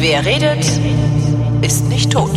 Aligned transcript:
Wer 0.00 0.24
redet, 0.24 0.64
ist 1.60 1.84
nicht 1.88 2.12
tot. 2.12 2.30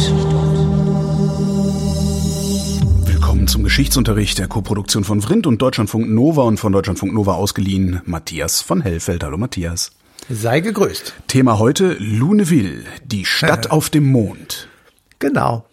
Willkommen 3.06 3.47
zum 3.47 3.63
Geschichtsunterricht 3.63 4.40
der 4.40 4.47
Koproduktion 4.47 5.04
von 5.04 5.22
Vrindt 5.22 5.47
und 5.47 5.62
Deutschlandfunk 5.62 6.10
Nova 6.10 6.44
und 6.44 6.60
von 6.60 6.74
Deutschlandfunk 6.74 7.13
Nova 7.13 7.36
ausgeliehen 7.36 8.02
Matthias 8.06 8.62
von 8.62 8.82
Hellfeld. 8.82 9.24
Hallo 9.24 9.38
Matthias. 9.38 9.92
Sei 10.29 10.60
gegrüßt. 10.60 11.13
Thema 11.28 11.60
heute 11.60 11.96
Luneville, 12.00 12.84
die 13.06 13.26
Stadt 13.26 13.72
auf 13.72 13.90
dem 13.90 14.12
Mond. 14.12 14.68
Genau. 15.20 15.66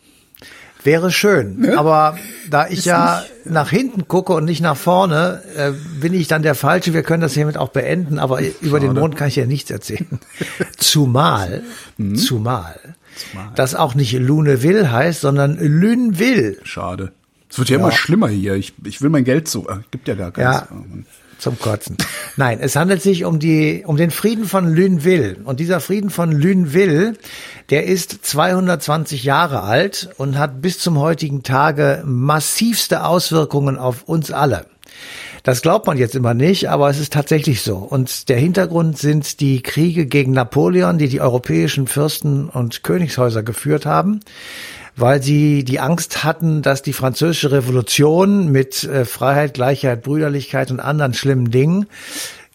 Wäre 0.85 1.11
schön. 1.11 1.61
Ne? 1.61 1.79
Aber 1.79 2.17
da 2.51 2.69
ich 2.69 2.85
ja 2.85 3.25
nach 3.45 3.71
hinten 3.71 4.07
gucke 4.09 4.33
und 4.33 4.45
nicht 4.45 4.61
nach 4.61 4.77
vorne, 4.77 5.43
äh, 5.57 5.73
bin 6.01 6.15
ich 6.15 6.29
dann 6.29 6.43
der 6.43 6.55
Falsche. 6.55 6.95
Wir 6.95 7.03
können 7.03 7.21
das 7.21 7.35
hiermit 7.35 7.57
auch 7.57 7.71
beenden, 7.71 8.19
aber 8.19 8.41
über 8.61 8.79
den 8.81 8.95
Mond 8.95 9.17
kann 9.17 9.29
ich 9.29 9.37
ja 9.37 9.47
nichts 9.47 9.71
erzählen. 9.71 10.21
zumal, 10.77 11.63
Hm? 11.97 12.17
zumal, 12.17 12.79
das 13.57 13.75
auch 13.75 13.95
nicht 13.95 14.13
Luneville 14.13 14.93
heißt, 14.93 15.21
sondern 15.21 15.59
Luneville. 15.61 16.57
Schade. 16.63 17.13
Es 17.51 17.59
wird 17.59 17.71
ja, 17.71 17.79
immer 17.79 17.93
schlimmer 17.93 18.29
hier. 18.29 18.55
Ich, 18.55 18.75
ich 18.85 19.01
will 19.03 19.11
mein 19.11 19.25
Geld 19.25 19.49
so. 19.49 19.69
Äh, 19.69 19.79
gibt 19.91 20.07
ja 20.07 20.15
gar 20.15 20.31
keins. 20.31 20.61
Ja. 20.61 20.69
Zum 21.39 21.59
Kotzen. 21.59 21.97
Nein, 22.37 22.59
es 22.61 22.75
handelt 22.75 23.01
sich 23.01 23.25
um 23.25 23.39
die, 23.39 23.85
um 23.87 23.97
den 23.97 24.11
Frieden 24.11 24.45
von 24.45 24.75
Luneville. 24.75 25.37
Und 25.45 25.61
dieser 25.61 25.81
Frieden 25.81 26.11
von 26.11 26.33
Luneville, 26.33 27.15
der 27.71 27.87
ist 27.87 28.27
220 28.27 29.23
Jahre 29.23 29.63
alt 29.63 30.11
und 30.19 30.37
hat 30.37 30.61
bis 30.61 30.81
zum 30.81 30.99
heutigen 30.99 31.45
Tage 31.45 32.03
massivste 32.05 33.05
Auswirkungen 33.05 33.79
auf 33.79 34.03
uns 34.03 34.33
alle. 34.33 34.67
Das 35.45 35.63
glaubt 35.63 35.87
man 35.87 35.97
jetzt 35.97 36.17
immer 36.17 36.35
nicht, 36.35 36.69
aber 36.69 36.91
es 36.91 36.99
ist 36.99 37.13
tatsächlich 37.13 37.63
so. 37.63 37.77
Und 37.77 38.29
der 38.29 38.39
Hintergrund 38.39 38.99
sind 38.99 39.41
die 39.41 39.63
Kriege 39.63 40.07
gegen 40.07 40.33
Napoleon, 40.33 40.99
die 40.99 41.09
die 41.09 41.21
europäischen 41.21 41.87
Fürsten 41.87 42.49
und 42.49 42.83
Königshäuser 42.83 43.43
geführt 43.43 43.87
haben 43.87 44.21
weil 44.99 45.23
sie 45.23 45.65
die 45.65 45.81
Angst 45.81 46.25
hatten, 46.25 46.63
dass 46.63 46.83
die 46.83 46.93
französische 46.93 47.53
Revolution 47.53 48.51
mit 48.51 48.85
äh, 48.85 49.05
Freiheit, 49.05 49.55
Gleichheit, 49.55 50.03
Brüderlichkeit 50.03 50.71
und 50.71 50.81
anderen 50.81 51.15
schlimmen 51.15 51.51
Dingen 51.51 51.87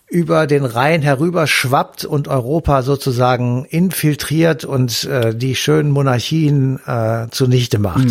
über 0.09 0.45
den 0.45 0.63
Rhein 0.63 1.01
herüber 1.01 1.47
schwappt 1.47 2.05
und 2.05 2.27
Europa 2.27 2.83
sozusagen 2.83 3.65
infiltriert 3.65 4.63
und 4.63 5.05
äh, 5.05 5.35
die 5.35 5.55
schönen 5.55 5.89
Monarchien 5.89 6.79
äh, 6.85 7.27
zunichte 7.31 7.79
macht. 7.79 8.09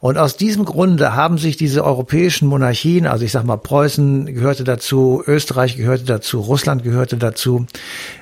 Und 0.00 0.18
aus 0.18 0.36
diesem 0.36 0.64
Grunde 0.64 1.14
haben 1.14 1.38
sich 1.38 1.56
diese 1.56 1.84
europäischen 1.84 2.48
Monarchien, 2.48 3.06
also 3.06 3.24
ich 3.24 3.32
sag 3.32 3.44
mal 3.44 3.56
Preußen 3.56 4.26
gehörte 4.26 4.64
dazu, 4.64 5.22
Österreich 5.26 5.76
gehörte 5.76 6.04
dazu, 6.04 6.40
Russland 6.40 6.82
gehörte 6.82 7.16
dazu, 7.16 7.66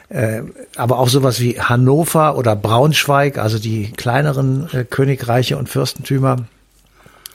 äh, 0.08 0.42
aber 0.76 0.98
auch 0.98 1.08
sowas 1.08 1.40
wie 1.40 1.60
Hannover 1.60 2.36
oder 2.36 2.54
Braunschweig, 2.54 3.38
also 3.38 3.58
die 3.58 3.90
kleineren 3.90 4.68
äh, 4.72 4.84
Königreiche 4.84 5.56
und 5.56 5.68
Fürstentümer, 5.68 6.46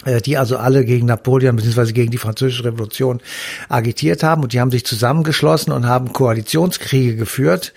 äh, 0.06 0.22
die 0.22 0.38
also 0.38 0.58
alle 0.58 0.86
gegen 0.86 1.06
Napoleon 1.08 1.58
bzw. 1.58 1.92
gegen 1.92 2.12
die 2.12 2.18
französische 2.18 2.64
Revolution 2.64 3.20
agitiert 3.68 4.24
haben 4.24 4.44
und 4.44 4.54
die 4.54 4.62
haben 4.62 4.72
sich 4.72 4.86
zusammengeschlossen 4.86 5.74
und 5.74 5.86
haben 5.86 6.14
Koalitionskriege 6.14 7.18
geführt 7.18 7.74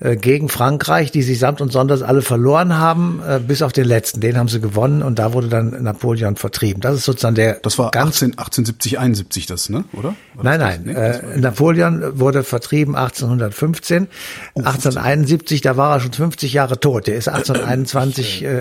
äh, 0.00 0.16
gegen 0.16 0.48
Frankreich, 0.48 1.10
die 1.10 1.22
sie 1.22 1.34
samt 1.34 1.60
und 1.60 1.72
sonders 1.72 2.02
alle 2.02 2.22
verloren 2.22 2.76
haben, 2.78 3.20
äh, 3.26 3.40
bis 3.40 3.62
auf 3.62 3.72
den 3.72 3.84
letzten. 3.86 4.20
Den 4.20 4.36
haben 4.38 4.48
sie 4.48 4.60
gewonnen 4.60 5.02
und 5.02 5.18
da 5.18 5.32
wurde 5.32 5.48
dann 5.48 5.82
Napoleon 5.82 6.36
vertrieben. 6.36 6.80
Das 6.80 6.94
ist 6.94 7.04
sozusagen 7.04 7.34
der 7.34 7.54
Das 7.54 7.78
war 7.78 7.90
ganz 7.90 8.16
18, 8.16 8.30
1870, 8.38 8.98
71 8.98 9.46
das, 9.46 9.68
ne? 9.70 9.84
Oder? 9.92 10.14
War 10.34 10.44
Nein, 10.44 10.60
nein. 10.60 10.84
das? 10.86 10.94
War- 11.22 11.32
äh, 11.34 11.38
Napoleon 11.38 12.18
wurde 12.20 12.44
vertrieben 12.44 12.94
1815. 12.94 14.06
1871, 14.54 15.62
da 15.62 15.76
war 15.76 15.96
er 15.96 16.00
schon 16.00 16.12
50 16.12 16.52
Jahre 16.52 16.78
tot. 16.78 17.06
Der 17.08 17.16
ist 17.16 17.28
1821 17.28 18.44
äh, 18.44 18.60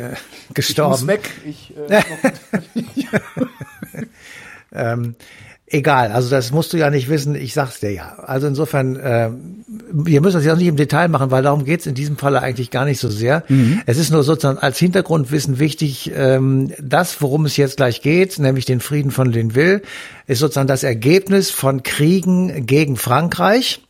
gestorben. 0.53 1.07
weg. 1.07 1.29
Ich, 1.45 1.73
äh, 1.89 2.01
Ähm, 4.73 5.15
egal, 5.65 6.11
also 6.11 6.29
das 6.29 6.51
musst 6.51 6.73
du 6.73 6.77
ja 6.77 6.89
nicht 6.89 7.09
wissen, 7.09 7.35
ich 7.35 7.53
sag's 7.53 7.79
dir 7.79 7.91
ja. 7.93 8.15
Also 8.19 8.47
insofern, 8.47 8.95
äh, 8.97 9.29
wir 9.91 10.21
müssen 10.21 10.37
das 10.37 10.45
ja 10.45 10.53
auch 10.53 10.57
nicht 10.57 10.67
im 10.67 10.75
Detail 10.75 11.07
machen, 11.07 11.31
weil 11.31 11.43
darum 11.43 11.65
geht's 11.65 11.85
in 11.85 11.95
diesem 11.95 12.17
Falle 12.17 12.41
eigentlich 12.41 12.71
gar 12.71 12.85
nicht 12.85 12.99
so 12.99 13.09
sehr. 13.09 13.43
Es 13.85 13.97
ist 13.97 14.11
nur 14.11 14.23
sozusagen 14.23 14.57
als 14.57 14.77
Hintergrundwissen 14.77 15.59
wichtig, 15.59 16.11
ähm, 16.15 16.71
das, 16.81 17.21
worum 17.21 17.45
es 17.45 17.57
jetzt 17.57 17.77
gleich 17.77 18.01
geht, 18.01 18.39
nämlich 18.39 18.65
den 18.65 18.79
Frieden 18.79 19.11
von 19.11 19.31
Linville, 19.31 19.81
ist 20.27 20.39
sozusagen 20.39 20.67
das 20.67 20.83
Ergebnis 20.83 21.49
von 21.49 21.83
Kriegen 21.83 22.65
gegen 22.65 22.97
Frankreich. 22.97 23.81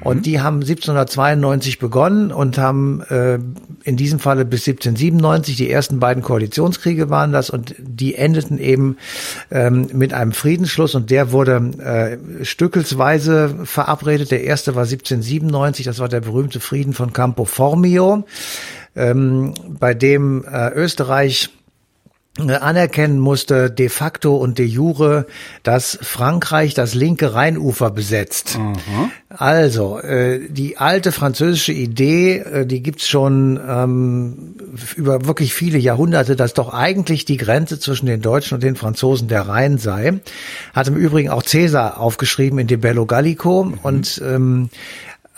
Und 0.00 0.26
die 0.26 0.40
haben 0.40 0.56
1792 0.56 1.78
begonnen 1.78 2.32
und 2.32 2.58
haben 2.58 3.02
äh, 3.02 3.38
in 3.84 3.96
diesem 3.96 4.18
Falle 4.18 4.44
bis 4.44 4.66
1797 4.66 5.56
die 5.56 5.70
ersten 5.70 6.00
beiden 6.00 6.22
Koalitionskriege 6.22 7.10
waren 7.10 7.32
das 7.32 7.50
und 7.50 7.74
die 7.78 8.14
endeten 8.14 8.58
eben 8.58 8.96
ähm, 9.50 9.88
mit 9.92 10.12
einem 10.12 10.32
Friedensschluss 10.32 10.94
und 10.94 11.10
der 11.10 11.32
wurde 11.32 12.18
äh, 12.40 12.44
stückelsweise 12.44 13.54
verabredet. 13.64 14.30
Der 14.30 14.44
erste 14.44 14.74
war 14.74 14.82
1797, 14.84 15.84
das 15.84 15.98
war 15.98 16.08
der 16.08 16.20
berühmte 16.20 16.60
Frieden 16.60 16.92
von 16.92 17.12
Campo 17.12 17.44
Formio, 17.44 18.24
ähm, 18.96 19.54
bei 19.78 19.94
dem 19.94 20.44
äh, 20.44 20.70
Österreich 20.70 21.50
anerkennen 22.38 23.18
musste 23.18 23.70
de 23.70 23.88
facto 23.88 24.36
und 24.36 24.58
de 24.58 24.66
jure, 24.66 25.26
dass 25.62 25.98
Frankreich 26.00 26.74
das 26.74 26.94
linke 26.94 27.34
Rheinufer 27.34 27.90
besetzt. 27.90 28.58
Also 29.28 29.98
äh, 29.98 30.48
die 30.48 30.78
alte 30.78 31.12
französische 31.12 31.72
Idee, 31.72 32.38
äh, 32.38 32.66
die 32.66 32.82
gibt's 32.82 33.08
schon 33.08 33.60
ähm, 33.68 34.54
über 34.96 35.26
wirklich 35.26 35.52
viele 35.52 35.78
Jahrhunderte, 35.78 36.34
dass 36.34 36.54
doch 36.54 36.72
eigentlich 36.72 37.24
die 37.24 37.36
Grenze 37.36 37.78
zwischen 37.78 38.06
den 38.06 38.22
Deutschen 38.22 38.54
und 38.54 38.62
den 38.62 38.76
Franzosen 38.76 39.28
der 39.28 39.42
Rhein 39.42 39.78
sei. 39.78 40.20
Hat 40.72 40.88
im 40.88 40.96
Übrigen 40.96 41.28
auch 41.28 41.42
Caesar 41.42 42.00
aufgeschrieben 42.00 42.58
in 42.58 42.68
De 42.68 42.78
Bello 42.78 43.04
Gallico 43.04 43.72
und 43.82 44.22
ähm, 44.24 44.70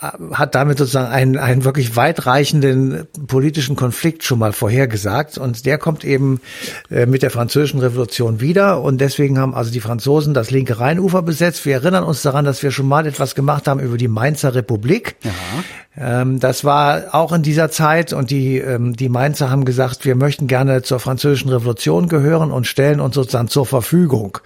hat 0.01 0.55
damit 0.55 0.79
sozusagen 0.79 1.11
einen, 1.11 1.37
einen 1.37 1.63
wirklich 1.63 1.95
weitreichenden 1.95 3.07
politischen 3.27 3.75
Konflikt 3.75 4.23
schon 4.23 4.39
mal 4.39 4.51
vorhergesagt. 4.51 5.37
Und 5.37 5.67
der 5.67 5.77
kommt 5.77 6.03
eben 6.03 6.41
äh, 6.89 7.05
mit 7.05 7.21
der 7.21 7.29
französischen 7.29 7.79
Revolution 7.79 8.41
wieder. 8.41 8.81
Und 8.81 8.99
deswegen 8.99 9.37
haben 9.37 9.53
also 9.53 9.71
die 9.71 9.79
Franzosen 9.79 10.33
das 10.33 10.49
linke 10.49 10.79
Rheinufer 10.79 11.21
besetzt. 11.21 11.65
Wir 11.65 11.75
erinnern 11.75 12.03
uns 12.03 12.23
daran, 12.23 12.45
dass 12.45 12.63
wir 12.63 12.71
schon 12.71 12.87
mal 12.87 13.05
etwas 13.05 13.35
gemacht 13.35 13.67
haben 13.67 13.79
über 13.79 13.97
die 13.97 14.07
Mainzer 14.07 14.55
Republik. 14.55 15.17
Ähm, 15.95 16.39
das 16.39 16.63
war 16.63 17.13
auch 17.13 17.31
in 17.31 17.43
dieser 17.43 17.69
Zeit. 17.69 18.11
Und 18.11 18.31
die, 18.31 18.57
ähm, 18.57 18.95
die 18.95 19.09
Mainzer 19.09 19.51
haben 19.51 19.65
gesagt, 19.65 20.03
wir 20.05 20.15
möchten 20.15 20.47
gerne 20.47 20.81
zur 20.81 20.99
französischen 20.99 21.49
Revolution 21.49 22.07
gehören 22.07 22.51
und 22.51 22.65
stellen 22.65 22.99
uns 22.99 23.13
sozusagen 23.13 23.49
zur 23.49 23.67
Verfügung. 23.67 24.39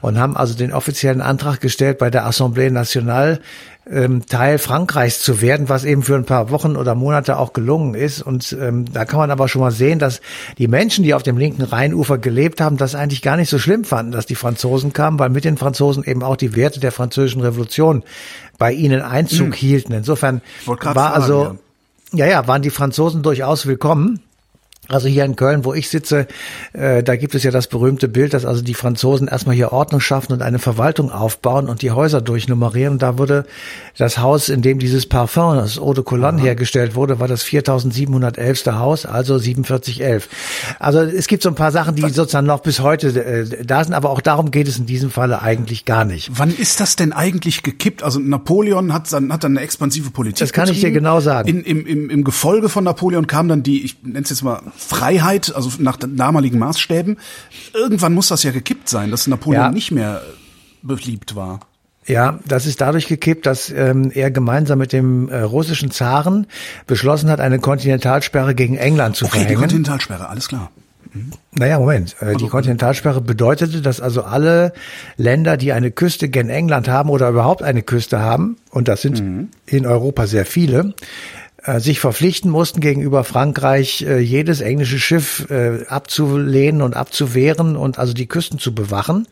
Und 0.00 0.18
haben 0.18 0.36
also 0.36 0.54
den 0.54 0.72
offiziellen 0.72 1.20
Antrag 1.20 1.60
gestellt 1.60 1.98
bei 1.98 2.10
der 2.10 2.26
Assemblée 2.26 2.70
Nationale, 2.70 3.40
ähm, 3.88 4.26
Teil 4.26 4.58
Frankreichs 4.58 5.20
zu 5.20 5.40
werden, 5.40 5.68
was 5.68 5.84
eben 5.84 6.02
für 6.02 6.16
ein 6.16 6.24
paar 6.24 6.50
Wochen 6.50 6.76
oder 6.76 6.94
Monate 6.94 7.38
auch 7.38 7.52
gelungen 7.52 7.94
ist. 7.94 8.20
Und 8.20 8.56
ähm, 8.60 8.84
da 8.92 9.04
kann 9.04 9.20
man 9.20 9.30
aber 9.30 9.48
schon 9.48 9.60
mal 9.60 9.70
sehen, 9.70 9.98
dass 9.98 10.20
die 10.58 10.68
Menschen, 10.68 11.04
die 11.04 11.14
auf 11.14 11.22
dem 11.22 11.38
linken 11.38 11.62
Rheinufer 11.62 12.18
gelebt 12.18 12.60
haben, 12.60 12.76
das 12.76 12.94
eigentlich 12.94 13.22
gar 13.22 13.36
nicht 13.36 13.48
so 13.48 13.58
schlimm 13.58 13.84
fanden, 13.84 14.12
dass 14.12 14.26
die 14.26 14.34
Franzosen 14.34 14.92
kamen, 14.92 15.18
weil 15.18 15.30
mit 15.30 15.44
den 15.44 15.56
Franzosen 15.56 16.04
eben 16.04 16.22
auch 16.22 16.36
die 16.36 16.56
Werte 16.56 16.80
der 16.80 16.92
französischen 16.92 17.42
Revolution 17.42 18.02
bei 18.58 18.72
ihnen 18.72 19.02
Einzug 19.02 19.54
hielten. 19.54 19.92
Insofern 19.92 20.42
war 20.64 20.76
fragen, 20.76 21.14
also, 21.14 21.58
ja, 22.12 22.26
ja, 22.26 22.48
waren 22.48 22.62
die 22.62 22.70
Franzosen 22.70 23.22
durchaus 23.22 23.66
willkommen. 23.66 24.20
Also 24.88 25.08
hier 25.08 25.24
in 25.24 25.34
Köln, 25.36 25.64
wo 25.64 25.74
ich 25.74 25.88
sitze, 25.88 26.26
äh, 26.72 27.02
da 27.02 27.16
gibt 27.16 27.34
es 27.34 27.42
ja 27.42 27.50
das 27.50 27.66
berühmte 27.66 28.08
Bild, 28.08 28.34
dass 28.34 28.44
also 28.44 28.62
die 28.62 28.74
Franzosen 28.74 29.28
erstmal 29.28 29.56
hier 29.56 29.72
Ordnung 29.72 30.00
schaffen 30.00 30.32
und 30.32 30.42
eine 30.42 30.58
Verwaltung 30.58 31.10
aufbauen 31.10 31.68
und 31.68 31.82
die 31.82 31.90
Häuser 31.90 32.20
durchnummerieren. 32.20 32.94
Und 32.94 33.02
da 33.02 33.18
wurde 33.18 33.46
das 33.96 34.18
Haus, 34.18 34.48
in 34.48 34.62
dem 34.62 34.78
dieses 34.78 35.06
Parfum, 35.06 35.56
das 35.56 35.78
Eau 35.78 35.92
de 35.92 36.04
Cologne 36.04 36.40
hergestellt 36.40 36.94
wurde, 36.94 37.18
war 37.18 37.28
das 37.28 37.42
4711. 37.42 38.66
Haus, 38.66 39.06
also 39.06 39.38
4711. 39.38 40.28
Also 40.78 41.00
es 41.00 41.26
gibt 41.26 41.42
so 41.42 41.48
ein 41.48 41.54
paar 41.54 41.72
Sachen, 41.72 41.96
die 41.96 42.08
sozusagen 42.10 42.46
noch 42.46 42.60
bis 42.60 42.80
heute 42.80 43.08
äh, 43.08 43.64
da 43.64 43.82
sind, 43.82 43.94
aber 43.94 44.10
auch 44.10 44.20
darum 44.20 44.50
geht 44.50 44.68
es 44.68 44.78
in 44.78 44.86
diesem 44.86 45.10
Falle 45.10 45.42
eigentlich 45.42 45.84
gar 45.84 46.04
nicht. 46.04 46.30
Wann 46.34 46.54
ist 46.54 46.80
das 46.80 46.96
denn 46.96 47.12
eigentlich 47.12 47.62
gekippt? 47.62 48.02
Also 48.02 48.20
Napoleon 48.20 48.92
hat 48.92 49.12
dann, 49.12 49.32
hat 49.32 49.44
dann 49.44 49.56
eine 49.56 49.64
expansive 49.64 50.10
Politik. 50.10 50.38
Das 50.38 50.52
kann 50.52 50.68
ich 50.68 50.80
dir 50.80 50.90
genau 50.90 51.20
sagen. 51.20 51.48
In, 51.48 51.62
im, 51.62 51.86
im, 51.86 52.10
Im 52.10 52.24
Gefolge 52.24 52.68
von 52.68 52.84
Napoleon 52.84 53.26
kam 53.26 53.48
dann 53.48 53.62
die, 53.62 53.84
ich 53.84 54.02
nenne 54.02 54.20
es 54.20 54.30
jetzt 54.30 54.42
mal 54.42 54.60
Freiheit, 54.76 55.54
also 55.54 55.70
nach 55.78 55.96
damaligen 55.96 56.58
Maßstäben. 56.58 57.18
Irgendwann 57.74 58.14
muss 58.14 58.28
das 58.28 58.42
ja 58.42 58.50
gekippt 58.50 58.88
sein, 58.88 59.10
dass 59.10 59.26
Napoleon 59.26 59.64
Ja. 59.64 59.70
nicht 59.70 59.90
mehr 59.90 60.22
beliebt 60.82 61.34
war. 61.36 61.60
Ja, 62.06 62.38
das 62.46 62.66
ist 62.66 62.80
dadurch 62.80 63.08
gekippt, 63.08 63.46
dass 63.46 63.68
ähm, 63.70 64.12
er 64.14 64.30
gemeinsam 64.30 64.78
mit 64.78 64.92
dem 64.92 65.28
äh, 65.28 65.40
russischen 65.40 65.90
Zaren 65.90 66.46
beschlossen 66.86 67.28
hat, 67.30 67.40
eine 67.40 67.58
Kontinentalsperre 67.58 68.54
gegen 68.54 68.76
England 68.76 69.16
zu 69.16 69.24
Okay, 69.24 69.38
die 69.38 69.40
verhängen. 69.40 69.60
Kontinentalsperre, 69.60 70.28
alles 70.28 70.46
klar. 70.46 70.70
Naja, 71.52 71.78
Moment. 71.78 72.14
Äh, 72.20 72.36
Die 72.36 72.46
Kontinentalsperre 72.46 73.22
bedeutete, 73.22 73.80
dass 73.80 74.00
also 74.00 74.22
alle 74.22 74.72
Länder, 75.16 75.56
die 75.56 75.72
eine 75.72 75.90
Küste 75.90 76.28
gen 76.28 76.50
England 76.50 76.88
haben 76.88 77.08
oder 77.10 77.30
überhaupt 77.30 77.62
eine 77.62 77.82
Küste 77.82 78.20
haben, 78.20 78.56
und 78.70 78.86
das 78.86 79.00
sind 79.02 79.48
in 79.64 79.86
Europa 79.86 80.26
sehr 80.26 80.44
viele, 80.46 80.94
äh, 81.66 81.80
sich 81.80 81.98
verpflichten 81.98 82.50
mussten, 82.50 82.80
gegenüber 82.80 83.24
Frankreich 83.24 84.02
äh, 84.02 84.18
jedes 84.20 84.60
englische 84.60 85.00
Schiff 85.00 85.50
äh, 85.50 85.84
abzulehnen 85.88 86.80
und 86.80 86.94
abzuwehren 86.94 87.76
und 87.76 87.98
also 87.98 88.12
die 88.12 88.26
Küsten 88.26 88.60
zu 88.60 88.72
bewachen. 88.72 89.26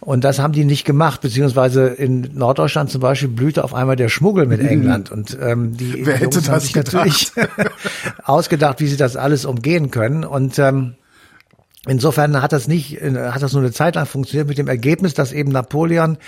Und 0.00 0.24
das 0.24 0.40
haben 0.40 0.52
die 0.52 0.64
nicht 0.64 0.84
gemacht, 0.84 1.20
beziehungsweise 1.20 1.86
in 1.86 2.30
Norddeutschland 2.34 2.90
zum 2.90 3.00
Beispiel 3.00 3.28
blühte 3.28 3.62
auf 3.62 3.74
einmal 3.74 3.94
der 3.94 4.08
Schmuggel 4.08 4.46
mit 4.46 4.60
England. 4.60 5.12
Und 5.12 5.38
ähm, 5.40 5.76
die 5.76 6.04
Wer 6.04 6.14
hätte 6.14 6.24
Jungs 6.24 6.48
haben 6.48 6.54
das 6.56 6.64
sich 6.64 6.74
natürlich 6.74 7.30
ausgedacht, 8.24 8.80
wie 8.80 8.88
sie 8.88 8.96
das 8.96 9.14
alles 9.16 9.44
umgehen 9.44 9.92
können. 9.92 10.24
Und 10.24 10.58
ähm, 10.58 10.94
Insofern 11.88 12.40
hat 12.42 12.52
das 12.52 12.68
nicht, 12.68 13.00
äh, 13.00 13.30
hat 13.30 13.42
das 13.42 13.52
nur 13.52 13.62
eine 13.62 13.72
Zeit 13.72 13.94
lang 13.94 14.06
funktioniert 14.06 14.48
mit 14.48 14.58
dem 14.58 14.68
Ergebnis, 14.68 15.14
dass 15.14 15.32
eben 15.32 15.50
Napoleon 15.50 16.18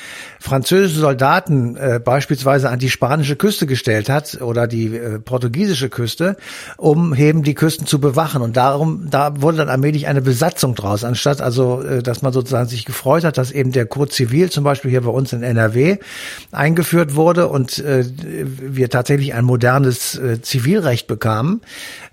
französische 0.41 1.01
Soldaten 1.01 1.77
äh, 1.77 2.01
beispielsweise 2.03 2.71
an 2.71 2.79
die 2.79 2.91
spanische 2.91 3.37
Küste 3.37 3.67
gestellt 3.67 4.09
hat 4.09 4.41
oder 4.41 4.67
die 4.67 4.97
äh, 4.97 5.19
portugiesische 5.19 5.91
Küste, 5.91 6.37
um 6.77 7.15
eben 7.15 7.43
die 7.43 7.55
Küsten 7.55 7.87
zu 7.87 8.01
bewachen. 8.01 8.43
Und 8.43 8.57
darum, 8.57 9.09
da 9.11 9.41
wurde 9.43 9.59
dann 9.59 9.69
allmählich 9.69 10.07
eine 10.07 10.23
Besatzung 10.23 10.75
draus, 10.75 11.05
anstatt 11.05 11.43
also, 11.43 11.83
äh, 11.83 12.03
dass 12.03 12.23
man 12.23 12.33
sozusagen 12.33 12.69
sich 12.69 12.85
gefreut 12.85 13.25
hat, 13.25 13.37
dass 13.37 13.51
eben 13.51 13.73
der 13.73 13.87
Code 13.87 14.11
Zivil 14.11 14.51
zum 14.51 14.65
Beispiel 14.65 14.91
hier 14.91 15.03
bei 15.03 15.11
uns 15.11 15.33
in 15.33 15.43
NRW 15.43 15.99
eingeführt 16.53 17.15
wurde 17.15 17.49
und 17.49 17.79
äh, 17.79 18.05
wir 18.17 18.89
tatsächlich 18.89 19.35
ein 19.35 19.45
modernes 19.45 20.17
äh, 20.17 20.41
Zivilrecht 20.41 21.07
bekamen, 21.07 21.61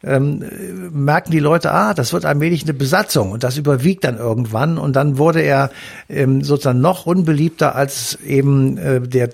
ähm, 0.03 0.43
merken 0.91 1.31
die 1.31 1.39
Leute, 1.39 1.71
ah, 1.71 1.93
das 1.93 2.13
wird 2.13 2.25
allmählich 2.25 2.63
eine 2.63 2.73
Besatzung 2.73 3.36
und 3.37 3.43
das 3.43 3.55
überwiegt 3.55 4.03
dann 4.03 4.17
irgendwann. 4.17 4.79
Und 4.79 4.95
dann 4.95 5.19
wurde 5.19 5.41
er 5.41 5.69
ähm, 6.09 6.43
sozusagen 6.43 6.81
noch 6.81 7.05
unbeliebter 7.05 7.75
als 7.75 8.17
eben 8.25 8.79
äh, 8.79 8.99
der 8.99 9.29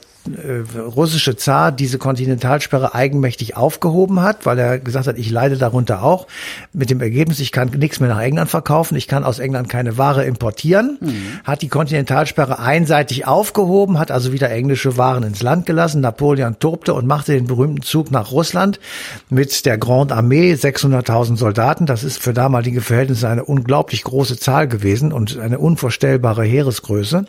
russische 0.78 1.36
Zar 1.36 1.72
diese 1.72 1.98
Kontinentalsperre 1.98 2.96
eigenmächtig 2.96 3.58
aufgehoben 3.58 4.22
hat, 4.22 4.46
weil 4.46 4.58
er 4.58 4.80
gesagt 4.80 5.08
hat, 5.08 5.18
ich 5.18 5.30
leide 5.30 5.58
darunter 5.58 6.04
auch. 6.04 6.28
Mit 6.72 6.90
dem 6.90 7.02
Ergebnis, 7.02 7.40
ich 7.40 7.52
kann 7.52 7.70
nichts 7.70 8.00
mehr 8.00 8.10
nach 8.10 8.22
England 8.22 8.50
verkaufen, 8.50 8.96
ich 8.96 9.08
kann 9.08 9.24
aus 9.24 9.40
England 9.40 9.70
keine 9.70 9.98
Ware 9.98 10.24
importieren, 10.24 10.98
hat 11.44 11.62
die 11.62 11.68
Kontinentalsperre 11.68 12.60
einseitig 12.60 13.28
aufgehoben, 13.28 14.00
hat 14.00 14.12
also 14.12 14.32
wieder 14.32 14.50
englische 14.50 14.98
Waren 14.98 15.24
ins 15.24 15.42
Land 15.42 15.66
gelassen. 15.66 16.02
Napoleon 16.02 16.58
tobte 16.60 16.94
und 16.94 17.06
machte 17.06 17.34
den 17.34 17.48
berühmten 17.48 17.82
Zug 17.82 18.12
nach 18.12 18.32
Russland 18.32 18.80
mit 19.30 19.66
der 19.66 19.78
Grande 19.78 20.16
Armee, 20.16 20.54
600.000 20.54 21.38
Soldaten. 21.38 21.86
Das 21.86 22.04
ist 22.04 22.22
für 22.22 22.34
damalige 22.34 22.82
Verhältnisse 22.82 23.28
eine 23.28 23.44
unglaublich 23.44 24.04
große 24.04 24.38
Zahl 24.38 24.68
gewesen 24.68 25.12
und 25.12 25.38
eine 25.38 25.60
unvorstellbare 25.60 26.44
Heeresgröße. 26.44 27.26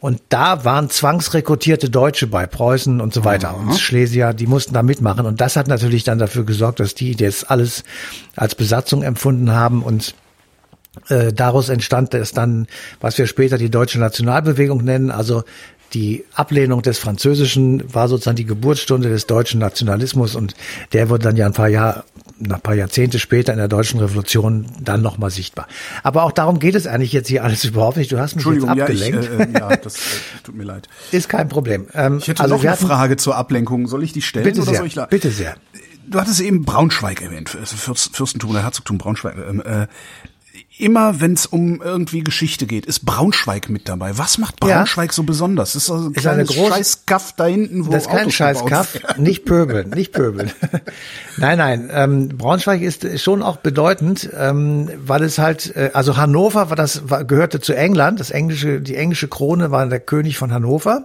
Und 0.00 0.22
da 0.30 0.64
waren 0.64 0.88
zwangsrekrutierte 0.88 1.90
Deutsche 1.90 2.26
bei 2.26 2.46
Preußen 2.46 3.02
und 3.02 3.12
so 3.12 3.24
weiter. 3.24 3.54
Und 3.54 3.78
Schlesier, 3.78 4.32
die 4.32 4.46
mussten 4.46 4.72
da 4.72 4.82
mitmachen. 4.82 5.26
Und 5.26 5.42
das 5.42 5.56
hat 5.56 5.68
natürlich 5.68 6.04
dann 6.04 6.18
dafür 6.18 6.44
gesorgt, 6.44 6.80
dass 6.80 6.94
die 6.94 7.14
das 7.14 7.44
alles 7.44 7.84
als 8.34 8.54
Besatzung 8.54 9.02
empfunden 9.02 9.52
haben. 9.52 9.82
Und 9.82 10.14
äh, 11.08 11.34
daraus 11.34 11.68
entstand 11.68 12.14
es 12.14 12.32
dann, 12.32 12.66
was 13.02 13.18
wir 13.18 13.26
später 13.26 13.58
die 13.58 13.70
deutsche 13.70 14.00
Nationalbewegung 14.00 14.82
nennen, 14.82 15.10
also 15.10 15.44
die 15.92 16.24
Ablehnung 16.34 16.80
des 16.82 16.98
Französischen 16.98 17.92
war 17.92 18.08
sozusagen 18.08 18.36
die 18.36 18.46
Geburtsstunde 18.46 19.10
des 19.10 19.26
deutschen 19.26 19.60
Nationalismus. 19.60 20.34
Und 20.34 20.54
der 20.94 21.10
wurde 21.10 21.24
dann 21.24 21.36
ja 21.36 21.46
ein 21.46 21.52
paar 21.52 21.68
Jahre, 21.68 22.04
ein 22.42 22.60
paar 22.60 22.74
Jahrzehnte 22.74 23.18
später 23.18 23.52
in 23.52 23.58
der 23.58 23.68
deutschen 23.68 24.00
Revolution 24.00 24.66
dann 24.80 25.02
nochmal 25.02 25.30
sichtbar. 25.30 25.68
Aber 26.02 26.22
auch 26.24 26.32
darum 26.32 26.58
geht 26.58 26.74
es 26.74 26.86
eigentlich 26.86 27.12
jetzt 27.12 27.28
hier 27.28 27.44
alles 27.44 27.64
überhaupt 27.64 27.96
nicht. 27.96 28.10
Du 28.12 28.18
hast 28.18 28.36
mich 28.36 28.44
jetzt 28.44 28.54
Entschuldigung, 28.54 28.76
ja, 28.76 28.88
ich, 28.88 29.14
abgelenkt. 29.14 29.54
äh, 29.54 29.58
äh, 29.58 29.60
ja, 29.60 29.76
das 29.76 29.96
äh, 29.96 29.98
tut 30.44 30.54
mir 30.56 30.64
leid. 30.64 30.88
Ist 31.12 31.28
kein 31.28 31.48
Problem. 31.48 31.86
Ähm, 31.94 32.18
Ich 32.18 32.28
hätte 32.28 32.42
also 32.42 32.54
noch 32.56 32.62
eine 32.62 32.72
hatten- 32.72 32.86
Frage 32.86 33.16
zur 33.16 33.36
Ablenkung. 33.36 33.86
Soll 33.88 34.02
ich 34.02 34.12
die 34.12 34.22
stellen 34.22 34.44
Bitte 34.44 34.62
oder 34.62 34.70
sehr, 34.70 34.78
soll 34.78 34.86
ich 34.86 34.96
bitte 35.10 35.30
sehr. 35.30 35.54
Du 36.06 36.18
hattest 36.20 36.40
eben 36.40 36.64
Braunschweig 36.64 37.22
erwähnt, 37.22 37.56
also 37.60 37.76
Fürst, 37.76 38.16
Fürstentum 38.16 38.50
oder 38.50 38.64
Herzogtum 38.64 38.98
Braunschweig. 38.98 39.36
Ähm, 39.48 39.60
äh, 39.64 39.86
immer 40.80 41.20
wenn 41.20 41.34
es 41.34 41.46
um 41.46 41.80
irgendwie 41.82 42.22
Geschichte 42.24 42.66
geht, 42.66 42.86
ist 42.86 43.06
Braunschweig 43.06 43.68
mit 43.68 43.88
dabei. 43.88 44.16
Was 44.18 44.38
macht 44.38 44.56
Ja. 44.64 44.76
Braunschweig 44.76 45.12
so 45.12 45.22
besonders? 45.22 45.74
Das 45.74 45.84
ist 45.84 45.90
also 45.90 46.08
ein 46.08 46.14
Ist 46.14 46.26
eine 46.26 46.44
kleines 46.44 46.50
große- 46.50 46.68
Scheißkaff 46.76 47.32
da 47.36 47.46
hinten, 47.46 47.86
wo 47.86 47.90
Das 47.92 48.02
ist 48.04 48.08
kein 48.10 48.20
Autos 48.20 48.34
scheiß 48.34 48.56
gebaut 48.58 48.70
Kaff, 48.70 48.94
werden. 48.94 49.22
nicht 49.22 49.44
pöbeln, 49.44 49.90
nicht 49.90 50.12
pöbeln. 50.12 50.50
nein, 51.36 51.58
nein, 51.58 51.90
ähm, 51.92 52.28
Braunschweig 52.28 52.82
ist 52.82 53.20
schon 53.20 53.42
auch 53.42 53.56
bedeutend, 53.58 54.28
ähm, 54.38 54.88
weil 55.04 55.22
es 55.22 55.38
halt, 55.38 55.74
äh, 55.76 55.90
also 55.92 56.16
Hannover 56.16 56.70
war 56.70 56.76
das 56.76 57.08
war, 57.10 57.24
gehörte 57.24 57.60
zu 57.60 57.74
England, 57.74 58.20
das 58.20 58.30
englische, 58.30 58.80
die 58.80 58.96
englische 58.96 59.28
Krone 59.28 59.70
war 59.70 59.86
der 59.86 60.00
König 60.00 60.38
von 60.38 60.52
Hannover 60.52 61.04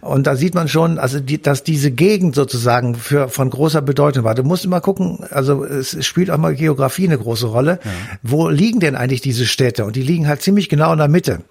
und 0.00 0.26
da 0.26 0.36
sieht 0.36 0.54
man 0.54 0.68
schon, 0.68 0.98
also 0.98 1.20
die, 1.20 1.40
dass 1.42 1.64
diese 1.64 1.90
Gegend 1.90 2.34
sozusagen 2.34 2.94
für 2.94 3.28
von 3.28 3.50
großer 3.50 3.82
Bedeutung 3.82 4.24
war. 4.24 4.34
Du 4.34 4.44
musst 4.44 4.64
immer 4.64 4.80
gucken, 4.80 5.24
also 5.30 5.64
es 5.64 6.04
spielt 6.06 6.30
auch 6.30 6.38
mal 6.38 6.54
Geografie 6.54 7.06
eine 7.06 7.18
große 7.18 7.46
Rolle. 7.46 7.80
Wo 8.22 8.48
liegen 8.48 8.78
denn 8.80 8.94
eigentlich 8.96 9.09
diese 9.20 9.46
Städte? 9.46 9.84
Und 9.84 9.96
die 9.96 10.02
liegen 10.02 10.28
halt 10.28 10.42
ziemlich 10.42 10.68
genau 10.68 10.92
in 10.92 10.98
der 10.98 11.08
Mitte 11.08 11.42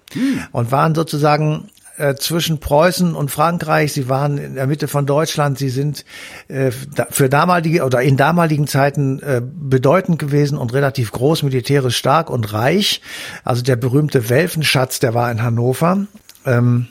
und 0.52 0.72
waren 0.72 0.94
sozusagen 0.94 1.68
äh, 2.00 2.14
zwischen 2.14 2.60
Preußen 2.60 3.14
und 3.14 3.30
Frankreich. 3.30 3.92
Sie 3.92 4.08
waren 4.08 4.38
in 4.38 4.54
der 4.54 4.66
Mitte 4.66 4.88
von 4.88 5.04
Deutschland. 5.04 5.58
Sie 5.58 5.68
sind 5.68 6.06
äh, 6.48 6.70
für 6.70 7.28
damalige 7.28 7.84
oder 7.84 8.00
in 8.00 8.16
damaligen 8.16 8.66
Zeiten 8.66 9.20
äh, 9.20 9.42
bedeutend 9.44 10.18
gewesen 10.18 10.56
und 10.56 10.72
relativ 10.72 11.12
groß, 11.12 11.42
militärisch 11.42 11.98
stark 11.98 12.30
und 12.30 12.54
reich. 12.54 13.02
Also 13.44 13.62
der 13.62 13.76
berühmte 13.76 14.30
Welfenschatz, 14.30 15.00
der 15.00 15.12
war 15.12 15.30
in 15.30 15.42
Hannover. 15.42 16.06
Ähm, 16.46 16.86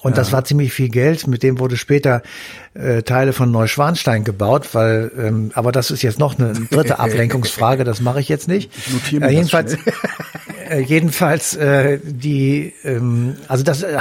und 0.00 0.16
das 0.16 0.32
war 0.32 0.44
ziemlich 0.44 0.72
viel 0.72 0.88
Geld. 0.88 1.26
Mit 1.26 1.42
dem 1.42 1.58
wurde 1.58 1.76
später 1.76 2.22
äh, 2.74 3.02
Teile 3.02 3.32
von 3.32 3.50
Neuschwanstein 3.52 4.24
gebaut, 4.24 4.74
weil, 4.74 5.12
ähm, 5.16 5.52
aber 5.54 5.70
das 5.70 5.90
ist 5.90 6.02
jetzt 6.02 6.18
noch 6.18 6.38
eine 6.38 6.54
dritte 6.54 6.98
Ablenkungsfrage. 6.98 7.84
Das 7.84 8.00
mache 8.00 8.20
ich 8.20 8.28
jetzt 8.28 8.48
nicht. 8.48 8.70
Ich 8.76 8.92
notiere 8.92 9.20
mir 9.20 9.30
äh, 9.30 9.34
jedenfalls, 9.34 9.76
äh, 10.68 10.80
jedenfalls 10.80 11.56
äh, 11.56 11.98
die, 12.02 12.72
ähm, 12.84 13.36
also 13.48 13.64
das, 13.64 13.82
äh, 13.82 13.98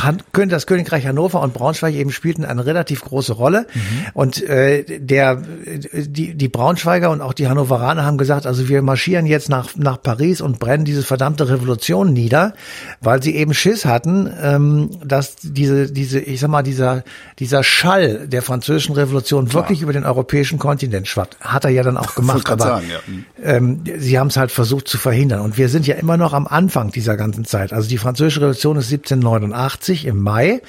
das 0.48 0.68
Königreich 0.68 1.06
Hannover 1.06 1.42
und 1.42 1.54
Braunschweig 1.54 1.94
eben 1.94 2.12
spielten 2.12 2.46
eine 2.46 2.66
relativ 2.66 3.02
große 3.02 3.34
Rolle. 3.34 3.68
Und 4.14 4.42
äh, 4.44 5.00
der, 5.00 5.36
die, 5.36 6.34
die 6.36 6.48
Braunschweiger 6.48 7.10
und 7.10 7.22
auch 7.22 7.34
die 7.34 7.48
Hannoveraner 7.48 8.06
haben 8.06 8.18
gesagt, 8.18 8.46
also 8.46 8.68
wir 8.70 8.82
marschieren 8.82 9.26
jetzt 9.26 9.50
nach, 9.50 9.76
nach 9.76 10.02
Paris 10.02 10.42
und 10.42 10.60
brennen 10.60 10.86
diese 10.86 11.04
verdammte 11.04 11.50
Revolution 11.50 12.14
nieder, 12.14 12.54
weil 13.02 13.22
sie 13.22 13.36
eben 13.36 13.54
Schiss 13.54 13.86
hatten, 13.86 14.32
ähm, 14.42 14.90
dass 15.04 15.36
diese, 15.42 15.92
diese, 15.92 16.20
ich 16.20 16.40
sag 16.40 16.50
mal, 16.50 16.64
dieser, 16.64 17.04
dieser 17.40 17.64
Schall 17.64 18.28
der 18.28 18.42
französischen 18.42 18.96
Revolution 18.96 19.54
wirklich 19.54 19.82
über 19.82 19.94
den 19.94 20.06
europäischen 20.06 20.60
Kontinent 20.60 21.08
schwappt. 21.08 21.40
Hat 21.40 21.66
er 21.66 21.72
ja 21.72 21.84
dann 21.84 21.98
auch 21.98 22.16
gemacht, 22.16 22.50
aber 22.50 22.64
sagen, 22.64 22.86
ja. 22.90 23.00
Mhm. 23.06 23.26
ähm, 23.44 23.84
sie 23.98 24.20
haben 24.20 24.28
es 24.28 24.38
halt 24.38 24.52
versucht 24.52 24.88
zu 24.88 24.98
verhindern. 24.98 25.42
Und 25.42 25.58
wir 25.58 25.70
sind 25.70 25.88
ja 25.88 25.96
immer 25.96 26.18
noch 26.18 26.34
am 26.34 26.48
Anfang 26.56 26.92
dieser 26.92 27.18
ganzen 27.18 27.46
Zeit. 27.46 27.74
Also 27.74 27.90
die 27.90 27.98
französische 27.98 28.42
Revolution 28.42 28.78
ist 28.78 28.92
1789 28.92 30.06
im 30.06 30.22
Mai. 30.22 30.62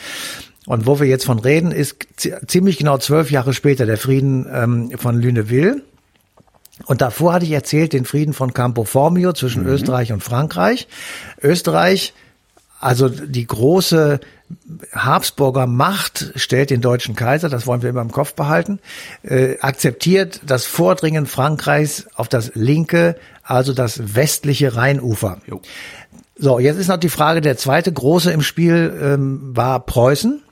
Und 0.67 0.85
wo 0.87 0.99
wir 0.99 1.07
jetzt 1.07 1.25
von 1.25 1.39
reden, 1.39 1.71
ist 1.71 1.97
zi- 2.17 2.35
ziemlich 2.47 2.77
genau 2.77 2.99
zwölf 2.99 3.31
Jahre 3.31 3.55
später 3.55 3.87
der 3.87 3.99
Frieden 3.99 4.47
ähm, 4.53 4.91
von 4.99 5.21
Lüneville. 5.21 5.83
Und 6.87 7.01
davor 7.01 7.33
hatte 7.35 7.45
ich 7.47 7.53
erzählt 7.53 7.93
den 7.93 8.05
Frieden 8.05 8.35
von 8.35 8.53
Campo 8.53 8.85
Formio 8.85 9.33
zwischen 9.33 9.65
Österreich 9.65 10.13
und 10.13 10.23
Frankreich. 10.23 10.89
Österreich, 11.41 12.13
also 12.81 13.09
die 13.09 13.47
große 13.47 14.21
Habsburger 14.93 15.67
Macht 15.67 16.33
stellt 16.37 16.71
den 16.71 16.81
deutschen 16.81 17.17
Kaiser, 17.17 17.49
das 17.49 17.67
wollen 17.67 17.83
wir 17.83 17.91
immer 17.91 18.03
im 18.03 18.13
Kopf 18.13 18.35
behalten, 18.35 18.79
äh, 19.23 19.59
akzeptiert 19.61 20.41
das 20.47 20.67
Vordringen 20.67 21.27
Frankreichs 21.27 22.07
auf 22.15 22.29
das 22.29 22.53
linke, 22.55 23.17
also 23.43 23.73
das 23.73 24.15
westliche 24.15 24.77
Rheinufer. 24.77 25.39
Jo. 25.47 25.61
So, 26.39 26.59
jetzt 26.59 26.77
ist 26.77 26.89
noch 26.89 26.99
die 26.99 27.09
Frage, 27.09 27.41
der 27.41 27.57
zweite 27.57 27.93
große 27.93 28.31
im 28.31 28.43
Spiel 28.43 28.95
ähm, 29.03 29.57
war 29.57 29.81
Preußen. 29.81 30.43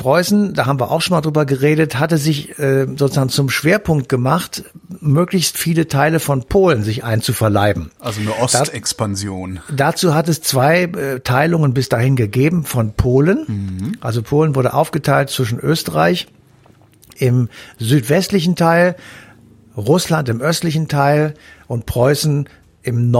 Preußen, 0.00 0.54
da 0.54 0.64
haben 0.64 0.80
wir 0.80 0.90
auch 0.90 1.02
schon 1.02 1.14
mal 1.14 1.20
drüber 1.20 1.44
geredet, 1.44 1.98
hatte 1.98 2.16
sich 2.16 2.58
äh, 2.58 2.86
sozusagen 2.96 3.28
zum 3.28 3.50
Schwerpunkt 3.50 4.08
gemacht, 4.08 4.64
möglichst 5.00 5.58
viele 5.58 5.88
Teile 5.88 6.20
von 6.20 6.44
Polen 6.44 6.82
sich 6.82 7.04
einzuverleiben. 7.04 7.90
Also 8.00 8.22
eine 8.22 8.38
Ostexpansion. 8.38 9.60
Dazu 9.70 10.14
hat 10.14 10.28
es 10.30 10.40
zwei 10.40 10.84
äh, 10.84 11.20
Teilungen 11.20 11.74
bis 11.74 11.90
dahin 11.90 12.16
gegeben 12.16 12.64
von 12.64 12.94
Polen. 12.94 13.98
Also 14.00 14.22
Polen 14.22 14.54
wurde 14.54 14.72
aufgeteilt 14.72 15.28
zwischen 15.28 15.58
Österreich 15.58 16.28
im 17.18 17.50
südwestlichen 17.78 18.56
Teil, 18.56 18.96
Russland 19.76 20.30
im 20.30 20.40
östlichen 20.40 20.88
Teil 20.88 21.34
und 21.66 21.84
Preußen 21.84 22.48
im 22.82 23.10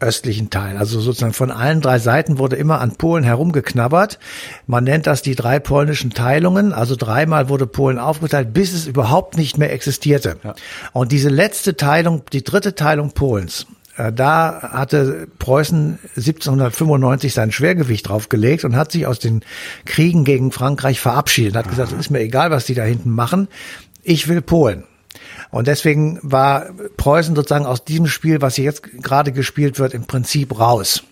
nordöstlichen 0.00 0.50
Teil. 0.50 0.76
Also 0.76 1.00
sozusagen 1.00 1.32
von 1.32 1.50
allen 1.50 1.80
drei 1.80 1.98
Seiten 1.98 2.38
wurde 2.38 2.56
immer 2.56 2.80
an 2.80 2.96
Polen 2.96 3.24
herumgeknabbert. 3.24 4.18
Man 4.66 4.84
nennt 4.84 5.06
das 5.06 5.22
die 5.22 5.34
drei 5.34 5.58
polnischen 5.58 6.10
Teilungen. 6.10 6.72
Also 6.72 6.96
dreimal 6.96 7.48
wurde 7.48 7.66
Polen 7.66 7.98
aufgeteilt, 7.98 8.52
bis 8.52 8.72
es 8.72 8.86
überhaupt 8.86 9.36
nicht 9.36 9.58
mehr 9.58 9.72
existierte. 9.72 10.36
Und 10.92 11.12
diese 11.12 11.28
letzte 11.28 11.76
Teilung, 11.76 12.22
die 12.32 12.42
dritte 12.42 12.74
Teilung 12.74 13.12
Polens, 13.12 13.66
Äh, 13.96 14.12
da 14.12 14.70
hatte 14.72 15.26
Preußen 15.40 15.98
1795 16.16 17.34
sein 17.34 17.50
Schwergewicht 17.50 18.08
draufgelegt 18.08 18.64
und 18.64 18.76
hat 18.76 18.92
sich 18.92 19.06
aus 19.06 19.18
den 19.18 19.42
Kriegen 19.84 20.24
gegen 20.24 20.52
Frankreich 20.52 21.00
verabschiedet. 21.00 21.56
Hat 21.56 21.68
gesagt, 21.68 21.92
es 21.92 21.98
ist 21.98 22.10
mir 22.10 22.20
egal, 22.20 22.52
was 22.52 22.64
die 22.64 22.74
da 22.74 22.84
hinten 22.84 23.10
machen. 23.10 23.48
Ich 24.02 24.28
will 24.28 24.42
Polen. 24.42 24.84
Und 25.50 25.66
deswegen 25.66 26.18
war 26.22 26.66
Preußen 26.96 27.34
sozusagen 27.34 27.66
aus 27.66 27.84
diesem 27.84 28.06
Spiel, 28.06 28.40
was 28.40 28.56
hier 28.56 28.64
jetzt 28.64 28.82
gerade 28.82 29.32
gespielt 29.32 29.78
wird, 29.78 29.94
im 29.94 30.04
Prinzip 30.04 30.58
raus. 30.58 31.02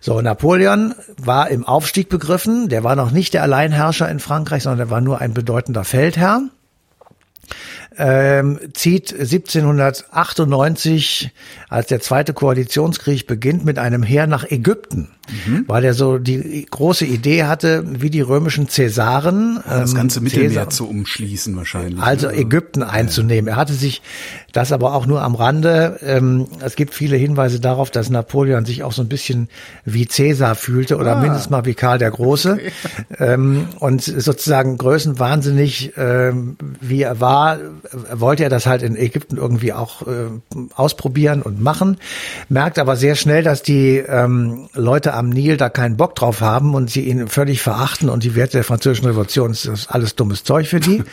So, 0.00 0.20
Napoleon 0.20 0.94
war 1.16 1.50
im 1.50 1.64
Aufstieg 1.64 2.08
begriffen. 2.08 2.68
Der 2.68 2.84
war 2.84 2.96
noch 2.96 3.10
nicht 3.10 3.34
der 3.34 3.42
Alleinherrscher 3.42 4.08
in 4.08 4.20
Frankreich, 4.20 4.62
sondern 4.62 4.88
er 4.88 4.90
war 4.90 5.00
nur 5.00 5.20
ein 5.20 5.34
bedeutender 5.34 5.84
Feldherr 5.84 6.42
ähm, 7.98 8.58
zieht 8.74 9.12
1798, 9.12 11.32
als 11.68 11.88
der 11.88 12.00
zweite 12.00 12.32
Koalitionskrieg 12.32 13.26
beginnt, 13.26 13.64
mit 13.64 13.78
einem 13.78 14.04
Heer 14.04 14.26
nach 14.26 14.50
Ägypten, 14.50 15.10
mhm. 15.46 15.64
weil 15.66 15.84
er 15.84 15.94
so 15.94 16.18
die 16.18 16.66
große 16.70 17.04
Idee 17.04 17.44
hatte, 17.44 17.84
wie 17.86 18.10
die 18.10 18.20
römischen 18.20 18.68
Cäsaren 18.68 19.60
ja, 19.66 19.80
das 19.80 19.94
ganze 19.94 20.18
ähm, 20.18 20.24
Mittelmeer 20.24 20.50
Cäsar, 20.50 20.70
zu 20.70 20.88
umschließen 20.88 21.56
wahrscheinlich. 21.56 22.02
Also 22.02 22.28
ne? 22.28 22.34
Ägypten 22.34 22.82
einzunehmen. 22.82 23.48
Er 23.48 23.56
hatte 23.56 23.74
sich 23.74 24.02
das 24.52 24.72
aber 24.72 24.94
auch 24.94 25.06
nur 25.06 25.22
am 25.22 25.34
Rande. 25.34 25.98
Ähm, 26.02 26.46
es 26.60 26.74
gibt 26.74 26.94
viele 26.94 27.16
Hinweise 27.16 27.60
darauf, 27.60 27.90
dass 27.90 28.10
Napoleon 28.10 28.64
sich 28.64 28.82
auch 28.82 28.92
so 28.92 29.02
ein 29.02 29.08
bisschen 29.08 29.48
wie 29.84 30.08
Cäsar 30.08 30.54
fühlte 30.54 30.96
oder 30.96 31.16
ah. 31.16 31.20
mindestens 31.20 31.50
mal 31.50 31.64
wie 31.64 31.74
Karl 31.74 31.98
der 31.98 32.10
Große 32.10 32.54
okay. 32.54 32.72
ähm, 33.18 33.68
und 33.78 34.02
sozusagen 34.02 34.78
größenwahnsinnig, 34.78 35.92
ähm, 35.96 36.56
wie 36.80 37.02
er 37.02 37.20
war, 37.20 37.58
wollte 38.12 38.44
er 38.44 38.50
das 38.50 38.66
halt 38.66 38.82
in 38.82 38.96
Ägypten 38.96 39.36
irgendwie 39.36 39.72
auch 39.72 40.02
äh, 40.02 40.28
ausprobieren 40.74 41.42
und 41.42 41.60
machen, 41.60 41.98
merkt 42.48 42.78
aber 42.78 42.96
sehr 42.96 43.14
schnell, 43.14 43.42
dass 43.42 43.62
die 43.62 43.98
ähm, 43.98 44.68
Leute 44.74 45.14
am 45.18 45.28
Nil 45.28 45.56
da 45.56 45.68
keinen 45.68 45.96
Bock 45.96 46.14
drauf 46.14 46.40
haben 46.40 46.74
und 46.74 46.90
sie 46.90 47.02
ihn 47.02 47.28
völlig 47.28 47.60
verachten 47.60 48.08
und 48.08 48.22
die 48.22 48.34
Werte 48.34 48.52
der 48.52 48.64
französischen 48.64 49.06
Revolution 49.06 49.50
ist 49.50 49.88
alles 49.88 50.14
dummes 50.14 50.44
Zeug 50.44 50.68
für 50.68 50.80
die. 50.80 51.02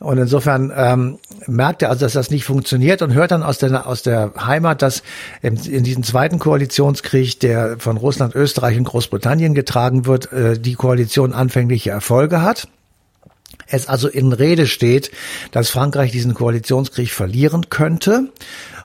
Und 0.00 0.18
insofern 0.18 0.70
ähm, 0.76 1.18
merkt 1.46 1.80
er 1.80 1.88
also, 1.88 2.04
dass 2.04 2.12
das 2.12 2.30
nicht 2.30 2.44
funktioniert 2.44 3.00
und 3.00 3.14
hört 3.14 3.30
dann 3.30 3.42
aus 3.42 3.56
der, 3.56 3.86
aus 3.86 4.02
der 4.02 4.32
Heimat, 4.38 4.82
dass 4.82 5.02
in, 5.40 5.56
in 5.56 5.82
diesem 5.82 6.02
zweiten 6.02 6.38
Koalitionskrieg, 6.38 7.40
der 7.40 7.76
von 7.78 7.96
Russland, 7.96 8.34
Österreich 8.34 8.76
und 8.76 8.84
Großbritannien 8.84 9.54
getragen 9.54 10.04
wird, 10.04 10.30
äh, 10.30 10.58
die 10.58 10.74
Koalition 10.74 11.32
anfängliche 11.32 11.90
Erfolge 11.90 12.42
hat 12.42 12.68
es 13.66 13.88
also 13.88 14.08
in 14.08 14.32
Rede 14.32 14.66
steht, 14.66 15.10
dass 15.50 15.70
Frankreich 15.70 16.12
diesen 16.12 16.34
Koalitionskrieg 16.34 17.10
verlieren 17.10 17.70
könnte. 17.70 18.30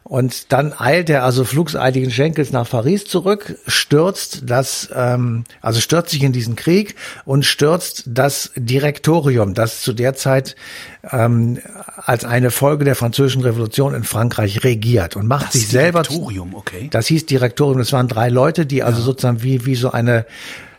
Und 0.09 0.51
dann 0.51 0.73
eilt 0.75 1.11
er 1.11 1.23
also 1.23 1.43
flugseitigen 1.43 2.09
Schenkels 2.09 2.51
nach 2.51 2.67
Paris 2.67 3.05
zurück, 3.05 3.59
stürzt 3.67 4.41
das, 4.49 4.89
ähm, 4.91 5.43
also 5.61 5.79
stürzt 5.81 6.09
sich 6.09 6.23
in 6.23 6.33
diesen 6.33 6.55
Krieg 6.55 6.95
und 7.25 7.45
stürzt 7.45 8.05
das 8.07 8.49
Direktorium, 8.55 9.53
das 9.53 9.83
zu 9.83 9.93
der 9.93 10.15
Zeit 10.15 10.55
ähm, 11.11 11.59
als 11.95 12.25
eine 12.25 12.49
Folge 12.49 12.85
der 12.85 12.95
französischen 12.95 13.43
Revolution 13.43 13.93
in 13.93 14.03
Frankreich 14.03 14.63
regiert 14.63 15.15
und 15.15 15.27
macht 15.27 15.49
das 15.49 15.53
sich 15.53 15.67
selber. 15.67 16.01
Direktorium, 16.01 16.55
okay. 16.55 16.87
Das 16.89 17.05
hieß 17.05 17.27
Direktorium. 17.27 17.77
Das 17.77 17.93
waren 17.93 18.07
drei 18.07 18.29
Leute, 18.29 18.65
die 18.65 18.81
also 18.81 19.01
ja. 19.01 19.05
sozusagen 19.05 19.43
wie 19.43 19.67
wie 19.67 19.75
so 19.75 19.91
eine 19.91 20.25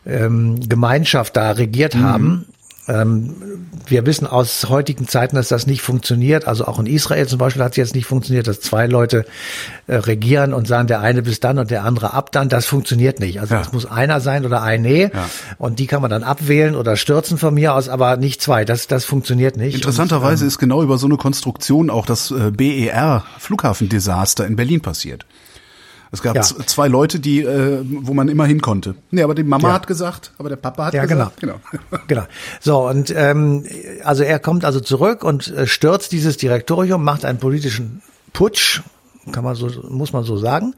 ähm, 0.06 0.58
Gemeinschaft 0.68 1.36
da 1.36 1.52
regiert 1.52 1.94
mhm. 1.94 2.02
haben 2.02 2.46
wir 2.86 4.06
wissen 4.06 4.26
aus 4.26 4.68
heutigen 4.68 5.06
Zeiten, 5.06 5.36
dass 5.36 5.48
das 5.48 5.66
nicht 5.66 5.82
funktioniert. 5.82 6.48
Also 6.48 6.64
auch 6.64 6.78
in 6.78 6.86
Israel 6.86 7.28
zum 7.28 7.38
Beispiel 7.38 7.62
hat 7.62 7.72
es 7.72 7.76
jetzt 7.76 7.94
nicht 7.94 8.06
funktioniert, 8.06 8.46
dass 8.46 8.60
zwei 8.60 8.86
Leute 8.86 9.26
äh, 9.86 9.96
regieren 9.96 10.52
und 10.54 10.66
sagen, 10.66 10.88
der 10.88 11.00
eine 11.00 11.22
bis 11.22 11.40
dann 11.40 11.58
und 11.58 11.70
der 11.70 11.84
andere 11.84 12.14
ab 12.14 12.32
dann. 12.32 12.48
Das 12.48 12.66
funktioniert 12.66 13.20
nicht. 13.20 13.40
Also 13.40 13.54
es 13.54 13.66
ja. 13.66 13.72
muss 13.72 13.86
einer 13.86 14.20
sein 14.20 14.44
oder 14.44 14.62
eine. 14.62 15.12
Ja. 15.12 15.30
Und 15.58 15.78
die 15.78 15.86
kann 15.86 16.02
man 16.02 16.10
dann 16.10 16.22
abwählen 16.22 16.74
oder 16.74 16.96
stürzen 16.96 17.38
von 17.38 17.54
mir 17.54 17.74
aus, 17.74 17.88
aber 17.88 18.16
nicht 18.16 18.42
zwei. 18.42 18.64
Das, 18.64 18.86
das 18.86 19.04
funktioniert 19.04 19.56
nicht. 19.56 19.74
Interessanterweise 19.74 20.36
und, 20.36 20.42
ähm, 20.42 20.48
ist 20.48 20.58
genau 20.58 20.82
über 20.82 20.98
so 20.98 21.06
eine 21.06 21.16
Konstruktion 21.16 21.90
auch 21.90 22.06
das 22.06 22.30
äh, 22.30 22.50
BER 22.50 23.24
Flughafendesaster 23.38 24.46
in 24.46 24.56
Berlin 24.56 24.80
passiert. 24.80 25.26
Es 26.12 26.22
gab 26.22 26.34
ja. 26.34 26.42
zwei 26.42 26.88
Leute, 26.88 27.20
die, 27.20 27.42
äh, 27.42 27.84
wo 27.84 28.14
man 28.14 28.28
immer 28.28 28.44
hin 28.44 28.60
konnte. 28.60 28.96
Nee, 29.12 29.22
aber 29.22 29.34
die 29.34 29.44
Mama 29.44 29.68
ja. 29.68 29.74
hat 29.74 29.86
gesagt, 29.86 30.32
aber 30.38 30.48
der 30.48 30.56
Papa 30.56 30.86
hat 30.86 30.94
ja, 30.94 31.04
gesagt. 31.04 31.40
Genau. 31.40 31.60
genau. 31.70 32.02
genau. 32.08 32.22
So, 32.60 32.88
und 32.88 33.14
ähm, 33.16 33.64
also 34.02 34.24
er 34.24 34.40
kommt 34.40 34.64
also 34.64 34.80
zurück 34.80 35.22
und 35.22 35.48
äh, 35.48 35.66
stürzt 35.66 36.10
dieses 36.10 36.36
Direktorium, 36.36 37.04
macht 37.04 37.24
einen 37.24 37.38
politischen 37.38 38.02
Putsch, 38.32 38.82
kann 39.32 39.44
man 39.44 39.54
so, 39.54 39.68
muss 39.88 40.12
man 40.12 40.24
so 40.24 40.36
sagen, 40.36 40.74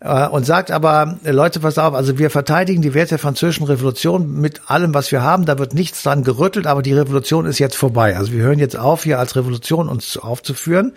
äh, 0.00 0.28
und 0.28 0.44
sagt 0.44 0.70
aber, 0.70 1.18
Leute, 1.24 1.60
pass 1.60 1.78
auf, 1.78 1.94
also 1.94 2.18
wir 2.18 2.30
verteidigen 2.30 2.82
die 2.82 2.94
Werte 2.94 3.10
der 3.10 3.18
französischen 3.18 3.64
Revolution 3.64 4.40
mit 4.40 4.70
allem, 4.70 4.94
was 4.94 5.12
wir 5.12 5.22
haben, 5.22 5.44
da 5.46 5.58
wird 5.58 5.74
nichts 5.74 6.02
dran 6.02 6.24
gerüttelt, 6.24 6.66
aber 6.66 6.82
die 6.82 6.92
Revolution 6.92 7.46
ist 7.46 7.58
jetzt 7.58 7.76
vorbei. 7.76 8.16
Also 8.16 8.32
wir 8.32 8.42
hören 8.42 8.58
jetzt 8.58 8.78
auf, 8.78 9.04
hier 9.04 9.18
als 9.18 9.36
Revolution 9.36 9.88
uns 9.88 10.16
aufzuführen 10.16 10.92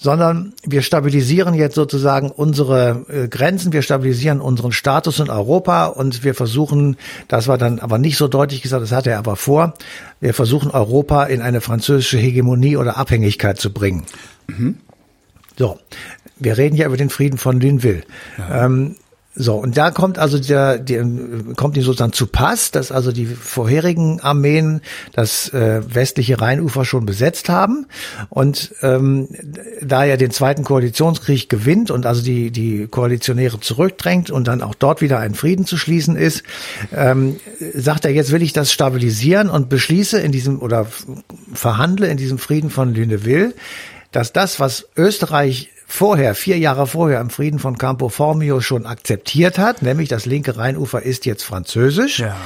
sondern 0.00 0.52
wir 0.64 0.82
stabilisieren 0.82 1.54
jetzt 1.54 1.74
sozusagen 1.74 2.30
unsere 2.30 3.04
äh, 3.08 3.28
Grenzen, 3.28 3.72
wir 3.72 3.82
stabilisieren 3.82 4.40
unseren 4.40 4.70
Status 4.70 5.18
in 5.18 5.28
Europa 5.28 5.86
und 5.86 6.22
wir 6.22 6.34
versuchen, 6.34 6.96
das 7.26 7.48
war 7.48 7.58
dann 7.58 7.80
aber 7.80 7.98
nicht 7.98 8.16
so 8.16 8.28
deutlich 8.28 8.62
gesagt, 8.62 8.84
das 8.84 8.92
hatte 8.92 9.10
er 9.10 9.18
aber 9.18 9.34
vor, 9.34 9.74
wir 10.20 10.34
versuchen 10.34 10.70
Europa 10.70 11.24
in 11.24 11.42
eine 11.42 11.60
französische 11.60 12.16
Hegemonie 12.16 12.76
oder 12.76 12.96
Abhängigkeit 12.96 13.58
zu 13.58 13.72
bringen. 13.72 14.04
Mhm. 14.46 14.78
So, 15.58 15.78
wir 16.36 16.56
reden 16.56 16.76
ja 16.76 16.86
über 16.86 16.96
den 16.96 17.10
Frieden 17.10 17.38
von 17.38 17.60
Linville. 17.60 18.02
Ja. 18.38 18.64
Ähm, 18.64 18.96
so, 19.40 19.54
und 19.54 19.76
da 19.76 19.92
kommt 19.92 20.18
also 20.18 20.36
der, 20.36 20.78
der 20.78 21.06
kommt 21.54 21.76
ihm 21.76 21.84
sozusagen 21.84 22.12
zu 22.12 22.26
Pass, 22.26 22.72
dass 22.72 22.90
also 22.90 23.12
die 23.12 23.26
vorherigen 23.26 24.20
Armeen 24.20 24.80
das 25.12 25.52
äh, 25.54 25.80
westliche 25.94 26.40
Rheinufer 26.40 26.84
schon 26.84 27.06
besetzt 27.06 27.48
haben. 27.48 27.86
Und 28.30 28.74
ähm, 28.82 29.28
da 29.80 30.04
er 30.04 30.16
den 30.16 30.32
zweiten 30.32 30.64
Koalitionskrieg 30.64 31.48
gewinnt 31.48 31.92
und 31.92 32.04
also 32.04 32.20
die, 32.20 32.50
die 32.50 32.88
Koalitionäre 32.88 33.60
zurückdrängt 33.60 34.32
und 34.32 34.48
dann 34.48 34.60
auch 34.60 34.74
dort 34.74 35.02
wieder 35.02 35.20
ein 35.20 35.34
Frieden 35.34 35.66
zu 35.66 35.76
schließen 35.76 36.16
ist, 36.16 36.42
ähm, 36.92 37.36
sagt 37.74 38.06
er, 38.06 38.10
jetzt 38.10 38.32
will 38.32 38.42
ich 38.42 38.52
das 38.52 38.72
stabilisieren 38.72 39.50
und 39.50 39.68
beschließe 39.68 40.18
in 40.18 40.32
diesem 40.32 40.60
oder 40.60 40.88
verhandle 41.54 42.08
in 42.08 42.16
diesem 42.16 42.38
Frieden 42.38 42.70
von 42.70 42.92
Lüneville, 42.92 43.54
dass 44.18 44.32
das, 44.32 44.58
was 44.58 44.88
Österreich 44.96 45.70
vorher, 45.86 46.34
vier 46.34 46.58
Jahre 46.58 46.88
vorher 46.88 47.20
im 47.20 47.30
Frieden 47.30 47.60
von 47.60 47.78
Campo 47.78 48.08
Formio 48.08 48.60
schon 48.60 48.84
akzeptiert 48.84 49.58
hat, 49.58 49.80
nämlich 49.80 50.08
das 50.08 50.26
linke 50.26 50.56
Rheinufer 50.56 51.02
ist 51.02 51.24
jetzt 51.24 51.44
französisch. 51.44 52.18
Ja. 52.18 52.36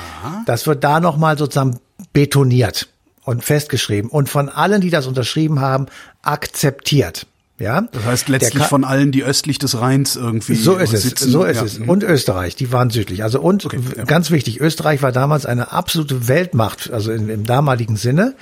Das 0.45 0.67
wird 0.67 0.85
da 0.85 1.01
nochmal 1.01 1.39
sozusagen 1.39 1.81
betoniert 2.13 2.89
und 3.25 3.43
festgeschrieben 3.43 4.11
und 4.11 4.29
von 4.29 4.51
allen, 4.51 4.83
die 4.83 4.91
das 4.91 5.07
unterschrieben 5.07 5.63
haben, 5.63 5.87
akzeptiert. 6.21 7.27
Ja? 7.63 7.83
Das 7.93 8.05
heißt 8.05 8.29
letztlich 8.29 8.65
von 8.65 8.85
allen, 8.85 9.13
die 9.13 9.23
östlich 9.23 9.59
des 9.59 9.81
Rheins 9.81 10.17
irgendwie 10.17 10.57
So 10.57 10.77
ist 10.77 10.93
es, 10.93 11.03
sitzen. 11.03 11.31
so 11.31 11.45
ist 11.45 11.59
ja. 11.59 11.65
es. 11.65 11.79
Und 11.79 12.03
Österreich, 12.03 12.57
die 12.57 12.73
waren 12.73 12.91
südlich. 12.91 13.23
Also 13.23 13.41
und 13.41 13.65
okay, 13.65 13.79
ja. 13.97 14.05
ganz 14.05 14.33
wichtig, 14.33 14.61
Österreich 14.61 15.01
war 15.01 15.13
damals 15.13 15.47
eine 15.47 15.71
absolute 15.71 16.27
Weltmacht, 16.27 16.91
also 16.93 17.13
in, 17.13 17.29
im 17.29 17.45
damaligen 17.45 17.95
Sinne. 17.97 18.35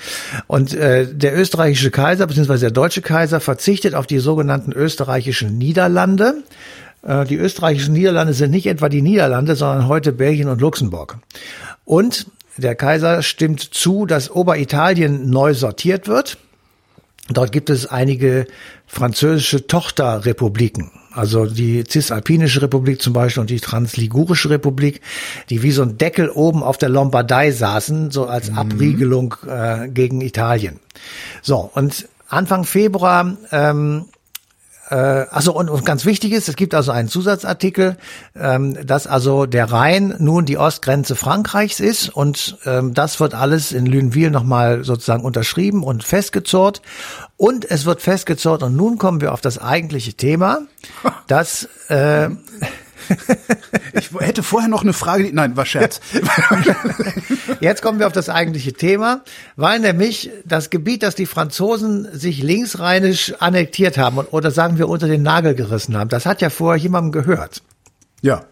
Und 0.46 0.72
äh, 0.72 1.06
der 1.06 1.38
österreichische 1.38 1.90
Kaiser 1.90 2.26
beziehungsweise 2.26 2.62
der 2.62 2.70
deutsche 2.70 3.02
Kaiser 3.02 3.40
verzichtet 3.40 3.94
auf 3.94 4.06
die 4.06 4.18
sogenannten 4.18 4.72
österreichischen 4.72 5.58
Niederlande. 5.58 6.42
Äh, 7.02 7.26
die 7.26 7.36
österreichischen 7.36 7.92
Niederlande 7.92 8.32
sind 8.32 8.50
nicht 8.50 8.66
etwa 8.66 8.88
die 8.88 9.02
Niederlande, 9.02 9.54
sondern 9.54 9.86
heute 9.86 10.12
Belgien 10.12 10.48
und 10.48 10.62
Luxemburg. 10.62 11.18
Und 11.84 12.26
der 12.56 12.74
Kaiser 12.74 13.22
stimmt 13.22 13.60
zu, 13.60 14.06
dass 14.06 14.30
Oberitalien 14.30 15.28
neu 15.28 15.52
sortiert 15.52 16.08
wird. 16.08 16.38
Dort 17.32 17.52
gibt 17.52 17.70
es 17.70 17.86
einige 17.86 18.46
französische 18.86 19.66
Tochterrepubliken. 19.66 20.90
Also 21.12 21.46
die 21.46 21.84
Cisalpinische 21.84 22.62
Republik 22.62 23.02
zum 23.02 23.12
Beispiel 23.12 23.40
und 23.40 23.50
die 23.50 23.60
Transligurische 23.60 24.50
Republik, 24.50 25.00
die 25.48 25.62
wie 25.62 25.72
so 25.72 25.82
ein 25.82 25.98
Deckel 25.98 26.28
oben 26.28 26.62
auf 26.62 26.78
der 26.78 26.88
Lombardei 26.88 27.50
saßen, 27.50 28.10
so 28.10 28.26
als 28.26 28.50
mhm. 28.50 28.58
Abriegelung 28.58 29.34
äh, 29.46 29.88
gegen 29.88 30.20
Italien. 30.20 30.78
So, 31.42 31.70
und 31.74 32.08
Anfang 32.28 32.64
Februar 32.64 33.36
ähm, 33.50 34.06
äh, 34.90 35.26
also 35.30 35.54
und, 35.54 35.70
und 35.70 35.84
ganz 35.86 36.04
wichtig 36.04 36.32
ist, 36.32 36.48
es 36.48 36.56
gibt 36.56 36.74
also 36.74 36.90
einen 36.90 37.08
Zusatzartikel, 37.08 37.96
ähm, 38.36 38.76
dass 38.86 39.06
also 39.06 39.46
der 39.46 39.70
Rhein 39.70 40.16
nun 40.18 40.44
die 40.44 40.58
Ostgrenze 40.58 41.14
Frankreichs 41.16 41.80
ist 41.80 42.08
und 42.08 42.58
ähm, 42.66 42.92
das 42.92 43.20
wird 43.20 43.34
alles 43.34 43.72
in 43.72 43.86
Lunéville 43.86 44.30
nochmal 44.30 44.84
sozusagen 44.84 45.24
unterschrieben 45.24 45.84
und 45.84 46.04
festgezurrt. 46.04 46.82
Und 47.36 47.70
es 47.70 47.86
wird 47.86 48.02
festgezurrt 48.02 48.62
und 48.62 48.76
nun 48.76 48.98
kommen 48.98 49.20
wir 49.20 49.32
auf 49.32 49.40
das 49.40 49.58
eigentliche 49.58 50.14
Thema, 50.14 50.62
dass 51.26 51.68
äh, 51.88 52.28
ich 53.92 54.10
hätte 54.18 54.42
vorher 54.42 54.68
noch 54.68 54.82
eine 54.82 54.92
Frage. 54.92 55.30
Nein, 55.32 55.56
war 55.56 55.66
Scherz. 55.66 56.00
Jetzt 57.60 57.82
kommen 57.82 57.98
wir 57.98 58.06
auf 58.06 58.12
das 58.12 58.28
eigentliche 58.28 58.72
Thema, 58.72 59.22
weil 59.56 59.80
nämlich 59.80 60.30
das 60.44 60.70
Gebiet, 60.70 61.02
das 61.02 61.14
die 61.14 61.26
Franzosen 61.26 62.08
sich 62.12 62.42
linksrheinisch 62.42 63.34
annektiert 63.38 63.98
haben 63.98 64.18
oder 64.18 64.50
sagen 64.50 64.78
wir 64.78 64.88
unter 64.88 65.08
den 65.08 65.22
Nagel 65.22 65.54
gerissen 65.54 65.96
haben, 65.96 66.08
das 66.08 66.26
hat 66.26 66.40
ja 66.40 66.50
vorher 66.50 66.80
jemandem 66.80 67.12
gehört. 67.12 67.62
Ja. 68.22 68.44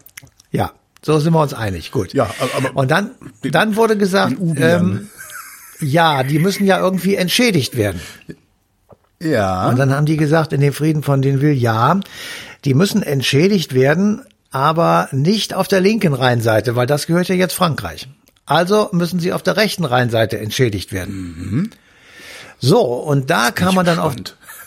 Ja. 0.51 0.71
So 1.01 1.17
sind 1.19 1.33
wir 1.33 1.41
uns 1.41 1.53
einig. 1.53 1.91
Gut. 1.91 2.13
Ja, 2.13 2.29
aber 2.57 2.75
und 2.75 2.91
dann, 2.91 3.11
dann 3.41 3.75
wurde 3.75 3.97
gesagt, 3.97 4.35
ähm, 4.39 5.09
ja, 5.79 6.23
die 6.23 6.39
müssen 6.39 6.65
ja 6.65 6.79
irgendwie 6.79 7.15
entschädigt 7.15 7.77
werden. 7.77 8.01
Ja. 9.21 9.69
Und 9.69 9.79
dann 9.79 9.93
haben 9.93 10.05
die 10.05 10.17
gesagt 10.17 10.53
in 10.53 10.61
dem 10.61 10.73
Frieden 10.73 11.03
von 11.03 11.21
Denville, 11.21 11.53
ja, 11.53 11.99
die 12.65 12.73
müssen 12.73 13.03
entschädigt 13.03 13.73
werden, 13.73 14.21
aber 14.51 15.09
nicht 15.11 15.53
auf 15.53 15.67
der 15.67 15.81
linken 15.81 16.13
Rheinseite, 16.13 16.75
weil 16.75 16.87
das 16.87 17.07
gehört 17.07 17.27
ja 17.27 17.35
jetzt 17.35 17.53
Frankreich. 17.53 18.07
Also 18.45 18.89
müssen 18.91 19.19
sie 19.19 19.31
auf 19.31 19.43
der 19.43 19.57
rechten 19.57 19.85
Rheinseite 19.85 20.39
entschädigt 20.39 20.91
werden. 20.91 21.13
Mhm. 21.15 21.69
So, 22.59 22.81
und 22.81 23.29
da 23.29 23.51
kam 23.51 23.75
man 23.75 23.85
dann 23.85 23.99
auf, 23.99 24.15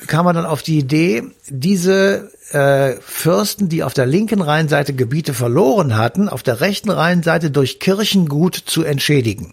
kam 0.06 0.24
man 0.24 0.34
dann 0.34 0.46
auf 0.46 0.62
die 0.62 0.78
Idee, 0.78 1.24
diese 1.48 2.30
äh, 2.50 2.94
Fürsten, 3.00 3.68
die 3.68 3.82
auf 3.82 3.92
der 3.92 4.06
linken 4.06 4.40
Rheinseite 4.40 4.94
Gebiete 4.94 5.34
verloren 5.34 5.96
hatten, 5.96 6.28
auf 6.28 6.42
der 6.42 6.60
rechten 6.60 6.90
Rheinseite 6.90 7.50
durch 7.50 7.80
Kirchengut 7.80 8.54
zu 8.54 8.84
entschädigen. 8.84 9.52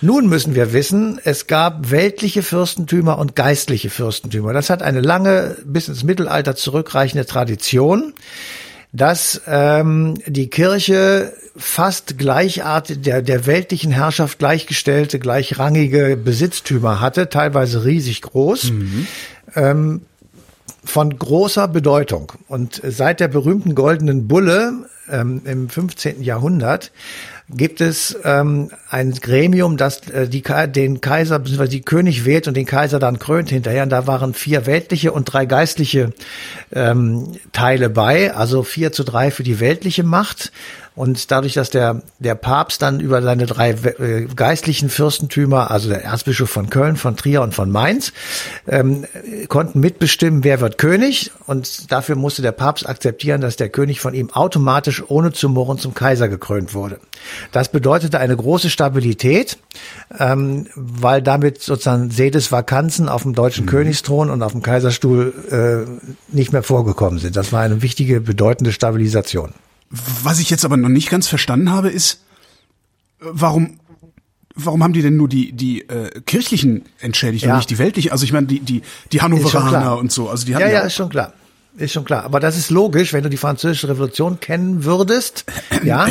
Nun 0.00 0.28
müssen 0.28 0.54
wir 0.54 0.74
wissen, 0.74 1.18
es 1.24 1.46
gab 1.46 1.90
weltliche 1.90 2.42
Fürstentümer 2.42 3.18
und 3.18 3.34
geistliche 3.34 3.88
Fürstentümer. 3.88 4.52
Das 4.52 4.68
hat 4.68 4.82
eine 4.82 5.00
lange, 5.00 5.56
bis 5.64 5.88
ins 5.88 6.04
Mittelalter 6.04 6.54
zurückreichende 6.54 7.24
Tradition, 7.24 8.12
dass 8.94 9.42
ähm, 9.48 10.14
die 10.24 10.48
Kirche 10.48 11.32
fast 11.56 12.16
gleichartig 12.16 13.02
der, 13.02 13.22
der 13.22 13.46
weltlichen 13.46 13.90
Herrschaft 13.90 14.38
gleichgestellte, 14.38 15.18
gleichrangige 15.18 16.16
Besitztümer 16.16 17.00
hatte, 17.00 17.28
teilweise 17.28 17.84
riesig 17.84 18.22
groß. 18.22 18.70
Mhm. 18.70 19.06
Ähm, 19.56 20.00
von 20.84 21.18
großer 21.18 21.66
Bedeutung. 21.66 22.32
Und 22.46 22.80
seit 22.84 23.18
der 23.18 23.28
berühmten 23.28 23.74
goldenen 23.74 24.28
Bulle 24.28 24.86
ähm, 25.10 25.42
im 25.44 25.68
15. 25.68 26.22
Jahrhundert 26.22 26.92
gibt 27.48 27.80
es 27.80 28.16
ähm, 28.24 28.70
ein 28.88 29.12
Gremium, 29.12 29.76
das 29.76 30.08
äh, 30.08 30.28
die, 30.28 30.42
den 30.68 31.00
Kaiser 31.00 31.38
bzw. 31.38 31.68
die 31.68 31.82
König 31.82 32.24
wählt 32.24 32.48
und 32.48 32.56
den 32.56 32.66
Kaiser 32.66 32.98
dann 32.98 33.18
krönt 33.18 33.50
hinterher. 33.50 33.82
Und 33.82 33.90
da 33.90 34.06
waren 34.06 34.34
vier 34.34 34.66
weltliche 34.66 35.12
und 35.12 35.24
drei 35.24 35.44
geistliche 35.44 36.12
ähm, 36.72 37.32
Teile 37.52 37.90
bei, 37.90 38.34
also 38.34 38.62
vier 38.62 38.92
zu 38.92 39.04
drei 39.04 39.30
für 39.30 39.42
die 39.42 39.60
weltliche 39.60 40.04
Macht 40.04 40.52
und 40.96 41.32
dadurch, 41.32 41.54
dass 41.54 41.70
der, 41.70 42.02
der 42.20 42.36
Papst 42.36 42.80
dann 42.80 43.00
über 43.00 43.20
seine 43.20 43.46
drei 43.46 43.70
äh, 43.70 44.26
geistlichen 44.34 44.88
Fürstentümer, 44.88 45.72
also 45.72 45.88
der 45.88 46.04
Erzbischof 46.04 46.48
von 46.48 46.70
Köln, 46.70 46.96
von 46.96 47.16
Trier 47.16 47.42
und 47.42 47.52
von 47.52 47.70
Mainz, 47.72 48.12
ähm, 48.68 49.04
konnten 49.48 49.80
mitbestimmen, 49.80 50.44
wer 50.44 50.60
wird 50.60 50.78
König. 50.78 51.32
Und 51.46 51.90
dafür 51.90 52.14
musste 52.14 52.42
der 52.42 52.52
Papst 52.52 52.88
akzeptieren, 52.88 53.40
dass 53.40 53.56
der 53.56 53.70
König 53.70 53.98
von 53.98 54.14
ihm 54.14 54.30
automatisch 54.30 55.02
ohne 55.08 55.32
zu 55.32 55.48
murren 55.48 55.78
zum 55.78 55.94
Kaiser 55.94 56.28
gekrönt 56.28 56.74
wurde. 56.74 57.00
Das 57.52 57.70
bedeutete 57.70 58.18
eine 58.18 58.36
große 58.36 58.70
Stabilität, 58.70 59.58
ähm, 60.18 60.66
weil 60.74 61.22
damit 61.22 61.62
sozusagen 61.62 62.10
Sedesvakanzen 62.10 63.08
auf 63.08 63.22
dem 63.22 63.34
deutschen 63.34 63.66
mhm. 63.66 63.70
Königsthron 63.70 64.30
und 64.30 64.42
auf 64.42 64.52
dem 64.52 64.62
Kaiserstuhl 64.62 65.32
äh, 65.50 66.34
nicht 66.34 66.52
mehr 66.52 66.62
vorgekommen 66.62 67.18
sind. 67.18 67.36
Das 67.36 67.52
war 67.52 67.62
eine 67.62 67.82
wichtige, 67.82 68.20
bedeutende 68.20 68.72
Stabilisation. 68.72 69.52
Was 70.22 70.40
ich 70.40 70.50
jetzt 70.50 70.64
aber 70.64 70.76
noch 70.76 70.88
nicht 70.88 71.10
ganz 71.10 71.28
verstanden 71.28 71.70
habe, 71.70 71.88
ist, 71.88 72.20
warum 73.20 73.78
warum 74.56 74.82
haben 74.82 74.92
die 74.92 75.02
denn 75.02 75.16
nur 75.16 75.28
die 75.28 75.52
die 75.52 75.88
äh, 75.88 76.20
kirchlichen 76.22 76.84
entschädigt 77.00 77.44
ja. 77.44 77.52
und 77.52 77.56
nicht 77.58 77.70
die 77.70 77.78
weltlichen? 77.78 78.12
Also 78.12 78.24
ich 78.24 78.32
meine 78.32 78.46
die 78.46 78.60
die 78.60 78.82
die 79.12 79.20
Hannoveraner 79.20 79.98
und 79.98 80.12
so. 80.12 80.28
Also 80.28 80.46
die 80.46 80.54
hatten 80.54 80.62
ja, 80.62 80.68
ja, 80.68 80.80
ja 80.80 80.86
ist 80.86 80.94
schon 80.94 81.08
klar. 81.08 81.32
Ist 81.76 81.92
schon 81.92 82.04
klar. 82.04 82.22
Aber 82.22 82.38
das 82.38 82.56
ist 82.56 82.70
logisch, 82.70 83.12
wenn 83.12 83.24
du 83.24 83.28
die 83.28 83.36
französische 83.36 83.88
Revolution 83.88 84.38
kennen 84.38 84.84
würdest, 84.84 85.44
ja, 85.82 86.06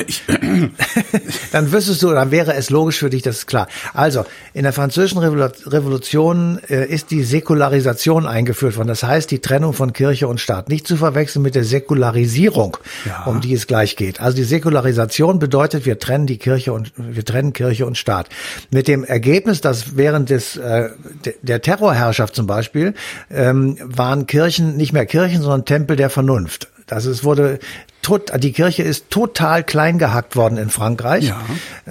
dann 1.53 1.71
wüsstest 1.71 2.03
du, 2.03 2.11
dann 2.11 2.31
wäre 2.31 2.53
es 2.53 2.69
logisch 2.69 2.99
für 2.99 3.09
dich, 3.09 3.21
das 3.21 3.37
ist 3.37 3.47
klar. 3.47 3.69
Also, 3.93 4.25
in 4.53 4.63
der 4.63 4.73
französischen 4.73 5.19
Revolution 5.19 6.59
äh, 6.69 6.85
ist 6.85 7.11
die 7.11 7.23
Säkularisation 7.23 8.27
eingeführt 8.27 8.75
worden. 8.75 8.89
Das 8.89 9.03
heißt, 9.03 9.31
die 9.31 9.39
Trennung 9.39 9.71
von 9.71 9.93
Kirche 9.93 10.27
und 10.27 10.41
Staat. 10.41 10.67
Nicht 10.67 10.85
zu 10.85 10.97
verwechseln 10.97 11.43
mit 11.43 11.55
der 11.55 11.63
Säkularisierung, 11.63 12.75
ja. 13.05 13.23
um 13.23 13.39
die 13.39 13.53
es 13.53 13.65
gleich 13.65 13.95
geht. 13.95 14.19
Also 14.19 14.35
die 14.35 14.43
Säkularisation 14.43 15.39
bedeutet, 15.39 15.85
wir 15.85 15.97
trennen 15.97 16.27
die 16.27 16.39
Kirche 16.39 16.73
und, 16.73 16.91
wir 16.97 17.23
trennen 17.23 17.53
Kirche 17.53 17.85
und 17.85 17.97
Staat. 17.97 18.27
Mit 18.69 18.89
dem 18.89 19.05
Ergebnis, 19.05 19.61
dass 19.61 19.95
während 19.95 20.29
des, 20.29 20.57
äh, 20.57 20.89
der 21.41 21.61
Terrorherrschaft 21.61 22.35
zum 22.35 22.47
Beispiel, 22.47 22.95
ähm, 23.31 23.77
waren 23.81 24.27
Kirchen 24.27 24.75
nicht 24.75 24.91
mehr 24.91 25.05
Kirchen, 25.05 25.41
sondern 25.41 25.52
sondern 25.53 25.65
Tempel 25.65 25.95
der 25.95 26.09
Vernunft. 26.09 26.67
Also 26.89 27.11
es 27.11 27.23
wurde 27.23 27.59
tot, 28.03 28.31
die 28.37 28.51
Kirche 28.51 28.83
ist 28.83 29.09
total 29.09 29.63
klein 29.63 29.97
gehackt 29.97 30.35
worden 30.35 30.57
in 30.57 30.69
Frankreich. 30.69 31.25
Ja. 31.25 31.41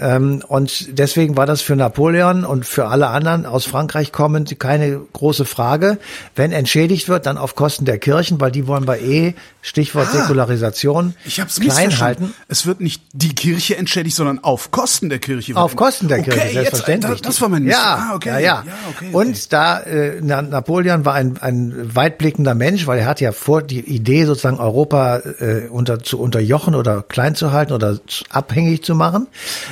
Ähm, 0.01 0.43
und 0.47 0.99
deswegen 0.99 1.37
war 1.37 1.47
das 1.47 1.63
für 1.63 1.75
Napoleon 1.75 2.45
und 2.45 2.65
für 2.65 2.87
alle 2.87 3.09
anderen 3.09 3.47
aus 3.47 3.65
Frankreich 3.65 4.13
kommend 4.13 4.59
keine 4.61 5.01
große 5.13 5.45
Frage. 5.45 5.99
Wenn 6.37 6.53
entschädigt 6.53 7.09
wird, 7.09 7.27
dann 7.27 7.39
auf 7.39 7.57
Kosten 7.57 7.85
der 7.85 7.99
Kirchen, 7.99 8.41
weil 8.41 8.53
die 8.53 8.67
wollen 8.67 8.85
bei 8.85 9.01
eh, 9.01 9.35
Stichwort 9.63 10.09
ah, 10.11 10.19
Säkularisation, 10.19 11.15
ich 11.25 11.41
hab's 11.41 11.61
klein 11.61 11.99
halten. 12.01 12.35
Es 12.49 12.67
wird 12.67 12.81
nicht 12.81 13.03
die 13.13 13.35
Kirche 13.35 13.77
entschädigt, 13.77 14.17
sondern 14.17 14.43
auf 14.43 14.71
Kosten 14.71 15.09
der 15.09 15.19
Kirche. 15.19 15.57
Auf 15.57 15.77
Kosten 15.77 16.09
der 16.09 16.19
okay, 16.19 16.31
Kirche, 16.31 16.53
selbstverständlich. 16.53 17.13
Jetzt, 17.13 17.27
das, 17.27 17.41
war 17.41 17.49
mein 17.49 17.67
Ja, 17.67 18.11
ah, 18.11 18.15
okay. 18.15 18.29
ja, 18.29 18.39
ja. 18.39 18.65
ja 18.67 18.73
okay, 18.91 19.09
und 19.13 19.31
okay. 19.31 19.47
da 19.51 19.81
äh, 19.81 20.21
Napoleon 20.21 21.05
war 21.05 21.15
ein, 21.15 21.39
ein 21.41 21.95
weitblickender 21.95 22.55
Mensch, 22.55 22.87
weil 22.87 22.99
er 22.99 23.07
hatte 23.07 23.25
ja 23.25 23.33
vor 23.33 23.63
die 23.63 23.81
Idee 23.81 24.25
sozusagen 24.25 24.59
Europa 24.59 25.19
äh, 25.19 25.69
unter 25.69 26.02
zu 26.03 26.19
unterjochen 26.19 26.75
oder 26.75 27.03
klein 27.03 27.35
zu 27.35 27.53
halten 27.53 27.73
oder 27.73 27.99
abhängig 28.31 28.83
zu 28.85 28.95
machen, 28.95 29.29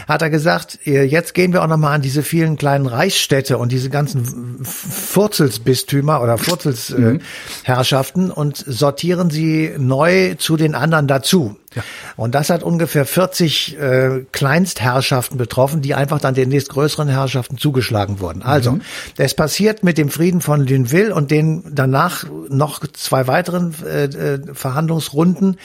hat 0.08 0.22
er 0.22 0.30
gesagt, 0.30 0.78
jetzt 0.84 1.34
gehen 1.34 1.52
wir 1.52 1.62
auch 1.62 1.68
nochmal 1.68 1.94
an 1.94 2.02
diese 2.02 2.22
vielen 2.22 2.56
kleinen 2.56 2.86
Reichsstädte 2.86 3.58
und 3.58 3.72
diese 3.72 3.90
ganzen 3.90 4.64
Furzelsbistümer 4.64 6.22
oder 6.22 6.38
Furzelsherrschaften 6.38 8.26
mhm. 8.26 8.30
und 8.30 8.56
sortieren 8.56 9.30
sie 9.30 9.72
neu 9.78 10.34
zu 10.34 10.56
den 10.56 10.74
anderen 10.74 11.06
dazu. 11.06 11.56
Ja. 11.74 11.82
Und 12.16 12.34
das 12.34 12.50
hat 12.50 12.62
ungefähr 12.62 13.06
40 13.06 13.78
äh, 13.78 14.24
Kleinstherrschaften 14.32 15.38
betroffen, 15.38 15.82
die 15.82 15.94
einfach 15.94 16.20
dann 16.20 16.34
den 16.34 16.48
nächstgrößeren 16.48 17.08
Herrschaften 17.08 17.58
zugeschlagen 17.58 18.18
wurden. 18.18 18.42
Also, 18.42 18.72
mhm. 18.72 18.82
es 19.16 19.34
passiert 19.34 19.84
mit 19.84 19.96
dem 19.96 20.08
Frieden 20.08 20.40
von 20.40 20.66
Luneville 20.66 21.14
und 21.14 21.30
den 21.30 21.62
danach 21.72 22.24
noch 22.48 22.84
zwei 22.92 23.26
weiteren 23.28 23.74
äh, 23.84 24.04
äh 24.04 24.40
Verhandlungsrunden 24.52 25.58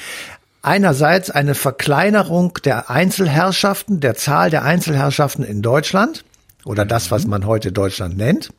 einerseits 0.65 1.29
eine 1.29 1.55
Verkleinerung 1.55 2.57
der 2.63 2.89
Einzelherrschaften, 2.89 3.99
der 3.99 4.15
Zahl 4.15 4.49
der 4.49 4.63
Einzelherrschaften 4.63 5.45
in 5.45 5.61
Deutschland 5.61 6.25
oder 6.65 6.85
das, 6.85 7.11
was 7.11 7.27
man 7.27 7.45
heute 7.45 7.71
Deutschland 7.71 8.17
nennt. 8.17 8.49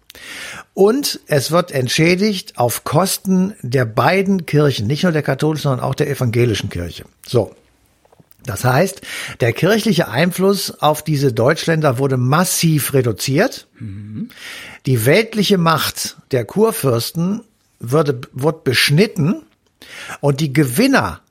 Und 0.73 1.21
es 1.27 1.51
wird 1.51 1.73
entschädigt 1.73 2.59
auf 2.59 2.85
Kosten 2.85 3.55
der 3.62 3.85
beiden 3.85 4.47
Kirchen, 4.47 4.87
nicht 4.87 5.03
nur 5.03 5.12
der 5.12 5.23
katholischen, 5.23 5.64
sondern 5.64 5.85
auch 5.85 5.95
der 5.95 6.09
evangelischen 6.09 6.71
Kirche. 6.71 7.05
So. 7.27 7.55
Das 8.45 8.64
heißt, 8.64 9.01
der 9.40 9.53
kirchliche 9.53 10.07
Einfluss 10.07 10.71
auf 10.81 11.03
diese 11.03 11.33
Deutschländer 11.33 11.99
wurde 11.99 12.16
massiv 12.16 12.95
reduziert. 12.95 13.66
Mhm. 13.81 14.29
Die 14.87 15.05
weltliche 15.05 15.59
Macht 15.59 16.16
der 16.31 16.45
Kurfürsten 16.45 17.42
würde, 17.81 18.21
wird 18.33 18.62
beschnitten 18.62 19.42
und 20.21 20.40
die 20.40 20.53
Gewinner 20.53 21.23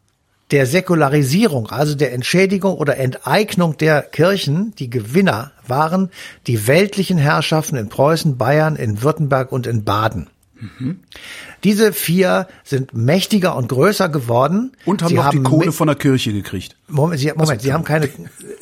der 0.52 0.66
Säkularisierung, 0.66 1.70
also 1.70 1.96
der 1.96 2.14
Entschädigung 2.14 2.76
oder 2.76 2.98
Enteignung 2.98 3.78
der 3.78 4.02
Kirchen, 4.04 4.74
die 4.76 4.90
Gewinner 4.90 5.52
waren 5.68 6.10
die 6.46 6.68
weltlichen 6.68 7.18
Herrschaften 7.18 7.78
in 7.78 7.90
Preußen, 7.90 8.38
Bayern, 8.38 8.76
in 8.76 9.02
Württemberg 9.02 9.52
und 9.52 9.66
in 9.66 9.84
Baden. 9.84 10.28
Mhm. 10.60 11.00
Diese 11.64 11.92
vier 11.92 12.48
sind 12.64 12.94
mächtiger 12.94 13.56
und 13.56 13.68
größer 13.68 14.08
geworden. 14.08 14.72
Und 14.86 15.02
haben 15.02 15.10
sie 15.10 15.16
noch 15.16 15.26
haben 15.26 15.44
die 15.44 15.50
Kohle 15.50 15.72
von 15.72 15.88
der 15.88 15.96
Kirche 15.96 16.32
gekriegt. 16.32 16.76
Moment, 16.88 17.20
sie, 17.20 17.32
Moment, 17.36 17.62
sie 17.62 17.74
haben 17.74 17.84
keine, 17.84 18.10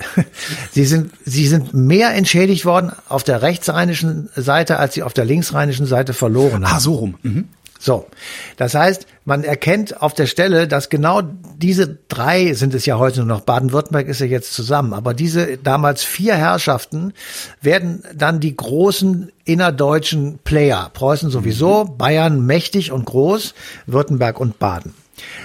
sie 0.72 0.86
sind, 0.86 1.12
sie 1.26 1.48
sind 1.48 1.74
mehr 1.74 2.16
entschädigt 2.16 2.66
worden 2.66 2.92
auf 3.10 3.24
der 3.24 3.42
rechtsrheinischen 3.42 4.30
Seite, 4.36 4.80
als 4.80 4.96
sie 4.96 5.04
auf 5.04 5.14
der 5.14 5.26
linksrheinischen 5.26 5.86
Seite 5.86 6.14
verloren 6.14 6.68
haben. 6.68 6.78
Ah, 6.78 6.80
so 6.80 6.96
rum. 6.96 7.16
Mhm. 7.22 7.50
So, 7.84 8.08
das 8.56 8.76
heißt, 8.76 9.08
man 9.26 9.44
erkennt 9.44 10.02
auf 10.02 10.14
der 10.14 10.26
Stelle, 10.26 10.70
dass 10.70 10.88
genau 10.88 11.22
diese 11.22 11.98
drei 12.08 12.54
sind 12.54 12.74
es 12.74 12.86
ja 12.86 12.98
heute 12.98 13.20
nur 13.20 13.28
noch, 13.28 13.42
Baden-Württemberg 13.42 14.08
ist 14.08 14.22
ja 14.22 14.26
jetzt 14.26 14.54
zusammen, 14.54 14.94
aber 14.94 15.14
diese 15.14 15.58
damals 15.58 16.02
vier 16.02 16.36
Herrschaften 16.36 17.12
werden 17.60 18.02
dann 18.16 18.40
die 18.40 18.56
großen 18.56 19.34
innerdeutschen 19.44 20.40
Player. 20.46 20.92
Preußen 20.94 21.30
sowieso, 21.30 21.84
mhm. 21.84 21.98
Bayern 21.98 22.46
mächtig 22.46 22.94
und 22.94 23.04
groß, 23.04 23.54
Württemberg 23.86 24.40
und 24.40 24.60
Baden. 24.60 24.94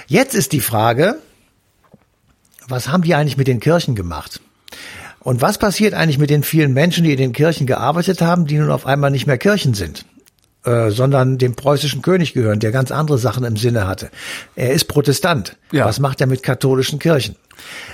Jetzt 0.06 0.36
ist 0.36 0.52
die 0.52 0.60
Frage, 0.60 1.18
was 2.68 2.86
haben 2.86 3.02
die 3.02 3.16
eigentlich 3.16 3.36
mit 3.36 3.48
den 3.48 3.58
Kirchen 3.58 3.96
gemacht? 3.96 4.40
Und 5.18 5.40
was 5.40 5.58
passiert 5.58 5.92
eigentlich 5.92 6.18
mit 6.18 6.30
den 6.30 6.44
vielen 6.44 6.72
Menschen, 6.72 7.02
die 7.02 7.10
in 7.10 7.18
den 7.18 7.32
Kirchen 7.32 7.66
gearbeitet 7.66 8.22
haben, 8.22 8.46
die 8.46 8.58
nun 8.58 8.70
auf 8.70 8.86
einmal 8.86 9.10
nicht 9.10 9.26
mehr 9.26 9.38
Kirchen 9.38 9.74
sind? 9.74 10.04
Äh, 10.68 10.90
sondern 10.90 11.38
dem 11.38 11.54
preußischen 11.54 12.02
König 12.02 12.34
gehören, 12.34 12.58
der 12.60 12.72
ganz 12.72 12.90
andere 12.90 13.16
Sachen 13.16 13.42
im 13.44 13.56
Sinne 13.56 13.86
hatte. 13.86 14.10
Er 14.54 14.74
ist 14.74 14.84
Protestant. 14.84 15.56
Ja. 15.72 15.86
Was 15.86 15.98
macht 15.98 16.20
er 16.20 16.26
mit 16.26 16.42
katholischen 16.42 16.98
Kirchen? 16.98 17.36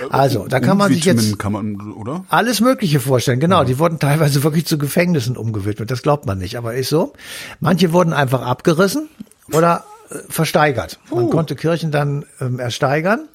Also, 0.09 0.45
da 0.49 0.59
kann 0.59 0.77
man 0.77 0.91
sich 0.91 1.05
jetzt 1.05 1.39
kann 1.39 1.53
man, 1.53 1.93
oder? 1.93 2.25
alles 2.27 2.59
Mögliche 2.59 2.99
vorstellen. 2.99 3.39
Genau, 3.39 3.59
ja. 3.59 3.63
die 3.63 3.79
wurden 3.79 3.97
teilweise 3.97 4.43
wirklich 4.43 4.65
zu 4.65 4.77
Gefängnissen 4.77 5.37
umgewidmet. 5.37 5.89
Das 5.89 6.01
glaubt 6.01 6.25
man 6.25 6.37
nicht, 6.37 6.57
aber 6.57 6.73
ist 6.73 6.89
so. 6.89 7.13
Manche 7.61 7.93
wurden 7.93 8.11
einfach 8.11 8.41
abgerissen 8.41 9.07
oder 9.53 9.85
äh, 10.09 10.15
versteigert. 10.27 10.99
Man 11.09 11.25
uh. 11.25 11.29
konnte 11.29 11.55
Kirchen 11.55 11.91
dann 11.91 12.25
ähm, 12.41 12.59
ersteigern. 12.59 13.29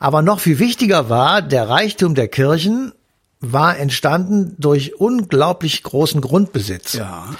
Aber 0.00 0.20
noch 0.20 0.40
viel 0.40 0.58
wichtiger 0.58 1.08
war, 1.08 1.40
der 1.40 1.66
Reichtum 1.66 2.14
der 2.14 2.28
Kirchen 2.28 2.92
war 3.40 3.78
entstanden 3.78 4.54
durch 4.58 5.00
unglaublich 5.00 5.82
großen 5.82 6.20
Grundbesitz. 6.20 6.92
Ja. 6.92 7.30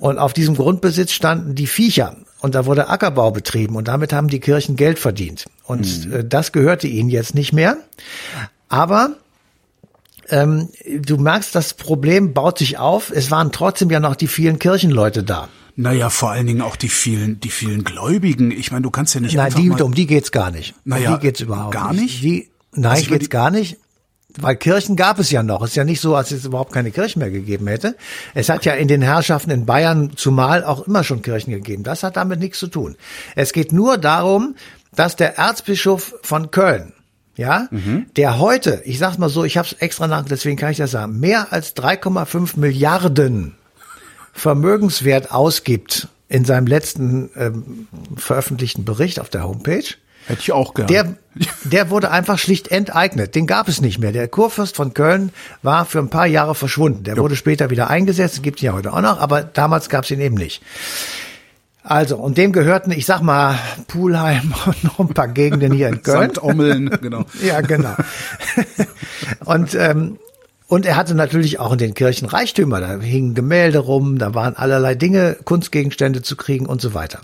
Und 0.00 0.18
auf 0.18 0.32
diesem 0.32 0.56
Grundbesitz 0.56 1.12
standen 1.12 1.54
die 1.54 1.66
Viecher. 1.66 2.16
Und 2.40 2.54
da 2.54 2.64
wurde 2.64 2.88
Ackerbau 2.88 3.30
betrieben 3.30 3.76
und 3.76 3.86
damit 3.86 4.14
haben 4.14 4.28
die 4.28 4.40
Kirchen 4.40 4.74
Geld 4.74 4.98
verdient. 4.98 5.44
Und 5.64 6.06
mhm. 6.06 6.12
Äh, 6.12 6.24
das 6.24 6.52
gehörte 6.52 6.88
ihnen 6.88 7.10
jetzt 7.10 7.34
nicht 7.34 7.52
mehr. 7.52 7.76
Aber 8.70 9.16
ähm, 10.30 10.70
du 10.86 11.18
merkst, 11.18 11.54
das 11.54 11.74
Problem 11.74 12.32
baut 12.32 12.58
sich 12.58 12.78
auf. 12.78 13.12
Es 13.14 13.30
waren 13.30 13.52
trotzdem 13.52 13.90
ja 13.90 14.00
noch 14.00 14.16
die 14.16 14.26
vielen 14.26 14.58
Kirchenleute 14.58 15.22
da. 15.22 15.48
Naja, 15.76 16.08
vor 16.08 16.30
allen 16.30 16.46
Dingen 16.46 16.62
auch 16.62 16.76
die 16.76 16.88
vielen, 16.88 17.38
die 17.40 17.50
vielen 17.50 17.84
Gläubigen. 17.84 18.50
Ich 18.50 18.72
meine, 18.72 18.82
du 18.82 18.90
kannst 18.90 19.14
ja 19.14 19.20
nicht 19.20 19.34
Nein, 19.34 19.52
die, 19.54 19.70
um 19.70 19.94
die 19.94 20.06
geht's 20.06 20.32
gar 20.32 20.50
nicht. 20.50 20.74
Naja, 20.84 21.12
um 21.12 21.20
die 21.20 21.26
geht's 21.26 21.40
überhaupt 21.40 21.72
gar 21.72 21.92
nicht. 21.92 22.22
Die, 22.22 22.48
nein, 22.72 22.92
also 22.92 23.10
geht's 23.10 23.28
gar 23.28 23.50
nicht 23.50 23.76
weil 24.38 24.56
Kirchen 24.56 24.96
gab 24.96 25.18
es 25.18 25.30
ja 25.30 25.42
noch. 25.42 25.62
Es 25.62 25.70
ist 25.70 25.76
ja 25.76 25.84
nicht 25.84 26.00
so, 26.00 26.14
als 26.14 26.30
es 26.30 26.44
überhaupt 26.44 26.72
keine 26.72 26.90
Kirchen 26.90 27.20
mehr 27.20 27.30
gegeben 27.30 27.66
hätte. 27.66 27.96
Es 28.34 28.48
hat 28.48 28.64
ja 28.64 28.74
in 28.74 28.88
den 28.88 29.02
Herrschaften 29.02 29.50
in 29.50 29.66
Bayern 29.66 30.12
zumal 30.16 30.64
auch 30.64 30.86
immer 30.86 31.04
schon 31.04 31.22
Kirchen 31.22 31.52
gegeben. 31.52 31.82
Das 31.82 32.02
hat 32.02 32.16
damit 32.16 32.40
nichts 32.40 32.58
zu 32.58 32.68
tun. 32.68 32.96
Es 33.36 33.52
geht 33.52 33.72
nur 33.72 33.98
darum, 33.98 34.54
dass 34.94 35.16
der 35.16 35.38
Erzbischof 35.38 36.14
von 36.22 36.50
Köln, 36.50 36.92
ja, 37.36 37.68
mhm. 37.70 38.06
der 38.16 38.38
heute, 38.38 38.82
ich 38.84 38.98
sag's 38.98 39.18
mal 39.18 39.28
so, 39.28 39.44
ich 39.44 39.56
habe 39.56 39.66
es 39.66 39.74
extra 39.74 40.06
nach, 40.06 40.24
deswegen 40.24 40.56
kann 40.56 40.72
ich 40.72 40.78
das 40.78 40.90
sagen, 40.90 41.20
mehr 41.20 41.52
als 41.52 41.76
3,5 41.76 42.58
Milliarden 42.58 43.54
Vermögenswert 44.32 45.32
ausgibt 45.32 46.08
in 46.28 46.44
seinem 46.44 46.66
letzten 46.66 47.30
ähm, 47.36 47.88
veröffentlichten 48.16 48.84
Bericht 48.84 49.20
auf 49.20 49.28
der 49.28 49.44
Homepage. 49.44 49.84
Hätte 50.30 50.42
ich 50.42 50.52
auch 50.52 50.74
gern. 50.74 50.86
Der, 50.86 51.16
der 51.64 51.90
wurde 51.90 52.12
einfach 52.12 52.38
schlicht 52.38 52.68
enteignet. 52.68 53.34
Den 53.34 53.48
gab 53.48 53.66
es 53.66 53.80
nicht 53.80 53.98
mehr. 53.98 54.12
Der 54.12 54.28
Kurfürst 54.28 54.76
von 54.76 54.94
Köln 54.94 55.32
war 55.62 55.86
für 55.86 55.98
ein 55.98 56.08
paar 56.08 56.28
Jahre 56.28 56.54
verschwunden. 56.54 57.02
Der 57.02 57.16
jo. 57.16 57.22
wurde 57.24 57.34
später 57.34 57.68
wieder 57.70 57.90
eingesetzt, 57.90 58.40
gibt 58.40 58.62
ihn 58.62 58.66
ja 58.66 58.72
heute 58.72 58.92
auch 58.92 59.00
noch, 59.00 59.18
aber 59.18 59.42
damals 59.42 59.88
gab 59.88 60.04
es 60.04 60.10
ihn 60.12 60.20
eben 60.20 60.36
nicht. 60.36 60.62
Also, 61.82 62.16
und 62.16 62.38
dem 62.38 62.52
gehörten, 62.52 62.92
ich 62.92 63.06
sag 63.06 63.22
mal, 63.22 63.58
Pulheim 63.88 64.54
und 64.66 64.84
noch 64.84 65.00
ein 65.00 65.08
paar 65.08 65.26
Gegenden 65.26 65.72
hier 65.72 65.88
in 65.88 66.00
Köln. 66.04 66.30
St. 66.30 66.40
Ommeln, 66.44 66.90
genau. 67.02 67.24
ja, 67.44 67.60
genau. 67.60 67.96
und, 69.46 69.74
ähm, 69.74 70.20
und 70.68 70.86
er 70.86 70.94
hatte 70.94 71.16
natürlich 71.16 71.58
auch 71.58 71.72
in 71.72 71.78
den 71.78 71.94
Kirchen 71.94 72.28
Reichtümer. 72.28 72.80
Da 72.80 73.00
hingen 73.00 73.34
Gemälde 73.34 73.80
rum, 73.80 74.18
da 74.18 74.32
waren 74.32 74.54
allerlei 74.54 74.94
Dinge, 74.94 75.38
Kunstgegenstände 75.44 76.22
zu 76.22 76.36
kriegen 76.36 76.66
und 76.66 76.80
so 76.80 76.94
weiter. 76.94 77.18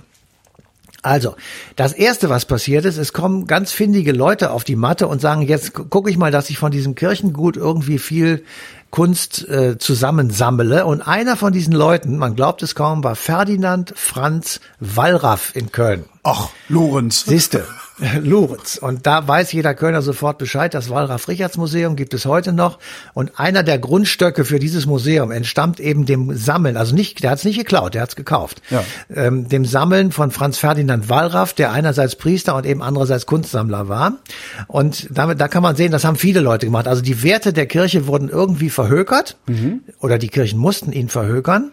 Also, 1.07 1.37
das 1.77 1.92
erste, 1.92 2.31
was 2.31 2.47
passiert 2.47 2.85
ist, 2.85 2.97
es 2.97 3.12
kommen 3.12 3.47
ganz 3.47 3.71
findige 3.71 4.11
Leute 4.11 4.51
auf 4.51 4.64
die 4.64 4.75
Matte 4.75 5.07
und 5.07 5.21
sagen, 5.21 5.42
jetzt 5.42 5.73
gucke 5.73 6.11
ich 6.11 6.19
mal, 6.19 6.33
dass 6.33 6.51
ich 6.51 6.59
von 6.59 6.73
diesem 6.73 6.97
Kirchengut 6.97 7.57
irgendwie 7.57 8.01
viel 8.01 8.42
Kunst 8.90 9.49
äh, 9.49 9.79
zusammensammle. 9.79 10.85
Und 10.85 11.03
einer 11.03 11.37
von 11.37 11.53
diesen 11.53 11.75
Leuten, 11.75 12.19
man 12.19 12.35
glaubt 12.35 12.61
es 12.64 12.75
kaum, 12.75 13.05
war 13.05 13.14
Ferdinand 13.14 13.92
Franz 13.95 14.59
Wallraff 14.81 15.55
in 15.55 15.71
Köln. 15.71 16.07
Ach, 16.25 16.49
Lorenz. 16.69 17.25
Siehste. 17.25 17.64
Lorenz. 18.23 18.77
Und 18.77 19.07
da 19.07 19.27
weiß 19.27 19.53
jeder 19.53 19.75
Kölner 19.75 20.03
sofort 20.03 20.39
Bescheid. 20.39 20.75
Das 20.75 20.91
Wallraf-Richards-Museum 20.91 21.97
gibt 21.97 22.13
es 22.15 22.27
heute 22.27 22.53
noch. 22.53 22.79
Und 23.15 23.39
einer 23.39 23.63
der 23.63 23.79
Grundstöcke 23.79 24.45
für 24.45 24.59
dieses 24.59 24.87
Museum 24.87 25.31
entstammt 25.31 25.81
eben 25.81 26.05
dem 26.05 26.37
Sammeln, 26.37 26.77
also 26.77 26.95
nicht, 26.95 27.23
der 27.23 27.31
hat 27.31 27.39
es 27.39 27.45
nicht 27.45 27.59
geklaut, 27.59 27.95
der 27.95 28.03
hat 28.03 28.11
es 28.11 28.17
gekauft. 28.17 28.61
Ja. 28.71 28.85
Ähm, 29.15 29.49
dem 29.49 29.65
Sammeln 29.65 30.13
von 30.13 30.31
Franz 30.31 30.59
Ferdinand 30.59 31.09
Wallraff, 31.09 31.55
der 31.55 31.73
einerseits 31.73 32.17
Priester 32.17 32.55
und 32.55 32.67
eben 32.67 32.83
andererseits 32.83 33.27
Kunstsammler 33.27 33.89
war. 33.89 34.19
Und 34.67 35.09
damit, 35.11 35.41
da 35.41 35.49
kann 35.49 35.63
man 35.63 35.77
sehen, 35.77 35.93
das 35.93 36.05
haben 36.05 36.17
viele 36.17 36.41
Leute 36.41 36.67
gemacht. 36.67 36.89
Also 36.89 37.03
die 37.03 37.23
Werte 37.23 37.53
der 37.53 37.67
Kirche 37.67 38.07
wurden 38.07 38.29
irgendwie 38.29 38.71
verhökert 38.71 39.37
mhm. 39.47 39.81
oder 40.01 40.19
die 40.19 40.29
Kirchen 40.29 40.59
mussten 40.59 40.93
ihn 40.93 41.09
verhökern. 41.09 41.73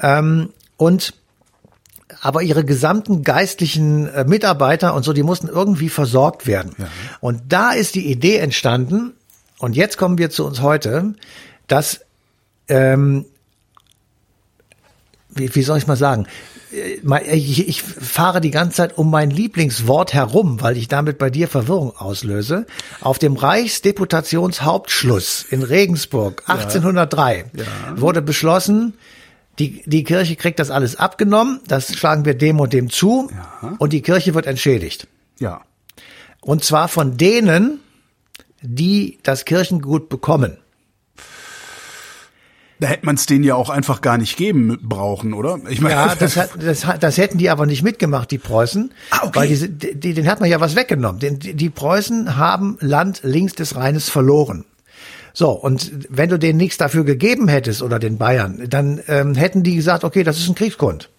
Ähm, 0.00 0.50
und 0.76 1.14
aber 2.20 2.42
ihre 2.42 2.64
gesamten 2.64 3.22
geistlichen 3.22 4.08
äh, 4.08 4.24
Mitarbeiter 4.24 4.94
und 4.94 5.04
so, 5.04 5.12
die 5.12 5.22
mussten 5.22 5.48
irgendwie 5.48 5.88
versorgt 5.88 6.46
werden. 6.46 6.74
Ja. 6.78 6.88
Und 7.20 7.42
da 7.48 7.72
ist 7.72 7.94
die 7.94 8.10
Idee 8.10 8.38
entstanden, 8.38 9.14
und 9.58 9.76
jetzt 9.76 9.98
kommen 9.98 10.18
wir 10.18 10.30
zu 10.30 10.46
uns 10.46 10.62
heute, 10.62 11.14
dass, 11.66 12.00
ähm, 12.68 13.26
wie, 15.30 15.54
wie 15.54 15.62
soll 15.62 15.78
ich 15.78 15.86
mal 15.86 15.96
sagen, 15.96 16.26
äh, 16.72 17.34
ich, 17.34 17.68
ich 17.68 17.82
fahre 17.82 18.40
die 18.40 18.50
ganze 18.50 18.76
Zeit 18.76 18.96
um 18.98 19.10
mein 19.10 19.30
Lieblingswort 19.30 20.14
herum, 20.14 20.60
weil 20.60 20.76
ich 20.76 20.88
damit 20.88 21.18
bei 21.18 21.30
dir 21.30 21.48
Verwirrung 21.48 21.96
auslöse. 21.96 22.66
Auf 23.00 23.18
dem 23.18 23.36
Reichsdeputationshauptschluss 23.36 25.46
in 25.50 25.62
Regensburg 25.62 26.42
1803 26.46 27.46
ja. 27.52 27.64
Ja. 27.64 28.00
wurde 28.00 28.22
beschlossen, 28.22 28.94
die, 29.58 29.82
die 29.86 30.04
Kirche 30.04 30.36
kriegt 30.36 30.58
das 30.58 30.70
alles 30.70 30.96
abgenommen, 30.96 31.60
das 31.66 31.94
schlagen 31.94 32.24
wir 32.24 32.34
dem 32.34 32.60
und 32.60 32.72
dem 32.72 32.90
zu 32.90 33.30
ja. 33.30 33.74
und 33.78 33.92
die 33.92 34.02
Kirche 34.02 34.34
wird 34.34 34.46
entschädigt. 34.46 35.08
Ja. 35.38 35.62
Und 36.40 36.64
zwar 36.64 36.88
von 36.88 37.16
denen, 37.16 37.80
die 38.62 39.18
das 39.22 39.44
Kirchengut 39.44 40.08
bekommen. 40.08 40.58
Da 42.80 42.86
hätte 42.86 43.06
man 43.06 43.16
es 43.16 43.26
denen 43.26 43.42
ja 43.42 43.56
auch 43.56 43.70
einfach 43.70 44.02
gar 44.02 44.18
nicht 44.18 44.36
geben 44.36 44.78
brauchen, 44.80 45.34
oder? 45.34 45.58
Ich 45.68 45.80
meine, 45.80 45.96
ja, 45.96 46.14
das, 46.18 46.36
hat, 46.36 46.50
das, 46.60 46.86
das 47.00 47.16
hätten 47.16 47.38
die 47.38 47.50
aber 47.50 47.66
nicht 47.66 47.82
mitgemacht, 47.82 48.30
die 48.30 48.38
Preußen, 48.38 48.92
ah, 49.10 49.20
okay. 49.24 49.38
weil 49.38 49.48
die, 49.48 49.94
die, 49.96 50.14
den 50.14 50.28
hat 50.28 50.38
man 50.38 50.48
ja 50.48 50.60
was 50.60 50.76
weggenommen. 50.76 51.18
Den, 51.18 51.40
die 51.40 51.70
Preußen 51.70 52.36
haben 52.36 52.78
Land 52.80 53.20
links 53.24 53.54
des 53.54 53.74
Rheines 53.74 54.08
verloren. 54.08 54.64
So, 55.38 55.50
und 55.50 55.92
wenn 56.08 56.30
du 56.30 56.36
denen 56.36 56.56
nichts 56.56 56.78
dafür 56.78 57.04
gegeben 57.04 57.46
hättest 57.46 57.80
oder 57.80 58.00
den 58.00 58.18
Bayern, 58.18 58.60
dann 58.68 59.00
ähm, 59.06 59.36
hätten 59.36 59.62
die 59.62 59.76
gesagt, 59.76 60.02
okay, 60.02 60.24
das 60.24 60.36
ist 60.36 60.48
ein 60.48 60.56
Kriegsgrund. 60.56 61.10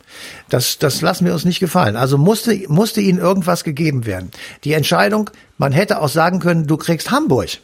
Das, 0.50 0.78
das 0.78 1.00
lassen 1.00 1.24
wir 1.26 1.32
uns 1.32 1.46
nicht 1.46 1.62
gefallen. 1.62 1.96
Also 1.96 2.18
musste, 2.18 2.54
musste 2.68 3.00
ihnen 3.00 3.18
irgendwas 3.18 3.64
gegeben 3.64 4.06
werden. 4.06 4.32
Die 4.66 4.74
Entscheidung, 4.74 5.30
man 5.58 5.72
hätte 5.72 6.02
auch 6.02 6.10
sagen 6.10 6.40
können, 6.40 6.68
du 6.68 6.76
kriegst 6.76 7.12
Hamburg. 7.12 7.60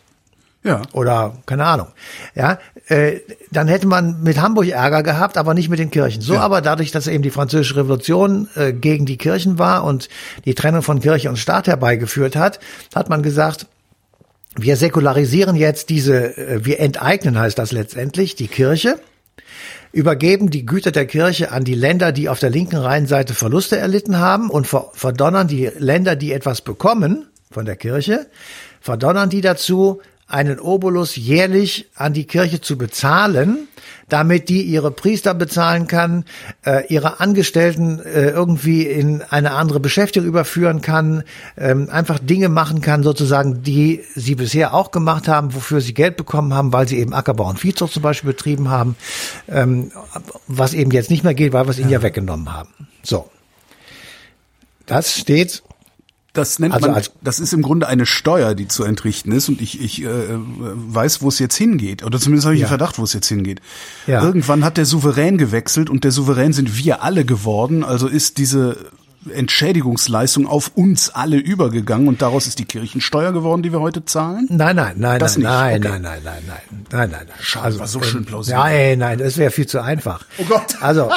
Ja. 0.64 0.84
Oder 0.94 1.36
keine 1.46 1.66
Ahnung. 1.66 1.88
Ja, 2.36 2.58
äh, 2.88 3.20
dann 3.52 3.68
hätte 3.68 3.86
man 3.86 4.24
mit 4.24 4.40
Hamburg 4.40 4.70
Ärger 4.70 5.04
gehabt, 5.04 5.38
aber 5.38 5.56
nicht 5.56 5.68
mit 5.68 5.80
den 5.80 5.92
Kirchen. 5.92 6.22
So 6.22 6.36
ja. 6.36 6.40
aber 6.40 6.62
dadurch, 6.62 6.92
dass 6.92 7.08
eben 7.08 7.22
die 7.22 7.32
französische 7.32 7.76
Revolution 7.76 8.48
äh, 8.56 8.72
gegen 8.72 9.06
die 9.06 9.18
Kirchen 9.18 9.60
war 9.60 9.84
und 9.84 10.08
die 10.46 10.56
Trennung 10.56 10.84
von 10.84 11.02
Kirche 11.02 11.28
und 11.28 11.36
Staat 11.36 11.68
herbeigeführt 11.68 12.38
hat, 12.38 12.62
hat 12.96 13.10
man 13.10 13.24
gesagt, 13.24 13.68
wir 14.56 14.78
säkularisieren 14.78 15.56
jetzt 15.56 15.90
diese, 15.90 16.38
äh, 16.38 16.66
wir 16.66 16.80
enteignen 16.80 17.38
heißt 17.38 17.58
das 17.58 17.72
letztendlich, 17.72 18.36
die 18.36 18.48
Kirche, 18.48 19.00
übergeben 19.92 20.50
die 20.50 20.66
Güter 20.66 20.92
der 20.92 21.06
Kirche 21.06 21.52
an 21.52 21.64
die 21.64 21.76
Länder, 21.76 22.12
die 22.12 22.30
auf 22.30 22.40
der 22.40 22.50
linken 22.50 22.78
Rheinseite 22.78 23.34
Verluste 23.34 23.78
erlitten 23.78 24.20
haben 24.20 24.50
und 24.50 24.68
verdonnern 24.68 25.48
die 25.48 25.70
Länder, 25.78 26.16
die 26.16 26.34
etwas 26.34 26.62
bekommen 26.62 27.28
von 27.50 27.66
der 27.66 27.76
Kirche, 27.78 28.28
verdonnern 28.82 29.30
die 29.30 29.42
dazu, 29.42 30.02
einen 30.28 30.60
Obolus 30.60 31.16
jährlich 31.16 31.88
an 31.96 32.14
die 32.14 32.26
Kirche 32.26 32.60
zu 32.60 32.78
bezahlen, 32.78 33.68
damit 34.10 34.50
die 34.50 34.64
ihre 34.64 34.92
Priester 34.92 35.34
bezahlen 35.34 35.88
kann, 35.88 36.26
äh, 36.66 36.88
ihre 36.88 37.20
Angestellten 37.20 38.00
äh, 38.00 38.30
irgendwie 38.30 38.84
in 38.84 39.22
eine 39.22 39.52
andere 39.52 39.80
Beschäftigung 39.80 40.28
überführen 40.28 40.82
kann, 40.82 41.24
ähm, 41.58 41.90
einfach 41.92 42.18
Dinge 42.20 42.50
machen 42.50 42.82
kann, 42.82 43.04
sozusagen, 43.04 43.62
die 43.62 44.04
sie 44.16 44.36
bisher 44.36 44.74
auch 44.74 44.92
gemacht 44.92 45.28
haben, 45.28 45.54
wofür 45.54 45.80
sie 45.80 45.94
Geld 45.94 46.18
bekommen 46.18 46.54
haben, 46.54 46.74
weil 46.74 46.88
sie 46.88 46.98
eben 46.98 47.14
Ackerbau 47.14 47.50
und 47.50 47.60
Viehzucht 47.60 47.94
zum 47.94 48.04
Beispiel 48.04 48.32
betrieben 48.32 48.70
haben, 48.70 48.96
ähm, 49.48 49.92
was 50.48 50.74
eben 50.74 50.92
jetzt 50.92 51.12
nicht 51.12 51.24
mehr 51.24 51.36
geht, 51.36 51.54
weil 51.54 51.66
wir 51.66 51.72
es 51.72 51.80
ihnen 51.80 51.90
ja 51.90 52.02
weggenommen 52.02 52.52
haben. 52.52 52.70
So. 53.04 53.30
Das 54.88 55.18
steht 55.18 55.64
das 56.36 56.60
nennt 56.60 56.74
also 56.74 56.90
man, 56.90 57.02
das 57.22 57.40
ist 57.40 57.54
im 57.54 57.62
Grunde 57.62 57.88
eine 57.88 58.06
Steuer, 58.06 58.54
die 58.54 58.68
zu 58.68 58.84
entrichten 58.84 59.32
ist 59.32 59.50
und 59.50 59.62
ich, 59.62 59.82
ich 59.82 60.04
äh, 60.04 60.08
weiß, 60.08 61.22
wo 61.22 61.30
es 61.30 61.40
jetzt 61.40 61.56
hingeht. 61.56 62.04
Oder 62.04 62.20
zumindest 62.20 62.46
habe 62.46 62.56
ich 62.56 62.62
ja. 62.62 62.68
einen 62.68 62.78
Verdacht, 62.78 63.00
wo 63.00 63.04
es 63.04 63.14
jetzt 63.14 63.28
hingeht. 63.28 63.62
Ja. 64.06 64.24
Irgendwann 64.24 64.64
hat 64.64 64.78
der 64.78 64.86
Souverän 64.86 65.38
gewechselt 65.38 65.90
und 65.90 66.04
der 66.04 66.12
Souverän 66.12 66.54
sind 66.54 66.78
wir 66.78 67.04
alle 67.04 67.26
geworden. 67.26 67.84
Also 67.84 68.08
ist 68.08 68.38
diese 68.38 68.78
Entschädigungsleistung 69.34 70.48
auf 70.48 70.72
uns 70.76 71.10
alle 71.10 71.38
übergegangen 71.38 72.08
und 72.08 72.22
daraus 72.22 72.48
ist 72.48 72.60
die 72.60 72.66
Kirchensteuer 72.66 73.32
geworden, 73.32 73.64
die 73.64 73.72
wir 73.72 73.80
heute 73.80 74.06
zahlen? 74.06 74.48
Nein, 74.50 74.76
nein, 74.76 74.96
nein, 74.98 75.20
Das 75.20 75.38
nein, 75.38 75.82
nicht, 75.82 75.90
nein, 75.90 76.00
okay. 76.00 76.00
nein, 76.02 76.22
nein, 76.24 76.24
nein, 76.24 76.44
nein, 76.48 76.82
nein, 76.92 77.10
nein, 77.10 77.26
nein. 77.28 77.38
Schade, 77.42 77.80
war 77.80 77.88
so 77.88 78.02
schön 78.02 78.26
plausibel. 78.26 78.60
Nein, 78.60 79.00
nein, 79.00 79.18
das 79.20 79.38
wäre 79.38 79.52
viel 79.52 79.68
zu 79.68 79.82
einfach. 79.82 80.26
Oh 80.38 80.46
Gott. 80.46 80.76
Also, 80.82 81.10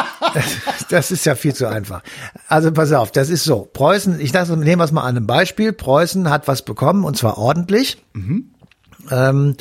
das 0.89 1.11
ist 1.11 1.27
ja 1.27 1.35
viel 1.35 1.55
zu 1.55 1.69
einfach. 1.69 2.03
Also 2.49 2.73
pass 2.73 2.93
auf, 2.93 3.13
das 3.13 3.29
ist 3.29 3.45
so. 3.45 3.69
Preußen, 3.71 4.19
ich 4.21 4.33
dachte, 4.33 4.57
nehmen 4.57 4.81
wir 4.81 4.85
es 4.85 4.93
mal 4.93 5.03
an 5.03 5.17
einem 5.17 5.27
Beispiel. 5.27 5.73
Preußen 5.73 6.31
hat 6.31 6.49
was 6.49 6.63
bekommen 6.63 7.05
und 7.05 7.19
zwar 7.19 7.37
ordentlich. 7.37 8.03
Ähm, 9.11 9.57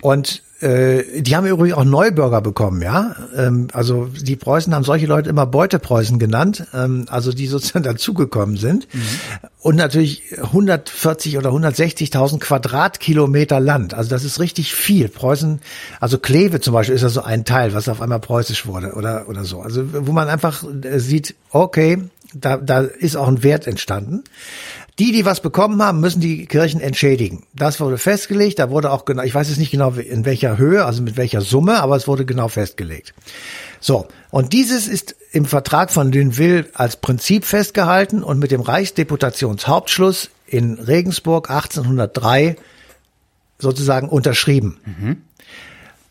und 0.00 0.42
äh, 0.64 1.20
die 1.20 1.36
haben 1.36 1.46
übrigens 1.46 1.76
auch 1.76 1.84
Neubürger 1.84 2.40
bekommen, 2.40 2.80
ja. 2.80 3.14
Ähm, 3.36 3.68
also 3.72 4.06
die 4.06 4.36
Preußen 4.36 4.74
haben 4.74 4.82
solche 4.82 5.06
Leute 5.06 5.28
immer 5.28 5.44
Beutepreußen 5.44 6.18
genannt, 6.18 6.66
ähm, 6.72 7.04
also 7.08 7.32
die 7.32 7.46
sozusagen 7.54 7.84
dazugekommen 7.84 8.56
sind. 8.56 8.88
Und 9.60 9.76
natürlich 9.76 10.22
140 10.38 11.36
oder 11.36 11.50
160.000 11.50 12.38
Quadratkilometer 12.38 13.60
Land. 13.60 13.92
Also 13.92 14.08
das 14.08 14.24
ist 14.24 14.40
richtig 14.40 14.74
viel. 14.74 15.08
Preußen, 15.08 15.60
also 16.00 16.18
Kleve 16.18 16.60
zum 16.60 16.72
Beispiel 16.72 16.94
ist 16.94 17.02
ja 17.02 17.10
so 17.10 17.22
ein 17.22 17.44
Teil, 17.44 17.74
was 17.74 17.88
auf 17.88 18.00
einmal 18.00 18.20
preußisch 18.20 18.66
wurde 18.66 18.94
oder 18.94 19.28
oder 19.28 19.44
so. 19.44 19.60
Also 19.60 19.84
wo 20.06 20.12
man 20.12 20.28
einfach 20.28 20.64
äh, 20.82 20.98
sieht, 20.98 21.34
okay, 21.50 21.98
da, 22.34 22.56
da 22.56 22.80
ist 22.80 23.16
auch 23.16 23.28
ein 23.28 23.42
Wert 23.42 23.66
entstanden. 23.66 24.24
Die, 25.00 25.10
die 25.10 25.24
was 25.24 25.40
bekommen 25.40 25.82
haben, 25.82 25.98
müssen 25.98 26.20
die 26.20 26.46
Kirchen 26.46 26.80
entschädigen. 26.80 27.44
Das 27.52 27.80
wurde 27.80 27.98
festgelegt. 27.98 28.60
Da 28.60 28.70
wurde 28.70 28.92
auch 28.92 29.04
genau, 29.04 29.24
ich 29.24 29.34
weiß 29.34 29.48
jetzt 29.48 29.58
nicht 29.58 29.72
genau 29.72 29.90
in 29.90 30.24
welcher 30.24 30.56
Höhe, 30.56 30.84
also 30.84 31.02
mit 31.02 31.16
welcher 31.16 31.40
Summe, 31.40 31.82
aber 31.82 31.96
es 31.96 32.06
wurde 32.06 32.24
genau 32.24 32.46
festgelegt. 32.46 33.12
So. 33.80 34.06
Und 34.30 34.52
dieses 34.52 34.86
ist 34.86 35.16
im 35.32 35.46
Vertrag 35.46 35.90
von 35.90 36.12
Lünville 36.12 36.66
als 36.74 36.96
Prinzip 36.96 37.44
festgehalten 37.44 38.22
und 38.22 38.38
mit 38.38 38.52
dem 38.52 38.60
Reichsdeputationshauptschluss 38.60 40.30
in 40.46 40.74
Regensburg 40.74 41.50
1803 41.50 42.54
sozusagen 43.58 44.08
unterschrieben. 44.08 44.78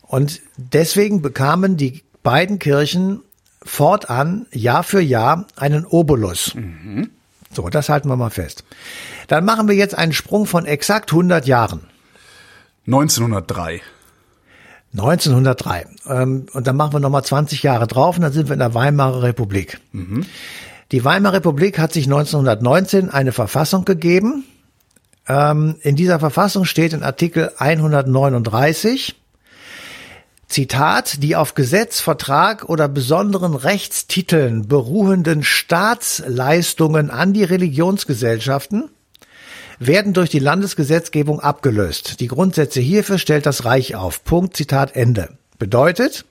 Und 0.02 0.42
deswegen 0.58 1.22
bekamen 1.22 1.78
die 1.78 2.02
beiden 2.22 2.58
Kirchen 2.58 3.22
fortan 3.62 4.44
Jahr 4.52 4.82
für 4.82 5.00
Jahr 5.00 5.46
einen 5.56 5.86
Obolus. 5.86 6.54
So, 7.54 7.68
das 7.68 7.88
halten 7.88 8.08
wir 8.08 8.16
mal 8.16 8.30
fest. 8.30 8.64
Dann 9.28 9.44
machen 9.44 9.68
wir 9.68 9.74
jetzt 9.74 9.96
einen 9.96 10.12
Sprung 10.12 10.46
von 10.46 10.66
exakt 10.66 11.12
100 11.12 11.46
Jahren. 11.46 11.82
1903. 12.86 13.80
1903. 14.92 15.86
Ähm, 16.08 16.46
und 16.52 16.66
dann 16.66 16.76
machen 16.76 16.92
wir 16.92 17.00
nochmal 17.00 17.24
20 17.24 17.62
Jahre 17.62 17.86
drauf 17.86 18.16
und 18.16 18.22
dann 18.22 18.32
sind 18.32 18.48
wir 18.48 18.54
in 18.54 18.60
der 18.60 18.74
Weimarer 18.74 19.22
Republik. 19.22 19.80
Die 20.92 21.04
Weimarer 21.04 21.34
Republik 21.34 21.78
hat 21.78 21.92
sich 21.92 22.04
1919 22.04 23.10
eine 23.10 23.32
Verfassung 23.32 23.84
gegeben. 23.84 24.44
Ähm, 25.26 25.76
in 25.80 25.96
dieser 25.96 26.20
Verfassung 26.20 26.64
steht 26.64 26.92
in 26.92 27.02
Artikel 27.02 27.50
139, 27.58 29.16
Zitat, 30.54 31.20
die 31.20 31.34
auf 31.34 31.54
Gesetz, 31.54 31.98
Vertrag 31.98 32.68
oder 32.68 32.86
besonderen 32.86 33.56
Rechtstiteln 33.56 34.68
beruhenden 34.68 35.42
Staatsleistungen 35.42 37.10
an 37.10 37.32
die 37.32 37.42
Religionsgesellschaften 37.42 38.88
werden 39.80 40.12
durch 40.12 40.30
die 40.30 40.38
Landesgesetzgebung 40.38 41.40
abgelöst. 41.40 42.20
Die 42.20 42.28
Grundsätze 42.28 42.78
hierfür 42.78 43.18
stellt 43.18 43.46
das 43.46 43.64
Reich 43.64 43.96
auf. 43.96 44.22
Punkt, 44.22 44.56
Zitat, 44.56 44.94
Ende. 44.94 45.30
Bedeutet, 45.58 46.24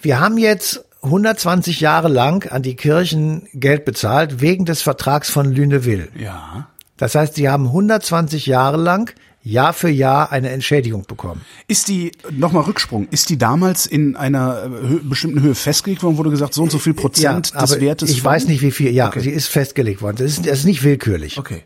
wir 0.00 0.20
haben 0.20 0.38
jetzt 0.38 0.84
120 1.02 1.80
Jahre 1.80 2.06
lang 2.06 2.48
an 2.48 2.62
die 2.62 2.76
Kirchen 2.76 3.48
Geld 3.52 3.84
bezahlt 3.84 4.40
wegen 4.40 4.64
des 4.64 4.80
Vertrags 4.80 5.28
von 5.28 5.50
Lüneville. 5.50 6.06
Ja. 6.16 6.68
Das 6.96 7.16
heißt, 7.16 7.34
sie 7.34 7.48
haben 7.48 7.66
120 7.66 8.46
Jahre 8.46 8.76
lang 8.76 9.12
Jahr 9.48 9.72
für 9.72 9.88
Jahr 9.88 10.30
eine 10.32 10.50
Entschädigung 10.50 11.04
bekommen. 11.06 11.40
Ist 11.66 11.88
die, 11.88 12.12
nochmal 12.30 12.64
Rücksprung, 12.64 13.08
ist 13.10 13.30
die 13.30 13.38
damals 13.38 13.86
in 13.86 14.16
einer 14.16 14.64
äh, 14.66 14.68
bestimmten 15.02 15.40
Höhe 15.42 15.54
festgelegt 15.54 16.02
worden, 16.02 16.18
wurde 16.18 16.30
gesagt, 16.30 16.54
so 16.54 16.62
und 16.62 16.70
so 16.70 16.78
viel 16.78 16.94
Prozent 16.94 17.54
des 17.54 17.72
aber 17.72 17.80
Wertes? 17.80 18.10
ich 18.10 18.22
von- 18.22 18.30
weiß 18.32 18.46
nicht 18.48 18.62
wie 18.62 18.70
viel. 18.70 18.90
Ja, 18.92 19.08
Okay. 19.08 19.20
sie 19.20 19.30
ist 19.30 19.46
festgelegt 19.48 20.02
worden. 20.02 20.16
Das 20.18 20.26
ist, 20.32 20.46
das 20.46 20.58
ist 20.60 20.64
nicht 20.64 20.82
willkürlich. 20.84 21.38
Okay. 21.38 21.64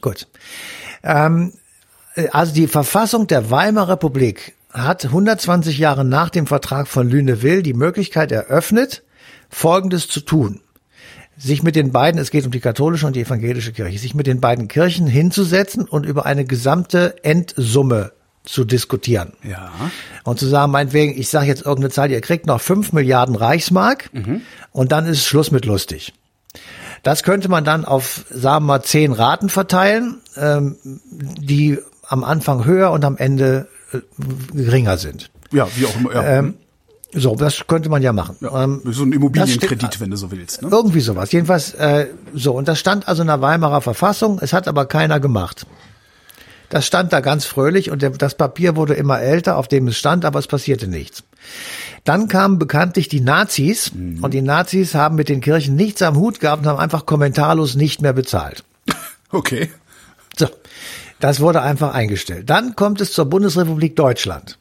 Gut. 0.00 0.26
Ähm, 1.02 1.52
äh, 2.14 2.28
also 2.30 2.52
die 2.52 2.66
Verfassung 2.66 3.26
der 3.26 3.50
Weimarer 3.50 3.90
Republik 3.92 4.54
hat 4.72 5.04
120 5.04 5.78
Jahre 5.78 6.04
nach 6.04 6.30
dem 6.30 6.46
Vertrag 6.46 6.88
von 6.88 7.08
Lüneville 7.08 7.62
die 7.62 7.74
Möglichkeit 7.74 8.32
eröffnet, 8.32 9.02
Folgendes 9.50 10.08
zu 10.08 10.20
tun. 10.20 10.60
Sich 11.36 11.62
mit 11.62 11.76
den 11.76 11.92
beiden, 11.92 12.20
es 12.20 12.30
geht 12.30 12.44
um 12.44 12.52
die 12.52 12.60
katholische 12.60 13.06
und 13.06 13.16
die 13.16 13.22
evangelische 13.22 13.72
Kirche, 13.72 13.98
sich 13.98 14.14
mit 14.14 14.26
den 14.26 14.40
beiden 14.40 14.68
Kirchen 14.68 15.06
hinzusetzen 15.06 15.86
und 15.86 16.06
über 16.06 16.26
eine 16.26 16.44
gesamte 16.44 17.16
Endsumme 17.24 18.12
zu 18.44 18.64
diskutieren. 18.64 19.32
Ja. 19.48 19.70
Und 20.24 20.38
zu 20.38 20.46
sagen, 20.46 20.72
meinetwegen, 20.72 21.18
ich 21.18 21.28
sage 21.28 21.46
jetzt 21.46 21.62
irgendeine 21.62 21.90
Zahl, 21.90 22.10
ihr 22.10 22.20
kriegt 22.20 22.46
noch 22.46 22.60
5 22.60 22.92
Milliarden 22.92 23.34
Reichsmark 23.34 24.10
und 24.72 24.92
dann 24.92 25.06
ist 25.06 25.24
Schluss 25.24 25.50
mit 25.50 25.64
lustig. 25.64 26.12
Das 27.02 27.22
könnte 27.22 27.48
man 27.48 27.64
dann 27.64 27.84
auf, 27.84 28.24
sagen 28.30 28.64
wir 28.64 28.74
mal, 28.74 28.82
zehn 28.82 29.12
Raten 29.12 29.48
verteilen, 29.48 30.20
ähm, 30.36 30.76
die 31.10 31.78
am 32.06 32.24
Anfang 32.24 32.64
höher 32.64 32.90
und 32.90 33.04
am 33.04 33.16
Ende 33.16 33.68
äh, 33.92 33.98
geringer 34.52 34.98
sind. 34.98 35.30
Ja, 35.50 35.68
wie 35.76 35.86
auch 35.86 35.96
immer. 35.96 36.14
Ja. 36.14 36.38
Ähm, 36.38 36.54
so, 37.14 37.36
das 37.36 37.66
könnte 37.66 37.88
man 37.88 38.02
ja 38.02 38.12
machen. 38.12 38.36
ja. 38.40 38.64
Ähm, 38.64 38.80
so 38.86 39.04
ein 39.04 39.12
Immobilienkredit, 39.12 39.78
steht- 39.88 40.00
wenn 40.00 40.10
du 40.10 40.16
so 40.16 40.30
willst. 40.30 40.62
Ne? 40.62 40.68
irgendwie 40.70 41.00
sowas. 41.00 41.30
Jedenfalls 41.32 41.74
äh, 41.74 42.06
so. 42.34 42.52
Und 42.54 42.68
das 42.68 42.78
stand 42.78 43.06
also 43.08 43.22
in 43.22 43.28
der 43.28 43.40
Weimarer 43.40 43.80
Verfassung. 43.82 44.38
Es 44.40 44.52
hat 44.52 44.66
aber 44.68 44.86
keiner 44.86 45.20
gemacht. 45.20 45.66
Das 46.70 46.86
stand 46.86 47.12
da 47.12 47.20
ganz 47.20 47.44
fröhlich 47.44 47.90
und 47.90 48.00
der, 48.00 48.10
das 48.10 48.34
Papier 48.34 48.76
wurde 48.76 48.94
immer 48.94 49.20
älter, 49.20 49.58
auf 49.58 49.68
dem 49.68 49.88
es 49.88 49.98
stand, 49.98 50.24
aber 50.24 50.38
es 50.38 50.46
passierte 50.46 50.88
nichts. 50.88 51.22
Dann 52.04 52.28
kamen 52.28 52.58
bekanntlich 52.58 53.08
die 53.08 53.20
Nazis 53.20 53.92
und 54.22 54.32
die 54.32 54.40
Nazis 54.40 54.94
haben 54.94 55.16
mit 55.16 55.28
den 55.28 55.42
Kirchen 55.42 55.76
nichts 55.76 56.00
am 56.00 56.16
Hut 56.16 56.40
gehabt 56.40 56.62
und 56.62 56.68
haben 56.68 56.78
einfach 56.78 57.04
kommentarlos 57.04 57.74
nicht 57.74 58.00
mehr 58.02 58.12
bezahlt. 58.14 58.64
Okay. 59.34 59.70
So, 60.36 60.46
das 61.20 61.40
wurde 61.40 61.62
einfach 61.62 61.94
eingestellt. 61.94 62.50
Dann 62.50 62.76
kommt 62.76 63.00
es 63.00 63.12
zur 63.14 63.24
Bundesrepublik 63.24 63.96
Deutschland. 63.96 64.58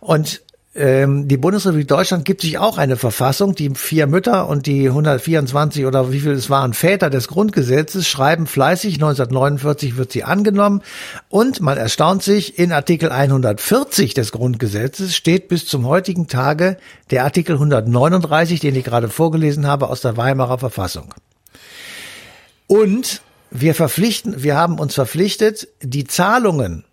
Und 0.00 0.40
ähm, 0.76 1.28
die 1.28 1.36
Bundesrepublik 1.36 1.86
Deutschland 1.86 2.24
gibt 2.24 2.40
sich 2.40 2.58
auch 2.58 2.78
eine 2.78 2.96
Verfassung. 2.96 3.54
Die 3.54 3.70
vier 3.70 4.08
Mütter 4.08 4.48
und 4.48 4.66
die 4.66 4.88
124 4.88 5.86
oder 5.86 6.10
wie 6.12 6.20
viel 6.20 6.32
es 6.32 6.50
waren 6.50 6.74
Väter 6.74 7.10
des 7.10 7.28
Grundgesetzes 7.28 8.08
schreiben 8.08 8.46
fleißig. 8.46 8.94
1949 8.94 9.96
wird 9.96 10.10
sie 10.10 10.24
angenommen. 10.24 10.82
Und 11.28 11.60
man 11.60 11.78
erstaunt 11.78 12.24
sich, 12.24 12.58
in 12.58 12.72
Artikel 12.72 13.12
140 13.12 14.14
des 14.14 14.32
Grundgesetzes 14.32 15.14
steht 15.14 15.46
bis 15.48 15.66
zum 15.66 15.86
heutigen 15.86 16.26
Tage 16.26 16.76
der 17.10 17.22
Artikel 17.22 17.54
139, 17.54 18.58
den 18.58 18.74
ich 18.74 18.84
gerade 18.84 19.08
vorgelesen 19.08 19.68
habe, 19.68 19.88
aus 19.88 20.00
der 20.00 20.16
Weimarer 20.16 20.58
Verfassung. 20.58 21.14
Und 22.66 23.22
wir 23.52 23.76
verpflichten, 23.76 24.42
wir 24.42 24.56
haben 24.56 24.80
uns 24.80 24.94
verpflichtet, 24.94 25.68
die 25.80 26.04
Zahlungen 26.04 26.84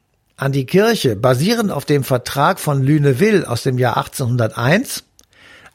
an 0.41 0.51
die 0.51 0.65
Kirche 0.65 1.15
basierend 1.15 1.69
auf 1.71 1.85
dem 1.85 2.03
Vertrag 2.03 2.59
von 2.59 2.81
Lüneville 2.81 3.47
aus 3.47 3.61
dem 3.61 3.77
Jahr 3.77 3.97
1801 3.97 5.03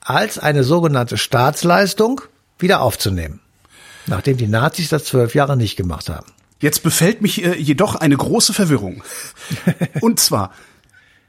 als 0.00 0.40
eine 0.40 0.64
sogenannte 0.64 1.18
Staatsleistung 1.18 2.20
wieder 2.58 2.80
aufzunehmen. 2.80 3.38
Nachdem 4.06 4.38
die 4.38 4.48
Nazis 4.48 4.88
das 4.88 5.04
zwölf 5.04 5.36
Jahre 5.36 5.56
nicht 5.56 5.76
gemacht 5.76 6.08
haben. 6.08 6.26
Jetzt 6.60 6.82
befällt 6.82 7.22
mich 7.22 7.44
äh, 7.44 7.54
jedoch 7.54 7.94
eine 7.94 8.16
große 8.16 8.52
Verwirrung. 8.52 9.04
Und 10.00 10.18
zwar 10.18 10.52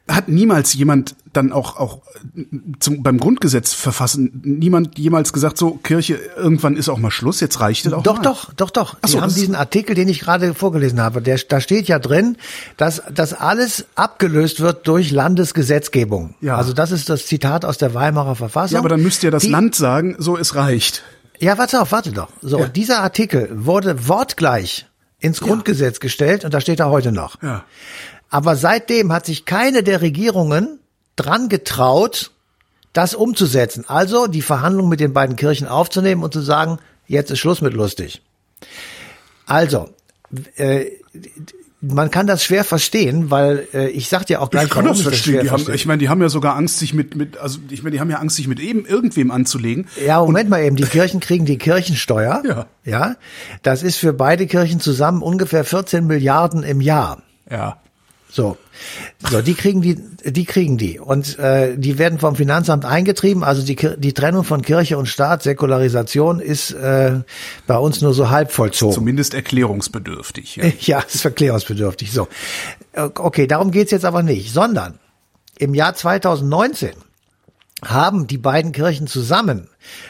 hat 0.09 0.29
niemals 0.29 0.73
jemand 0.73 1.15
dann 1.33 1.51
auch 1.51 1.75
auch 1.77 2.01
äh, 2.35 2.45
zum, 2.79 3.03
beim 3.03 3.19
Grundgesetz 3.19 3.73
verfassen 3.73 4.41
niemand 4.43 4.97
jemals 4.97 5.33
gesagt 5.33 5.57
so 5.57 5.71
Kirche 5.83 6.19
irgendwann 6.37 6.77
ist 6.77 6.87
auch 6.89 6.97
mal 6.97 7.11
Schluss 7.11 7.39
jetzt 7.41 7.59
reicht 7.59 7.85
es 7.85 7.93
auch 7.93 8.03
Doch, 8.03 8.15
mal. 8.17 8.21
doch, 8.23 8.53
doch, 8.53 8.69
doch. 8.69 8.95
Ach 9.01 9.07
Sie 9.07 9.13
so, 9.13 9.17
haben 9.19 9.25
das 9.25 9.33
ist- 9.35 9.41
diesen 9.41 9.55
Artikel, 9.55 9.95
den 9.95 10.07
ich 10.07 10.19
gerade 10.21 10.53
vorgelesen 10.53 11.01
habe, 11.01 11.21
der, 11.21 11.37
da 11.49 11.59
steht 11.59 11.87
ja 11.87 11.99
drin, 11.99 12.37
dass 12.77 13.03
das 13.13 13.33
alles 13.33 13.85
abgelöst 13.95 14.59
wird 14.61 14.87
durch 14.87 15.11
Landesgesetzgebung. 15.11 16.35
Ja. 16.41 16.55
Also 16.57 16.73
das 16.73 16.91
ist 16.91 17.09
das 17.09 17.25
Zitat 17.25 17.65
aus 17.65 17.77
der 17.77 17.93
Weimarer 17.93 18.35
Verfassung. 18.35 18.73
ja 18.75 18.79
aber 18.79 18.89
dann 18.89 19.01
müsste 19.03 19.27
ja 19.27 19.31
das 19.31 19.43
Die- 19.43 19.49
Land 19.49 19.75
sagen 19.75 20.15
so 20.19 20.37
es 20.37 20.55
reicht 20.55 21.03
Ja, 21.39 21.57
warte 21.57 21.81
auf, 21.81 21.91
warte 21.91 22.11
doch. 22.11 22.29
So, 22.41 22.57
und 22.59 22.75
dieser 22.75 23.01
Artikel 23.01 23.49
wurde 23.53 24.07
wortgleich 24.07 24.85
ins 25.19 25.39
Grundgesetz 25.41 25.99
gestellt 25.99 26.45
und 26.45 26.53
da 26.53 26.61
steht 26.61 26.79
er 26.79 26.89
heute 26.89 27.11
noch. 27.11 27.41
ja 27.43 27.63
Aber 28.29 28.55
seitdem 28.55 29.11
hat 29.11 29.25
sich 29.25 29.45
keine 29.45 29.83
der 29.83 30.01
Regierungen 30.01 30.79
dran 31.15 31.49
getraut, 31.49 32.31
das 32.93 33.13
umzusetzen. 33.13 33.85
Also 33.87 34.27
die 34.27 34.41
Verhandlungen 34.41 34.89
mit 34.89 34.99
den 34.99 35.13
beiden 35.13 35.35
Kirchen 35.35 35.67
aufzunehmen 35.67 36.23
und 36.23 36.33
zu 36.33 36.41
sagen, 36.41 36.79
jetzt 37.07 37.31
ist 37.31 37.39
Schluss 37.39 37.61
mit 37.61 37.73
lustig. 37.73 38.21
Also, 39.45 39.89
äh, 40.55 40.85
man 41.79 42.09
kann 42.09 42.25
das 42.25 42.43
schwer 42.43 42.63
verstehen, 42.63 43.29
weil 43.29 43.67
äh, 43.73 43.89
ich 43.89 44.09
sag 44.09 44.25
dir 44.25 44.41
auch 44.41 44.49
gleich, 44.49 44.65
ich 44.65 44.71
kann 44.71 44.85
das 44.85 45.01
verstehen. 45.01 45.35
Das 45.35 45.43
die 45.43 45.51
haben, 45.51 45.73
ich 45.73 45.85
meine, 45.85 45.99
die 45.99 46.09
haben 46.09 46.21
ja 46.21 46.29
sogar 46.29 46.55
Angst, 46.55 46.79
sich 46.79 46.93
mit, 46.93 47.15
mit, 47.15 47.37
also 47.37 47.59
ich 47.69 47.83
meine, 47.83 47.93
die 47.93 47.99
haben 47.99 48.09
ja 48.09 48.17
Angst, 48.17 48.35
sich 48.35 48.47
mit 48.47 48.59
eben 48.59 48.85
irgendwem 48.85 49.29
anzulegen. 49.29 49.87
Ja, 50.03 50.19
Moment 50.19 50.49
mal 50.49 50.63
eben, 50.63 50.75
die 50.75 50.83
Kirchen 50.85 51.19
kriegen 51.19 51.45
die 51.45 51.57
Kirchensteuer. 51.57 52.41
Ja. 52.47 52.65
Ja. 52.83 53.15
Das 53.61 53.83
ist 53.83 53.97
für 53.97 54.13
beide 54.13 54.47
Kirchen 54.47 54.79
zusammen 54.79 55.21
ungefähr 55.21 55.63
14 55.63 56.07
Milliarden 56.07 56.63
im 56.63 56.81
Jahr. 56.81 57.21
Ja. 57.49 57.77
So, 58.37 58.55
so 59.31 59.41
die 59.41 59.55
kriegen 59.55 59.81
die, 59.81 59.95
die 60.23 60.45
kriegen 60.45 60.77
die 60.77 60.99
und 60.99 61.39
äh, 61.39 61.75
die 61.75 61.97
werden 61.97 62.19
vom 62.19 62.35
Finanzamt 62.35 62.85
eingetrieben. 62.85 63.43
Also 63.43 63.63
die 63.63 63.75
die 63.75 64.13
Trennung 64.13 64.43
von 64.43 64.61
Kirche 64.61 64.99
und 64.99 65.07
Staat, 65.07 65.41
Säkularisation 65.41 66.39
ist 66.39 66.69
äh, 66.73 67.21
bei 67.65 67.77
uns 67.77 68.01
nur 68.01 68.13
so 68.13 68.29
halb 68.29 68.51
vollzogen. 68.51 68.93
Zumindest 68.93 69.33
erklärungsbedürftig. 69.33 70.57
Ja, 70.57 70.65
ja 70.81 70.99
ist 70.99 71.25
erklärungsbedürftig. 71.25 72.11
So, 72.11 72.27
okay, 72.93 73.47
darum 73.47 73.71
geht's 73.71 73.89
jetzt 73.89 74.05
aber 74.05 74.21
nicht, 74.21 74.53
sondern 74.53 74.99
im 75.57 75.73
Jahr 75.73 75.95
2019 75.95 76.91
haben 77.85 78.25
die 78.25 78.39
beiden 78.39 78.71
Kirchen 78.71 79.05
zusammen 79.05 79.69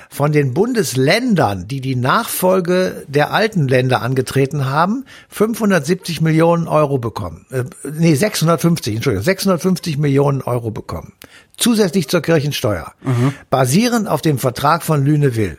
von 0.09 0.31
den 0.31 0.53
Bundesländern, 0.53 1.67
die 1.67 1.81
die 1.81 1.95
Nachfolge 1.95 3.05
der 3.07 3.31
alten 3.31 3.67
Länder 3.67 4.01
angetreten 4.01 4.65
haben, 4.69 5.05
570 5.29 6.21
Millionen 6.21 6.67
Euro 6.67 6.97
bekommen. 6.97 7.45
Äh, 7.51 7.65
nee, 7.83 8.15
650, 8.15 8.95
Entschuldigung, 8.95 9.23
650 9.23 9.97
Millionen 9.97 10.41
Euro 10.41 10.71
bekommen. 10.71 11.13
Zusätzlich 11.57 12.07
zur 12.07 12.21
Kirchensteuer. 12.21 12.93
Mhm. 13.01 13.33
Basierend 13.49 14.07
auf 14.07 14.21
dem 14.21 14.37
Vertrag 14.37 14.83
von 14.83 15.03
Lünewill. 15.03 15.57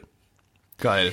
Geil. 0.79 1.13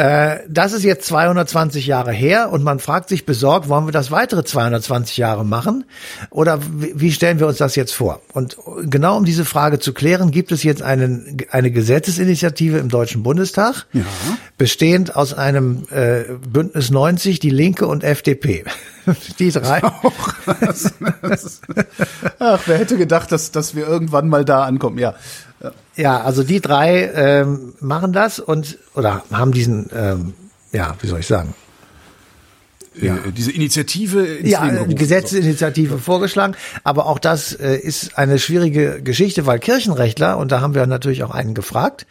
Äh, 0.00 0.44
das 0.48 0.72
ist 0.72 0.82
jetzt 0.82 1.06
220 1.08 1.86
Jahre 1.86 2.10
her 2.10 2.50
und 2.50 2.64
man 2.64 2.78
fragt 2.78 3.10
sich 3.10 3.26
besorgt, 3.26 3.68
wollen 3.68 3.86
wir 3.86 3.92
das 3.92 4.10
weitere 4.10 4.44
220 4.44 5.18
Jahre 5.18 5.44
machen? 5.44 5.84
Oder 6.30 6.58
wie 6.72 7.12
stellen 7.12 7.38
wir 7.38 7.46
uns 7.46 7.58
das 7.58 7.76
jetzt 7.76 7.92
vor? 7.92 8.22
Und 8.32 8.56
genau 8.84 9.18
um 9.18 9.26
diese 9.26 9.44
Frage 9.44 9.78
zu 9.78 9.92
klären, 9.92 10.30
gibt 10.30 10.52
es 10.52 10.62
jetzt 10.62 10.80
einen, 10.80 11.36
eine 11.50 11.70
Gesetzesinitiative 11.70 12.78
im 12.78 12.88
Deutschen 12.88 13.22
Bundestag, 13.22 13.84
ja. 13.92 14.00
bestehend 14.56 15.16
aus 15.16 15.34
einem 15.34 15.82
äh, 15.90 16.22
Bündnis 16.50 16.90
90, 16.90 17.38
die 17.38 17.50
Linke 17.50 17.86
und 17.86 18.02
FDP. 18.02 18.64
Die 19.38 19.50
drei. 19.50 19.80
Ach, 22.38 22.60
wer 22.66 22.78
hätte 22.78 22.98
gedacht, 22.98 23.32
dass, 23.32 23.50
dass 23.50 23.74
wir 23.74 23.86
irgendwann 23.86 24.28
mal 24.28 24.44
da 24.44 24.64
ankommen, 24.64 24.98
ja. 24.98 25.14
Ja, 25.96 26.22
also 26.22 26.42
die 26.42 26.60
drei 26.60 27.10
ähm, 27.14 27.74
machen 27.80 28.12
das 28.12 28.38
und 28.38 28.78
oder 28.94 29.22
haben 29.30 29.52
diesen, 29.52 29.90
ähm, 29.94 30.34
ja, 30.72 30.96
wie 31.00 31.06
soll 31.06 31.20
ich 31.20 31.26
sagen? 31.26 31.54
Äh, 33.00 33.06
ja. 33.06 33.18
diese 33.36 33.52
Initiative 33.52 34.24
ins 34.24 34.50
ja, 34.50 34.64
Leben 34.64 34.94
Gesetzesinitiative 34.94 35.98
vorgeschlagen, 35.98 36.56
aber 36.82 37.06
auch 37.06 37.18
das 37.18 37.52
äh, 37.52 37.76
ist 37.76 38.16
eine 38.16 38.38
schwierige 38.38 39.02
Geschichte, 39.02 39.46
weil 39.46 39.58
Kirchenrechtler 39.58 40.38
und 40.38 40.50
da 40.50 40.60
haben 40.60 40.74
wir 40.74 40.86
natürlich 40.86 41.22
auch 41.24 41.30
einen 41.30 41.54
gefragt, 41.54 42.06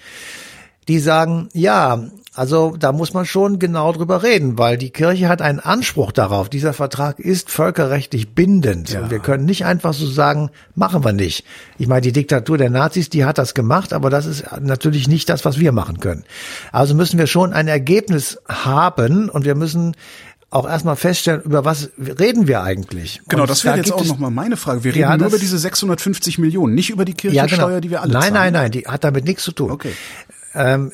die 0.88 1.00
sagen, 1.00 1.50
ja, 1.54 2.04
also 2.40 2.74
da 2.80 2.94
muss 2.94 3.14
man 3.14 3.26
schon 3.26 3.60
genau 3.60 3.92
drüber 3.92 4.24
reden, 4.24 4.58
weil 4.58 4.78
die 4.78 4.92
Kirche 4.92 5.28
hat 5.28 5.42
einen 5.42 5.60
Anspruch 5.60 6.14
darauf. 6.14 6.48
Dieser 6.48 6.72
Vertrag 6.72 7.20
ist 7.20 7.52
völkerrechtlich 7.52 8.34
bindend. 8.34 8.92
Ja. 8.92 9.02
Und 9.02 9.12
wir 9.12 9.20
können 9.20 9.44
nicht 9.44 9.66
einfach 9.66 9.94
so 9.94 10.08
sagen, 10.08 10.50
machen 10.74 11.04
wir 11.04 11.12
nicht. 11.12 11.44
Ich 11.78 11.88
meine, 11.88 12.00
die 12.00 12.14
Diktatur 12.14 12.58
der 12.58 12.70
Nazis, 12.70 13.10
die 13.10 13.26
hat 13.26 13.40
das 13.40 13.56
gemacht, 13.56 13.92
aber 13.92 14.10
das 14.10 14.26
ist 14.26 14.46
natürlich 14.62 15.10
nicht 15.10 15.28
das, 15.28 15.44
was 15.44 15.60
wir 15.60 15.74
machen 15.74 16.00
können. 16.00 16.24
Also 16.72 16.96
müssen 16.96 17.20
wir 17.20 17.28
schon 17.28 17.52
ein 17.52 17.68
Ergebnis 17.68 18.40
haben 18.48 19.28
und 19.28 19.44
wir 19.44 19.56
müssen 19.56 19.98
auch 20.50 20.66
erstmal 20.66 20.96
feststellen, 20.96 21.42
über 21.42 21.66
was 21.66 21.90
reden 21.98 22.48
wir 22.48 22.64
eigentlich. 22.64 23.22
Genau, 23.28 23.42
und 23.42 23.50
das 23.50 23.66
wäre 23.66 23.76
da 23.76 23.82
jetzt 23.82 23.92
auch 23.92 24.06
nochmal 24.06 24.32
meine 24.32 24.56
Frage. 24.56 24.86
Wir 24.86 24.94
reden 24.94 25.02
ja, 25.02 25.18
nur 25.18 25.28
über 25.28 25.40
diese 25.40 25.58
650 25.58 26.38
Millionen, 26.38 26.74
nicht 26.74 26.90
über 26.90 27.04
die 27.04 27.16
Kirchensteuer, 27.16 27.60
ja, 27.60 27.66
genau. 27.68 27.80
die 27.82 27.92
wir 27.92 28.02
alle 28.02 28.14
nein, 28.14 28.22
zahlen. 28.22 28.34
Nein, 28.34 28.54
nein, 28.54 28.62
nein, 28.62 28.72
die 28.72 28.88
hat 28.88 29.04
damit 29.04 29.26
nichts 29.26 29.44
zu 29.44 29.52
tun. 29.52 29.72
Okay. 29.72 29.92
Ähm, 30.56 30.92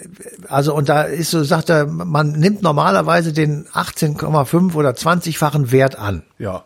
also 0.47 0.73
und 0.75 0.89
da 0.89 1.03
ist 1.03 1.31
so, 1.31 1.43
sagt 1.43 1.69
er, 1.69 1.85
man 1.85 2.33
nimmt 2.33 2.61
normalerweise 2.61 3.33
den 3.33 3.65
18,5 3.67 4.73
oder 4.75 4.91
20-fachen 4.91 5.71
Wert 5.71 5.97
an. 5.97 6.23
Ja. 6.37 6.65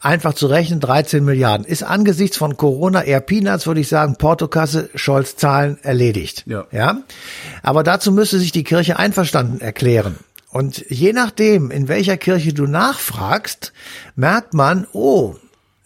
Einfach 0.00 0.34
zu 0.34 0.46
rechnen, 0.46 0.78
13 0.78 1.24
Milliarden. 1.24 1.66
Ist 1.66 1.82
angesichts 1.82 2.36
von 2.36 2.56
Corona 2.56 3.02
eher 3.02 3.20
Peanuts, 3.20 3.66
würde 3.66 3.80
ich 3.80 3.88
sagen, 3.88 4.16
Portokasse, 4.16 4.90
Scholz 4.94 5.36
Zahlen 5.36 5.78
erledigt. 5.82 6.44
Ja. 6.46 6.66
ja. 6.70 6.98
Aber 7.62 7.82
dazu 7.82 8.12
müsste 8.12 8.38
sich 8.38 8.52
die 8.52 8.64
Kirche 8.64 8.98
einverstanden 8.98 9.60
erklären. 9.60 10.16
Und 10.50 10.84
je 10.88 11.12
nachdem, 11.12 11.70
in 11.70 11.88
welcher 11.88 12.16
Kirche 12.16 12.54
du 12.54 12.66
nachfragst, 12.66 13.72
merkt 14.14 14.54
man, 14.54 14.86
oh, 14.92 15.34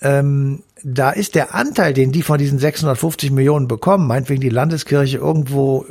ähm, 0.03 0.63
da 0.83 1.11
ist 1.11 1.35
der 1.35 1.55
Anteil, 1.55 1.93
den 1.93 2.13
die 2.13 2.23
von 2.23 2.39
diesen 2.39 2.59
650 2.59 3.31
Millionen 3.31 3.69
bekommen, 3.69 4.07
meinetwegen 4.07 4.41
die 4.41 4.49
Landeskirche 4.49 5.19
irgendwo 5.19 5.87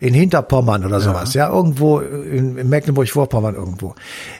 in 0.00 0.14
Hinterpommern 0.14 0.84
oder 0.84 1.00
sowas, 1.00 1.34
ja, 1.34 1.48
ja 1.48 1.54
irgendwo 1.54 2.00
in, 2.00 2.56
in 2.58 2.68
Mecklenburg-Vorpommern 2.68 3.54
irgendwo. 3.54 3.94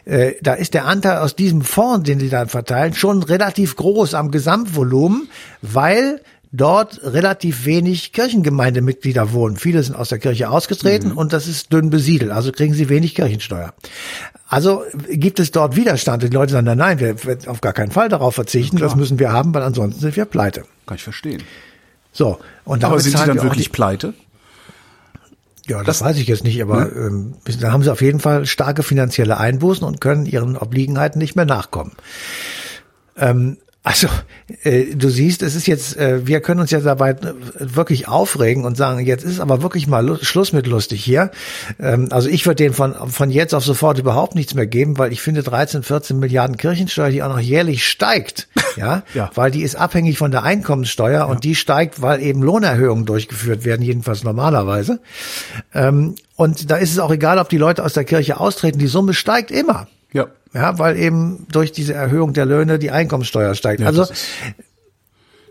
Äh, 0.05 0.33
da 0.43 0.55
ist 0.55 0.75
der 0.75 0.87
Anteil 0.87 1.19
aus 1.19 1.37
diesem 1.37 1.63
Fonds, 1.63 2.05
den 2.05 2.19
die 2.19 2.29
dann 2.29 2.49
verteilen, 2.49 2.95
schon 2.95 3.23
relativ 3.23 3.77
groß 3.77 4.15
am 4.15 4.31
Gesamtvolumen, 4.31 5.29
weil 5.61 6.21
dort 6.53 7.01
relativ 7.03 7.65
wenig 7.65 8.13
Kirchengemeindemitglieder 8.13 9.33
wohnen. 9.33 9.57
Viele 9.57 9.83
sind 9.83 9.97
aus 9.97 10.11
der 10.11 10.19
Kirche 10.19 10.51
ausgetreten 10.51 11.11
mhm. 11.11 11.17
und 11.17 11.33
das 11.33 11.49
ist 11.49 11.73
dünn 11.73 11.91
besiedelt, 11.91 12.31
also 12.31 12.53
kriegen 12.53 12.75
sie 12.75 12.89
wenig 12.89 13.15
Kirchensteuer. 13.15 13.73
Also 14.47 14.85
gibt 15.09 15.41
es 15.41 15.51
dort 15.51 15.77
Widerstand. 15.77 16.23
Die 16.23 16.29
Leute 16.29 16.53
sagen, 16.53 16.67
nein, 16.67 16.77
nein, 16.77 17.01
wir 17.01 17.25
werden 17.25 17.49
auf 17.49 17.63
gar 17.63 17.73
keinen 17.73 17.91
Fall 17.91 18.11
darauf 18.11 18.35
verzichten, 18.35 18.77
das 18.77 18.95
müssen 18.97 19.19
wir 19.19 19.33
haben, 19.33 19.55
weil 19.55 19.63
ansonsten 19.63 20.01
sind 20.01 20.15
wir 20.15 20.27
pleite. 20.27 20.65
Kann 20.87 20.97
ich 20.97 21.03
verstehen. 21.03 21.43
So, 22.13 22.39
und 22.65 22.85
Aber 22.85 23.01
sind 23.01 23.17
sie 23.17 23.25
dann 23.25 23.43
wirklich 23.43 23.73
pleite? 23.73 24.13
Ja, 25.67 25.79
das, 25.79 26.01
das, 26.01 26.03
weiß 26.03 26.19
ich 26.19 26.27
jetzt 26.27 26.45
nicht, 26.45 26.61
aber 26.61 26.85
ne? 26.85 26.91
ähm, 26.97 27.35
da 27.61 27.73
haben 27.73 27.83
sie 27.83 27.91
auf 27.91 28.03
jeden 28.03 28.21
Fall 28.21 28.45
starke 28.47 28.83
finanzielle 28.83 29.39
Einbußen 29.39 29.87
und 29.87 30.01
können 30.01 30.27
ihren 30.27 30.59
Obliegenheiten 30.59 31.19
nicht 31.19 31.37
mehr 31.37 31.45
nachkommen. 31.47 31.93
Ähm, 33.17 33.57
also, 33.85 34.07
äh, 34.63 34.95
du 34.95 35.09
siehst, 35.09 35.43
es 35.43 35.57
ist 35.57 35.67
jetzt, 35.67 35.97
äh, 35.97 36.25
wir 36.25 36.41
können 36.41 36.61
uns 36.61 36.71
ja 36.71 36.79
dabei 36.79 37.11
äh, 37.11 37.35
wirklich 37.59 38.07
aufregen 38.07 38.65
und 38.65 38.77
sagen, 38.77 39.05
jetzt 39.05 39.25
ist 39.25 39.41
aber 39.41 39.61
wirklich 39.61 39.89
mal 39.89 40.19
Schluss 40.23 40.53
mit 40.53 40.69
lustig 40.69 41.05
hier. 41.05 41.33
Ähm, 41.81 42.07
also 42.13 42.29
ich 42.29 42.47
würde 42.47 42.63
denen 42.63 42.75
von, 42.75 42.95
von 43.11 43.31
jetzt 43.31 43.55
auf 43.55 43.65
sofort 43.65 43.99
überhaupt 43.99 44.37
nichts 44.37 44.55
mehr 44.55 44.69
geben, 44.69 44.99
weil 44.99 45.11
ich 45.11 45.21
finde 45.21 45.43
13, 45.43 45.83
14 45.83 46.17
Milliarden 46.17 46.59
Kirchensteuer, 46.59 47.11
die 47.11 47.25
auch 47.25 47.29
noch 47.29 47.41
jährlich 47.41 47.85
steigt, 47.85 48.47
ja, 48.77 49.03
ja. 49.15 49.33
weil 49.35 49.51
die 49.51 49.63
ist 49.63 49.75
abhängig 49.75 50.17
von 50.17 50.31
der 50.31 50.45
Einkommenssteuer 50.45 51.19
ja. 51.19 51.25
und 51.25 51.43
die 51.43 51.57
steigt, 51.57 52.01
weil 52.01 52.23
eben 52.23 52.41
Lohnerhöhungen 52.41 53.05
durchgeführt 53.05 53.65
werden, 53.65 53.83
jedenfalls 53.83 54.23
normalerweise. 54.23 55.01
Ähm, 55.75 56.15
und 56.37 56.71
da 56.71 56.77
ist 56.77 56.93
es 56.93 57.01
auch 57.01 57.11
egal, 57.11 57.39
ob 57.39 57.49
die 57.49 57.59
Leute 57.59 57.85
aus 57.85 57.95
der 57.95 58.05
Kirche 58.05 58.39
austreten, 58.39 58.79
die 58.79 58.87
Summe 58.87 59.13
steigt 59.13 59.51
immer. 59.51 59.89
Ja. 60.55 60.79
Weil 60.79 60.97
eben 60.99 61.47
durch 61.51 61.73
diese 61.73 61.95
Erhöhung 61.95 62.33
der 62.33 62.47
Löhne 62.47 62.79
die 62.79 62.91
Einkommensteuer 62.91 63.55
steigt. 63.55 63.81
Ja, 63.81 63.87
also 63.87 64.07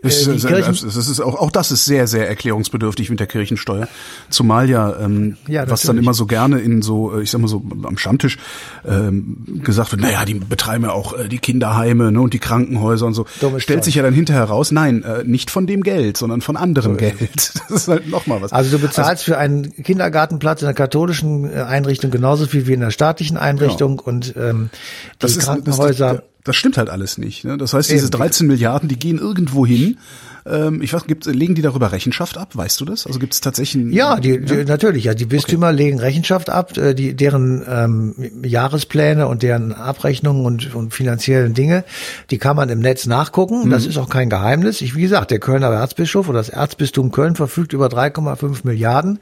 das 0.02 0.26
ist, 0.26 0.44
äh, 0.44 0.60
das 0.60 0.96
ist 0.96 1.20
auch, 1.20 1.36
auch 1.36 1.50
das 1.50 1.70
ist 1.70 1.84
sehr, 1.84 2.06
sehr 2.08 2.28
erklärungsbedürftig 2.28 3.08
mit 3.08 3.20
der 3.20 3.28
Kirchensteuer. 3.28 3.88
Zumal 4.30 4.68
ja, 4.68 4.98
ähm, 4.98 5.36
ja 5.46 5.68
was 5.70 5.82
dann 5.82 5.96
immer 5.96 6.12
so 6.12 6.26
gerne 6.26 6.58
in 6.58 6.82
so, 6.82 7.16
äh, 7.16 7.22
ich 7.22 7.30
sag 7.30 7.40
mal 7.40 7.48
so 7.48 7.62
am 7.84 7.96
Stammtisch 7.96 8.38
ähm, 8.84 9.60
gesagt 9.62 9.92
wird, 9.92 10.02
naja, 10.02 10.24
die 10.24 10.34
betreiben 10.34 10.84
ja 10.84 10.90
auch 10.90 11.16
äh, 11.16 11.28
die 11.28 11.38
Kinderheime 11.38 12.10
ne, 12.10 12.20
und 12.20 12.34
die 12.34 12.40
Krankenhäuser 12.40 13.06
und 13.06 13.14
so. 13.14 13.26
Stellt 13.26 13.62
Steuer. 13.62 13.82
sich 13.82 13.94
ja 13.94 14.02
dann 14.02 14.14
hinterher 14.14 14.44
raus, 14.44 14.72
nein, 14.72 15.04
äh, 15.04 15.22
nicht 15.24 15.50
von 15.50 15.68
dem 15.68 15.82
Geld, 15.82 16.16
sondern 16.16 16.40
von 16.40 16.56
anderem 16.56 16.92
so 16.92 16.98
Geld. 16.98 17.12
Das 17.72 17.82
ist 17.82 17.88
halt 17.88 18.08
nochmal 18.08 18.42
was. 18.42 18.52
Also 18.52 18.76
du 18.76 18.82
bezahlst 18.82 19.22
also, 19.22 19.24
für 19.24 19.38
einen 19.38 19.72
Kindergartenplatz 19.72 20.62
in 20.62 20.66
der 20.66 20.74
katholischen 20.74 21.50
äh, 21.50 21.62
Einrichtung 21.62 22.10
genauso 22.10 22.46
viel 22.46 22.66
wie 22.66 22.72
in 22.72 22.80
der 22.80 22.90
staatlichen 22.90 23.36
Einrichtung 23.36 23.98
genau. 23.98 24.08
und 24.08 24.34
ähm, 24.36 24.70
die 24.72 25.18
das 25.20 25.38
Krankenhäuser. 25.38 25.90
Ist, 25.90 26.00
das, 26.00 26.16
das 26.16 26.31
stimmt 26.56 26.76
halt 26.76 26.90
alles 26.90 27.18
nicht. 27.18 27.44
Ne? 27.44 27.56
Das 27.56 27.72
heißt, 27.72 27.90
diese 27.90 28.10
13 28.10 28.46
Milliarden, 28.46 28.88
die 28.88 28.98
gehen 28.98 29.18
irgendwo 29.18 29.64
hin. 29.64 29.98
Ähm, 30.44 30.82
ich 30.82 30.92
weiß, 30.92 31.04
gibt, 31.04 31.26
legen 31.26 31.54
die 31.54 31.62
darüber 31.62 31.92
Rechenschaft 31.92 32.36
ab? 32.36 32.56
Weißt 32.56 32.80
du 32.80 32.84
das? 32.84 33.06
Also 33.06 33.20
gibt 33.20 33.34
es 33.34 33.40
tatsächlich 33.40 33.92
Ja, 33.92 34.18
die, 34.18 34.40
die, 34.40 34.64
natürlich. 34.64 35.04
Ja, 35.04 35.14
die 35.14 35.26
Bistümer 35.26 35.68
okay. 35.68 35.76
legen 35.76 36.00
Rechenschaft 36.00 36.50
ab, 36.50 36.76
äh, 36.76 36.94
die, 36.94 37.14
deren 37.14 37.62
ähm, 37.68 38.14
Jahrespläne 38.44 39.28
und 39.28 39.42
deren 39.42 39.72
Abrechnungen 39.72 40.44
und, 40.44 40.74
und 40.74 40.92
finanziellen 40.92 41.54
Dinge, 41.54 41.84
die 42.30 42.38
kann 42.38 42.56
man 42.56 42.68
im 42.70 42.80
Netz 42.80 43.06
nachgucken. 43.06 43.66
Mhm. 43.66 43.70
Das 43.70 43.86
ist 43.86 43.98
auch 43.98 44.08
kein 44.08 44.28
Geheimnis. 44.28 44.80
Ich, 44.80 44.96
wie 44.96 45.02
gesagt, 45.02 45.30
der 45.30 45.38
Kölner 45.38 45.68
Erzbischof 45.68 46.28
oder 46.28 46.38
das 46.38 46.48
Erzbistum 46.48 47.12
Köln 47.12 47.36
verfügt 47.36 47.72
über 47.72 47.86
3,5 47.86 48.60
Milliarden 48.64 49.20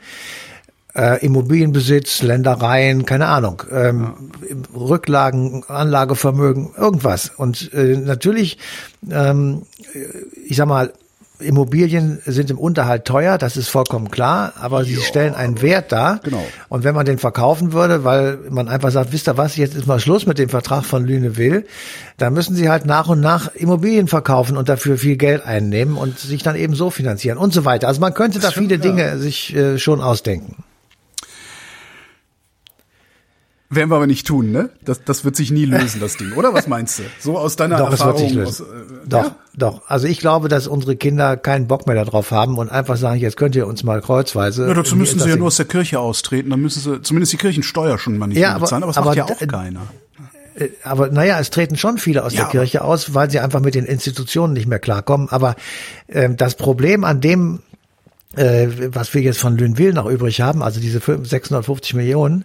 äh, 0.94 1.24
Immobilienbesitz, 1.24 2.22
Ländereien, 2.22 3.06
keine 3.06 3.26
Ahnung, 3.26 3.62
ähm. 3.70 4.30
Rücklagen, 4.74 5.64
Anlagevermögen, 5.68 6.70
irgendwas. 6.76 7.30
Und 7.36 7.72
äh, 7.72 7.96
natürlich, 7.96 8.58
ähm, 9.10 9.62
ich 10.46 10.56
sag 10.56 10.66
mal, 10.66 10.92
Immobilien 11.40 12.20
sind 12.26 12.50
im 12.50 12.58
Unterhalt 12.58 13.04
teuer, 13.04 13.38
das 13.38 13.56
ist 13.56 13.68
vollkommen 13.68 14.10
klar, 14.10 14.52
aber 14.60 14.84
sie 14.84 14.96
stellen 14.96 15.34
einen 15.34 15.62
Wert 15.62 15.92
dar. 15.92 16.20
Genau. 16.22 16.44
Und 16.68 16.84
wenn 16.84 16.94
man 16.94 17.06
den 17.06 17.18
verkaufen 17.18 17.72
würde, 17.72 18.04
weil 18.04 18.38
man 18.50 18.68
einfach 18.68 18.90
sagt, 18.90 19.12
wisst 19.12 19.28
ihr 19.28 19.36
was, 19.36 19.56
jetzt 19.56 19.74
ist 19.74 19.86
mal 19.86 20.00
Schluss 20.00 20.26
mit 20.26 20.38
dem 20.38 20.48
Vertrag 20.48 20.84
von 20.84 21.04
Lünewil, 21.04 21.66
dann 22.18 22.34
müssen 22.34 22.54
sie 22.54 22.68
halt 22.68 22.86
nach 22.86 23.08
und 23.08 23.20
nach 23.20 23.54
Immobilien 23.54 24.06
verkaufen 24.06 24.56
und 24.56 24.68
dafür 24.68 24.98
viel 24.98 25.16
Geld 25.16 25.44
einnehmen 25.44 25.96
und 25.96 26.18
sich 26.18 26.42
dann 26.42 26.56
eben 26.56 26.74
so 26.74 26.90
finanzieren 26.90 27.38
und 27.38 27.52
so 27.52 27.64
weiter. 27.64 27.88
Also 27.88 28.00
man 28.00 28.14
könnte 28.14 28.38
da 28.38 28.50
viele 28.50 28.78
Dinge 28.78 29.18
sich 29.18 29.54
äh, 29.54 29.78
schon 29.78 30.00
ausdenken. 30.00 30.56
Werden 33.72 33.88
wir 33.88 33.94
aber 33.96 34.08
nicht 34.08 34.26
tun, 34.26 34.50
ne? 34.50 34.70
Das, 34.84 35.04
das 35.04 35.24
wird 35.24 35.36
sich 35.36 35.52
nie 35.52 35.64
lösen, 35.64 36.00
das 36.00 36.16
Ding, 36.16 36.32
oder? 36.32 36.52
Was 36.52 36.66
meinst 36.66 36.98
du? 36.98 37.02
So 37.20 37.38
aus 37.38 37.54
deiner 37.54 37.78
Doch, 37.78 37.92
es 37.92 38.00
Erfahrung. 38.00 38.18
wird 38.20 38.28
sich 38.30 38.36
lösen. 38.36 38.66
Aus, 38.66 38.72
äh, 38.72 39.08
Doch, 39.08 39.24
ja? 39.24 39.36
doch. 39.56 39.82
Also 39.86 40.08
ich 40.08 40.18
glaube, 40.18 40.48
dass 40.48 40.66
unsere 40.66 40.96
Kinder 40.96 41.36
keinen 41.36 41.68
Bock 41.68 41.86
mehr 41.86 41.94
darauf 42.04 42.32
haben 42.32 42.58
und 42.58 42.68
einfach 42.68 42.96
sagen, 42.96 43.20
jetzt 43.20 43.36
könnt 43.36 43.54
ihr 43.54 43.68
uns 43.68 43.84
mal 43.84 44.00
kreuzweise. 44.00 44.66
Ja, 44.66 44.74
dazu 44.74 44.96
müssen 44.96 45.14
sie 45.20 45.24
das 45.24 45.28
ja 45.28 45.36
nur 45.36 45.46
aus 45.46 45.56
der 45.56 45.66
Kirche 45.66 46.00
austreten, 46.00 46.50
dann 46.50 46.60
müssen 46.60 46.80
sie 46.80 47.00
zumindest 47.02 47.32
die 47.32 47.36
Kirchensteuer 47.36 47.96
schon 47.96 48.18
mal 48.18 48.26
nicht 48.26 48.38
Ja, 48.38 48.48
mehr 48.48 48.56
aber- 48.56 48.60
bezahlen, 48.64 48.82
aber, 48.82 48.96
aber 48.96 49.14
das 49.14 49.16
macht 49.28 49.30
ja 49.30 49.36
auch 49.36 49.48
keiner. 49.48 49.80
Äh, 50.56 50.68
aber 50.82 51.08
naja, 51.10 51.38
es 51.38 51.50
treten 51.50 51.76
schon 51.76 51.98
viele 51.98 52.24
aus 52.24 52.32
Ja, 52.32 52.38
der 52.38 52.44
aber- 52.46 52.50
Kirche 52.52 52.82
aus, 52.82 53.14
weil 53.14 53.30
sie 53.30 53.38
einfach 53.38 53.60
mit 53.60 53.76
den 53.76 53.84
Institutionen 53.84 54.52
nicht 54.52 54.66
mehr 54.66 54.80
klarkommen. 54.80 55.28
Aber 55.30 55.54
ähm, 56.08 56.36
das 56.36 56.56
Problem 56.56 57.04
an 57.04 57.20
dem, 57.20 57.60
äh, 58.36 58.68
was 58.92 59.12
wir 59.14 59.22
jetzt 59.22 59.40
von 59.40 59.56
Lünwil 59.58 59.92
noch 59.92 60.06
übrig 60.06 60.40
haben, 60.40 60.62
also 60.62 60.80
diese 60.80 61.00
5 61.00 61.28
650 61.28 61.94
Millionen, 61.94 62.44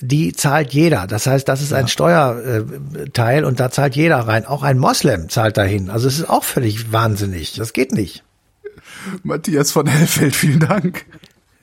die 0.00 0.32
zahlt 0.32 0.72
jeder. 0.72 1.06
Das 1.06 1.26
heißt, 1.26 1.48
das 1.48 1.62
ist 1.62 1.72
ein 1.72 1.88
Steuerteil 1.88 3.44
und 3.44 3.58
da 3.58 3.70
zahlt 3.70 3.96
jeder 3.96 4.18
rein. 4.18 4.44
Auch 4.44 4.62
ein 4.62 4.78
Moslem 4.78 5.28
zahlt 5.28 5.56
dahin. 5.56 5.90
Also 5.90 6.06
es 6.06 6.18
ist 6.18 6.28
auch 6.28 6.44
völlig 6.44 6.92
wahnsinnig. 6.92 7.54
Das 7.54 7.72
geht 7.72 7.92
nicht. 7.92 8.22
Matthias 9.22 9.72
von 9.72 9.86
Hellfeld, 9.86 10.36
vielen 10.36 10.60
Dank. 10.60 11.06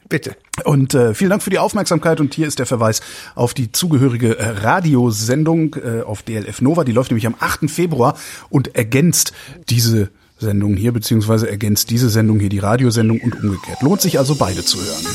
Bitte. 0.09 0.35
Und 0.65 0.93
äh, 0.93 1.13
vielen 1.13 1.31
Dank 1.31 1.41
für 1.41 1.49
die 1.49 1.57
Aufmerksamkeit 1.57 2.19
und 2.19 2.33
hier 2.33 2.47
ist 2.47 2.59
der 2.59 2.65
Verweis 2.65 3.01
auf 3.35 3.53
die 3.53 3.71
zugehörige 3.71 4.37
äh, 4.37 4.47
Radiosendung 4.47 5.75
äh, 5.75 6.01
auf 6.01 6.21
DLF 6.21 6.61
Nova. 6.61 6.83
Die 6.83 6.91
läuft 6.91 7.11
nämlich 7.11 7.25
am 7.25 7.35
8. 7.39 7.69
Februar 7.69 8.17
und 8.49 8.75
ergänzt 8.75 9.33
diese 9.69 10.09
Sendung 10.43 10.75
hier, 10.75 10.91
beziehungsweise 10.91 11.49
ergänzt 11.49 11.89
diese 11.89 12.09
Sendung 12.09 12.39
hier 12.39 12.49
die 12.49 12.59
Radiosendung 12.59 13.19
und 13.21 13.43
umgekehrt. 13.43 13.81
Lohnt 13.81 14.01
sich 14.01 14.19
also 14.19 14.35
beide 14.35 14.63
zu 14.63 14.77
hören. 14.77 15.05